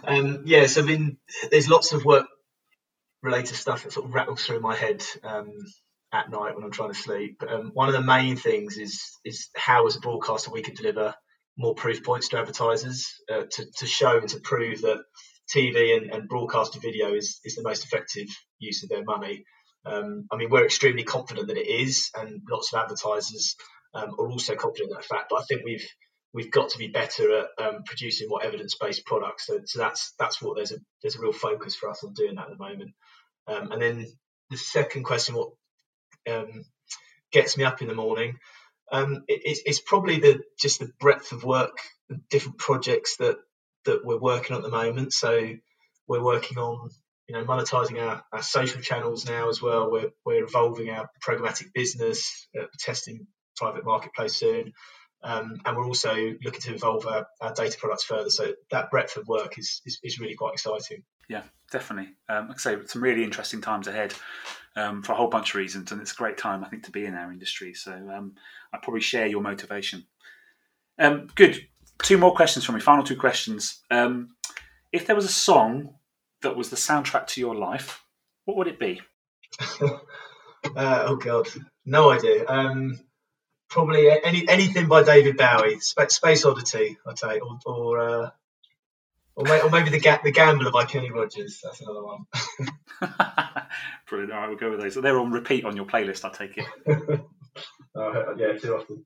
Um, 0.03 0.43
yes, 0.45 0.77
I 0.77 0.81
mean, 0.81 1.17
there's 1.51 1.69
lots 1.69 1.91
of 1.91 2.05
work-related 2.05 3.55
stuff 3.55 3.83
that 3.83 3.91
sort 3.91 4.05
of 4.05 4.13
rattles 4.13 4.45
through 4.45 4.61
my 4.61 4.75
head 4.75 5.03
um, 5.23 5.51
at 6.13 6.29
night 6.29 6.55
when 6.55 6.63
I'm 6.63 6.71
trying 6.71 6.93
to 6.93 6.97
sleep. 6.97 7.43
Um, 7.47 7.71
one 7.73 7.89
of 7.89 7.95
the 7.95 8.01
main 8.01 8.37
things 8.37 8.77
is 8.77 9.01
is 9.25 9.49
how, 9.55 9.87
as 9.87 9.95
a 9.95 9.99
broadcaster, 9.99 10.51
we 10.51 10.61
can 10.61 10.75
deliver 10.75 11.15
more 11.57 11.73
proof 11.73 12.03
points 12.03 12.29
to 12.29 12.37
advertisers 12.37 13.07
uh, 13.31 13.43
to, 13.51 13.65
to 13.77 13.85
show 13.85 14.17
and 14.17 14.29
to 14.29 14.39
prove 14.39 14.81
that 14.81 14.99
TV 15.53 15.97
and, 15.97 16.11
and 16.11 16.29
broadcasted 16.29 16.81
video 16.81 17.13
is, 17.13 17.39
is 17.43 17.55
the 17.55 17.63
most 17.63 17.85
effective 17.85 18.27
use 18.59 18.83
of 18.83 18.89
their 18.89 19.03
money. 19.03 19.43
Um, 19.85 20.27
I 20.31 20.35
mean, 20.35 20.49
we're 20.49 20.65
extremely 20.65 21.03
confident 21.03 21.47
that 21.47 21.57
it 21.57 21.67
is, 21.67 22.11
and 22.15 22.41
lots 22.49 22.73
of 22.73 22.79
advertisers 22.79 23.55
um, 23.93 24.15
are 24.19 24.29
also 24.29 24.55
confident 24.55 24.91
in 24.91 24.95
that 24.95 25.05
fact. 25.05 25.27
But 25.29 25.41
I 25.41 25.43
think 25.47 25.61
we've 25.63 25.87
we've 26.33 26.51
got 26.51 26.69
to 26.69 26.77
be 26.77 26.89
better 26.89 27.39
at 27.39 27.47
um, 27.57 27.83
producing 27.85 28.27
more 28.27 28.43
evidence-based 28.43 29.05
products. 29.05 29.47
So, 29.47 29.59
so, 29.65 29.79
that's 29.79 30.13
that's 30.19 30.41
what 30.41 30.57
there's 30.57 30.73
a 30.73 30.77
there's 31.01 31.15
a 31.15 31.21
real 31.21 31.31
focus 31.31 31.75
for 31.75 31.89
us 31.89 32.03
on 32.03 32.13
doing 32.13 32.35
that 32.35 32.49
at 32.49 32.57
the 32.57 32.63
moment. 32.63 32.91
Um, 33.47 33.71
and 33.71 33.81
then 33.81 34.05
the 34.49 34.57
second 34.57 35.03
question, 35.03 35.35
what 35.35 35.49
um, 36.29 36.65
gets 37.31 37.57
me 37.57 37.63
up 37.63 37.81
in 37.81 37.87
the 37.87 37.95
morning? 37.95 38.37
Um, 38.91 39.23
it, 39.27 39.59
it's, 39.65 39.81
probably 39.81 40.19
the 40.19 40.41
just 40.57 40.79
the 40.79 40.91
breadth 40.99 41.31
of 41.31 41.43
work, 41.43 41.77
different 42.29 42.57
projects 42.57 43.17
that 43.17 43.37
that 43.85 44.05
we're 44.05 44.19
working 44.19 44.55
on 44.55 44.63
at 44.63 44.69
the 44.69 44.75
moment. 44.75 45.13
So 45.13 45.53
we're 46.07 46.23
working 46.23 46.57
on 46.57 46.89
you 47.27 47.35
know 47.35 47.43
monetizing 47.43 48.01
our, 48.01 48.23
our 48.31 48.41
social 48.41 48.81
channels 48.81 49.27
now 49.27 49.49
as 49.49 49.61
well. 49.61 49.91
We're 49.91 50.11
we're 50.25 50.43
evolving 50.43 50.89
our 50.89 51.09
programmatic 51.25 51.73
business, 51.73 52.47
uh, 52.57 52.65
testing 52.79 53.27
private 53.57 53.85
marketplace 53.85 54.35
soon. 54.35 54.73
Um, 55.23 55.59
and 55.65 55.75
we're 55.75 55.87
also 55.87 56.13
looking 56.43 56.61
to 56.61 56.75
evolve 56.75 57.07
our, 57.07 57.27
our, 57.41 57.51
data 57.51 57.75
products 57.79 58.03
further. 58.03 58.29
So 58.29 58.53
that 58.69 58.91
breadth 58.91 59.17
of 59.17 59.27
work 59.27 59.57
is, 59.57 59.81
is, 59.83 59.99
is 60.03 60.19
really 60.19 60.35
quite 60.35 60.53
exciting. 60.53 61.03
Yeah, 61.27 61.41
definitely. 61.71 62.13
Um, 62.29 62.49
like 62.49 62.57
I 62.57 62.59
say, 62.59 62.77
some 62.85 63.03
really 63.03 63.23
interesting 63.23 63.61
times 63.61 63.87
ahead 63.87 64.13
um, 64.75 65.01
for 65.01 65.13
a 65.13 65.15
whole 65.15 65.27
bunch 65.27 65.49
of 65.49 65.55
reasons, 65.55 65.91
and 65.91 65.99
it's 66.01 66.13
a 66.13 66.15
great 66.15 66.37
time, 66.37 66.63
I 66.63 66.69
think, 66.69 66.83
to 66.83 66.91
be 66.91 67.05
in 67.05 67.15
our 67.15 67.31
industry. 67.31 67.73
So 67.73 67.91
um, 67.91 68.35
I 68.73 68.77
probably 68.81 69.01
share 69.01 69.27
your 69.27 69.41
motivation. 69.41 70.05
Um, 70.99 71.27
good. 71.35 71.67
Two 71.99 72.17
more 72.17 72.35
questions 72.35 72.65
from 72.65 72.75
me. 72.75 72.81
Final 72.81 73.03
two 73.03 73.15
questions. 73.15 73.81
Um, 73.89 74.35
if 74.91 75.07
there 75.07 75.15
was 75.15 75.25
a 75.25 75.29
song 75.29 75.95
that 76.41 76.55
was 76.55 76.69
the 76.69 76.75
soundtrack 76.75 77.27
to 77.27 77.41
your 77.41 77.55
life, 77.55 78.03
what 78.45 78.57
would 78.57 78.67
it 78.67 78.79
be? 78.79 79.01
uh, 79.81 79.97
oh 80.75 81.15
God, 81.15 81.47
no 81.85 82.11
idea. 82.11 82.45
Um, 82.47 82.99
probably 83.69 84.09
any 84.09 84.47
anything 84.47 84.87
by 84.87 85.03
David 85.03 85.37
Bowie, 85.37 85.79
Space 85.79 86.45
Oddity, 86.45 86.97
I'd 87.05 87.19
say, 87.19 87.39
or 87.39 87.59
or, 87.65 87.99
uh, 87.99 88.29
or, 89.35 89.63
or, 89.63 89.69
maybe 89.69 89.89
the 89.89 89.99
Ga- 89.99 90.21
the 90.23 90.31
Gambler 90.31 90.71
by 90.71 90.85
Kenny 90.85 91.11
Rogers. 91.11 91.61
That's 91.63 91.81
another 91.81 92.03
one. 92.03 92.25
Brilliant. 94.09 94.31
All 94.33 94.39
right, 94.39 94.49
we'll 94.49 94.57
go 94.57 94.71
with 94.71 94.79
those. 94.79 94.93
So 94.93 95.01
they're 95.01 95.19
on 95.19 95.31
repeat 95.31 95.65
on 95.65 95.75
your 95.75 95.85
playlist. 95.85 96.25
I 96.25 96.29
take 96.29 96.57
it. 96.57 97.21
uh, 97.95 98.35
yeah, 98.35 98.53
too 98.53 98.75
often. 98.75 99.05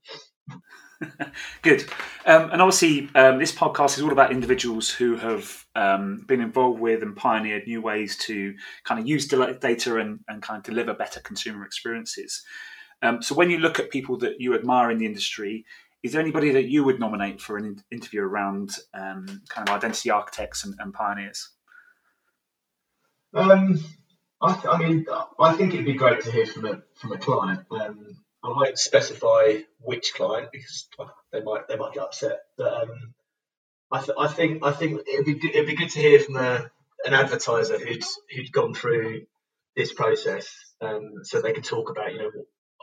Good. 1.62 1.84
Um, 2.26 2.52
and 2.52 2.62
obviously, 2.62 3.10
um, 3.16 3.40
this 3.40 3.52
podcast 3.52 3.98
is 3.98 4.04
all 4.04 4.12
about 4.12 4.32
individuals 4.32 4.90
who 4.90 5.16
have 5.16 5.66
um, 5.76 6.24
been 6.28 6.42
involved 6.42 6.80
with 6.80 7.02
and 7.02 7.16
pioneered 7.16 7.68
new 7.68 7.82
ways 7.82 8.18
to 8.18 8.54
kind 8.84 9.00
of 9.00 9.08
use 9.08 9.28
data 9.28 9.98
and, 9.98 10.20
and 10.28 10.42
kind 10.42 10.58
of 10.58 10.64
deliver 10.64 10.94
better 10.94 11.20
consumer 11.20 11.66
experiences. 11.66 12.44
Um, 13.02 13.22
so 13.22 13.34
when 13.34 13.50
you 13.50 13.58
look 13.58 13.80
at 13.80 13.90
people 13.90 14.18
that 14.20 14.40
you 14.40 14.54
admire 14.54 14.92
in 14.92 15.00
the 15.00 15.06
industry, 15.06 15.66
is 16.04 16.14
there 16.14 16.22
anybody 16.22 16.52
that 16.52 16.70
you 16.70 16.84
would 16.84 17.00
nominate 17.00 17.42
for 17.42 17.58
an 17.58 17.84
interview 17.92 18.22
around 18.22 18.72
um, 18.94 19.42
kind 19.50 19.68
of 19.68 19.76
identity 19.76 20.10
architects 20.10 20.64
and, 20.64 20.76
and 20.80 20.94
pioneers? 20.94 21.50
Um, 23.34 23.80
I, 24.42 24.54
th- 24.54 24.66
I, 24.66 24.78
mean, 24.78 25.06
I 25.40 25.56
think 25.56 25.74
it'd 25.74 25.86
be 25.86 25.94
great 25.94 26.22
to 26.22 26.32
hear 26.32 26.46
from 26.46 26.66
a 26.66 26.82
from 26.96 27.14
a 27.14 27.18
client. 27.18 27.62
Um, 27.72 28.18
I 28.44 28.50
won't 28.50 28.78
specify 28.80 29.60
which 29.80 30.14
client 30.16 30.50
because 30.52 30.88
they 31.32 31.42
might 31.42 31.68
they 31.68 31.76
might 31.76 31.94
get 31.94 32.04
upset. 32.04 32.40
But 32.58 32.74
um, 32.84 33.14
I, 33.92 34.00
th- 34.00 34.18
I 34.18 34.28
think 34.28 34.66
I 34.66 34.72
think 34.72 35.02
it'd 35.08 35.26
be 35.26 35.36
good, 35.36 35.52
it'd 35.52 35.68
be 35.68 35.76
good 35.76 35.92
to 35.92 36.00
hear 36.00 36.20
from 36.20 36.38
a, 36.38 36.72
an 37.06 37.14
advertiser 37.14 37.78
who'd 37.78 38.04
who'd 38.34 38.52
gone 38.52 38.74
through 38.74 39.24
this 39.76 39.94
process, 39.94 40.50
um, 40.82 41.24
so 41.24 41.42
they 41.42 41.54
could 41.54 41.64
talk 41.64 41.90
about 41.90 42.14
you 42.14 42.20
know 42.20 42.32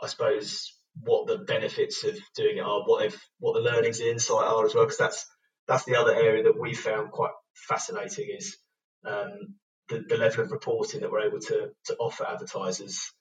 I 0.01 0.07
suppose 0.07 0.73
what 1.01 1.27
the 1.27 1.37
benefits 1.37 2.03
of 2.03 2.17
doing 2.35 2.57
it 2.57 2.61
are, 2.61 2.83
what 2.85 3.01
they've, 3.01 3.21
what 3.39 3.53
the 3.53 3.61
learnings, 3.61 3.99
the 3.99 4.09
insight 4.09 4.45
are 4.45 4.65
as 4.65 4.73
well, 4.73 4.85
because 4.85 4.97
that's 4.97 5.25
that's 5.67 5.83
the 5.85 5.97
other 5.97 6.15
area 6.15 6.43
that 6.43 6.59
we 6.59 6.73
found 6.73 7.11
quite 7.11 7.31
fascinating 7.53 8.29
is 8.37 8.57
um, 9.05 9.55
the, 9.89 10.03
the 10.07 10.17
level 10.17 10.43
of 10.43 10.51
reporting 10.51 11.01
that 11.01 11.11
we're 11.11 11.27
able 11.27 11.39
to 11.39 11.69
to 11.85 11.95
offer 11.97 12.25
advertisers 12.25 13.11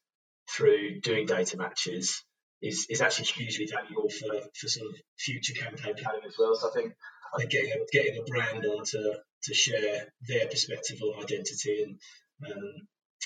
through 0.50 1.00
doing 1.00 1.26
data 1.26 1.56
matches 1.56 2.22
is, 2.62 2.86
is 2.90 3.00
actually 3.00 3.26
hugely 3.26 3.66
valuable 3.66 4.08
for, 4.08 4.40
for 4.54 4.68
sort 4.68 4.88
of 4.88 4.94
future 5.18 5.54
campaign 5.54 5.94
planning 5.96 6.22
as 6.26 6.34
well. 6.38 6.54
So 6.54 6.70
I 6.70 6.72
think 6.72 6.94
I 7.34 7.38
think 7.38 7.50
getting 7.50 7.72
a, 7.72 7.76
getting 7.92 8.20
a 8.20 8.24
brand 8.24 8.64
on 8.64 8.84
to, 8.84 9.20
to 9.44 9.54
share 9.54 10.12
their 10.26 10.46
perspective 10.46 10.98
on 11.02 11.22
identity 11.22 11.82
and 11.82 11.98
um, 12.50 12.72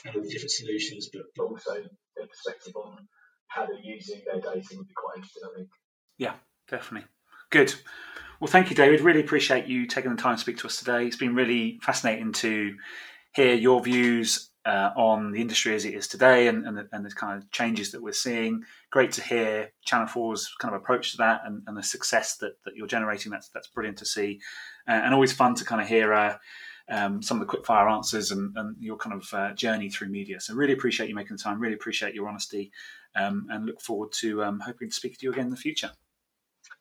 and 0.04 0.16
all 0.16 0.22
the 0.22 0.28
different 0.28 0.50
solutions, 0.50 1.08
but, 1.12 1.22
but 1.36 1.44
also 1.44 1.74
their 2.16 2.26
perspective 2.26 2.74
on 2.76 3.06
how 3.48 3.66
they're 3.66 3.78
using 3.82 4.22
their 4.26 4.40
data 4.40 4.66
would 4.76 4.88
be 4.88 4.94
quite 4.96 5.16
interesting, 5.16 5.42
I 5.44 5.56
think. 5.56 5.68
Yeah, 6.18 6.34
definitely. 6.68 7.08
Good. 7.50 7.74
Well, 8.40 8.50
thank 8.50 8.70
you, 8.70 8.76
David. 8.76 9.02
Really 9.02 9.20
appreciate 9.20 9.66
you 9.66 9.86
taking 9.86 10.14
the 10.14 10.20
time 10.20 10.36
to 10.36 10.40
speak 10.40 10.58
to 10.58 10.66
us 10.66 10.78
today. 10.78 11.06
It's 11.06 11.16
been 11.16 11.34
really 11.34 11.78
fascinating 11.82 12.32
to 12.32 12.74
hear 13.34 13.54
your 13.54 13.82
views 13.82 14.48
uh, 14.64 14.90
on 14.96 15.32
the 15.32 15.40
industry 15.40 15.74
as 15.74 15.84
it 15.84 15.94
is 15.94 16.06
today 16.06 16.46
and, 16.46 16.66
and, 16.66 16.78
the, 16.78 16.88
and, 16.92 17.04
the, 17.04 17.10
kind 17.10 17.36
of 17.36 17.50
changes 17.50 17.90
that 17.90 18.02
we're 18.02 18.12
seeing. 18.12 18.62
Great 18.90 19.10
to 19.12 19.22
hear 19.22 19.72
Channel 19.84 20.06
4's 20.06 20.54
kind 20.60 20.74
of 20.74 20.80
approach 20.80 21.12
to 21.12 21.16
that 21.18 21.42
and, 21.44 21.62
and 21.66 21.76
the 21.76 21.82
success 21.82 22.36
that, 22.36 22.62
that 22.64 22.76
you're 22.76 22.86
generating. 22.86 23.32
That's 23.32 23.48
that's 23.48 23.66
brilliant 23.66 23.98
to 23.98 24.04
see, 24.04 24.40
uh, 24.86 24.92
and 24.92 25.14
always 25.14 25.32
fun 25.32 25.54
to 25.56 25.64
kind 25.64 25.80
of 25.80 25.88
hear 25.88 26.12
uh, 26.12 26.36
um, 26.88 27.22
some 27.22 27.38
of 27.38 27.40
the 27.40 27.50
quick 27.50 27.66
fire 27.66 27.88
answers 27.88 28.30
and, 28.30 28.56
and 28.56 28.76
your 28.80 28.96
kind 28.96 29.14
of 29.14 29.34
uh, 29.34 29.52
journey 29.54 29.90
through 29.90 30.08
media. 30.08 30.40
So 30.40 30.54
really 30.54 30.74
appreciate 30.74 31.08
you 31.08 31.14
making 31.14 31.36
the 31.36 31.42
time. 31.42 31.60
Really 31.60 31.74
appreciate 31.74 32.14
your 32.14 32.28
honesty, 32.28 32.70
um, 33.16 33.48
and 33.50 33.66
look 33.66 33.80
forward 33.80 34.12
to 34.20 34.44
um, 34.44 34.60
hoping 34.60 34.90
to 34.90 34.94
speak 34.94 35.18
to 35.18 35.26
you 35.26 35.32
again 35.32 35.46
in 35.46 35.50
the 35.50 35.56
future. 35.56 35.90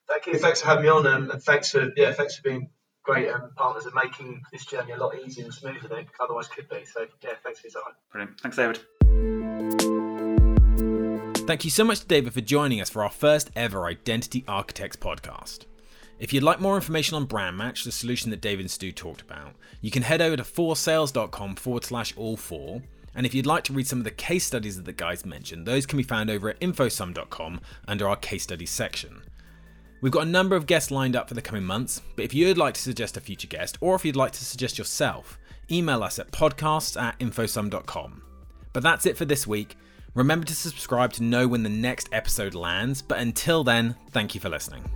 Thank 0.07 0.27
you. 0.27 0.37
Thanks 0.37 0.61
for 0.61 0.67
having 0.67 0.83
me 0.83 0.89
on, 0.89 1.07
and 1.07 1.43
thanks 1.43 1.71
for 1.71 1.91
yeah, 1.95 2.13
thanks 2.13 2.35
for 2.35 2.43
being 2.43 2.69
great 3.03 3.29
um, 3.29 3.51
partners 3.55 3.85
are 3.85 4.03
making 4.03 4.41
this 4.51 4.65
journey 4.65 4.91
a 4.91 4.97
lot 4.97 5.15
easier 5.17 5.45
and 5.45 5.53
smoother 5.53 5.87
than 5.87 5.99
it 5.99 6.07
otherwise 6.19 6.47
could 6.47 6.69
be. 6.69 6.85
So 6.85 7.07
yeah, 7.23 7.31
thanks 7.43 7.59
for 7.59 7.67
your 7.67 7.83
time. 7.83 7.93
Brilliant. 8.11 8.39
Thanks, 8.39 8.57
David. 8.57 8.79
Thank 11.47 11.65
you 11.65 11.71
so 11.71 11.83
much 11.83 12.01
to 12.01 12.05
David 12.05 12.33
for 12.33 12.41
joining 12.41 12.79
us 12.81 12.89
for 12.89 13.03
our 13.03 13.09
first 13.09 13.49
ever 13.55 13.85
Identity 13.85 14.43
Architects 14.47 14.95
podcast. 14.95 15.65
If 16.19 16.31
you'd 16.31 16.43
like 16.43 16.61
more 16.61 16.75
information 16.75 17.15
on 17.15 17.25
Brand 17.25 17.57
Match, 17.57 17.83
the 17.83 17.91
solution 17.91 18.29
that 18.29 18.41
David 18.41 18.61
and 18.61 18.71
Stu 18.71 18.91
talked 18.91 19.21
about, 19.21 19.55
you 19.81 19.89
can 19.89 20.03
head 20.03 20.21
over 20.21 20.37
to 20.37 20.43
4sales.com 20.43 21.55
forward 21.55 21.83
slash 21.83 22.15
all 22.15 22.37
four. 22.37 22.83
And 23.15 23.25
if 23.25 23.33
you'd 23.33 23.47
like 23.47 23.63
to 23.65 23.73
read 23.73 23.87
some 23.87 23.97
of 23.97 24.05
the 24.05 24.11
case 24.11 24.45
studies 24.45 24.77
that 24.77 24.85
the 24.85 24.93
guys 24.93 25.25
mentioned, 25.25 25.65
those 25.65 25.85
can 25.85 25.97
be 25.97 26.03
found 26.03 26.29
over 26.29 26.49
at 26.49 26.59
infosum.com 26.59 27.59
under 27.87 28.07
our 28.07 28.15
case 28.15 28.43
studies 28.43 28.69
section. 28.69 29.23
We've 30.01 30.11
got 30.11 30.23
a 30.23 30.29
number 30.29 30.55
of 30.55 30.65
guests 30.65 30.89
lined 30.89 31.15
up 31.15 31.27
for 31.27 31.35
the 31.35 31.43
coming 31.43 31.63
months, 31.63 32.01
but 32.15 32.25
if 32.25 32.33
you'd 32.33 32.57
like 32.57 32.73
to 32.73 32.81
suggest 32.81 33.17
a 33.17 33.21
future 33.21 33.47
guest, 33.47 33.77
or 33.81 33.93
if 33.93 34.03
you'd 34.03 34.15
like 34.15 34.31
to 34.31 34.43
suggest 34.43 34.79
yourself, 34.79 35.37
email 35.71 36.01
us 36.01 36.17
at 36.17 36.31
podcasts 36.31 36.99
at 36.99 37.19
infosum.com. 37.19 38.23
But 38.73 38.81
that's 38.81 39.05
it 39.05 39.15
for 39.15 39.25
this 39.25 39.45
week. 39.45 39.77
Remember 40.15 40.45
to 40.47 40.55
subscribe 40.55 41.13
to 41.13 41.23
know 41.23 41.47
when 41.47 41.61
the 41.61 41.69
next 41.69 42.09
episode 42.11 42.55
lands, 42.55 43.03
but 43.03 43.19
until 43.19 43.63
then, 43.63 43.95
thank 44.09 44.33
you 44.33 44.41
for 44.41 44.49
listening. 44.49 44.89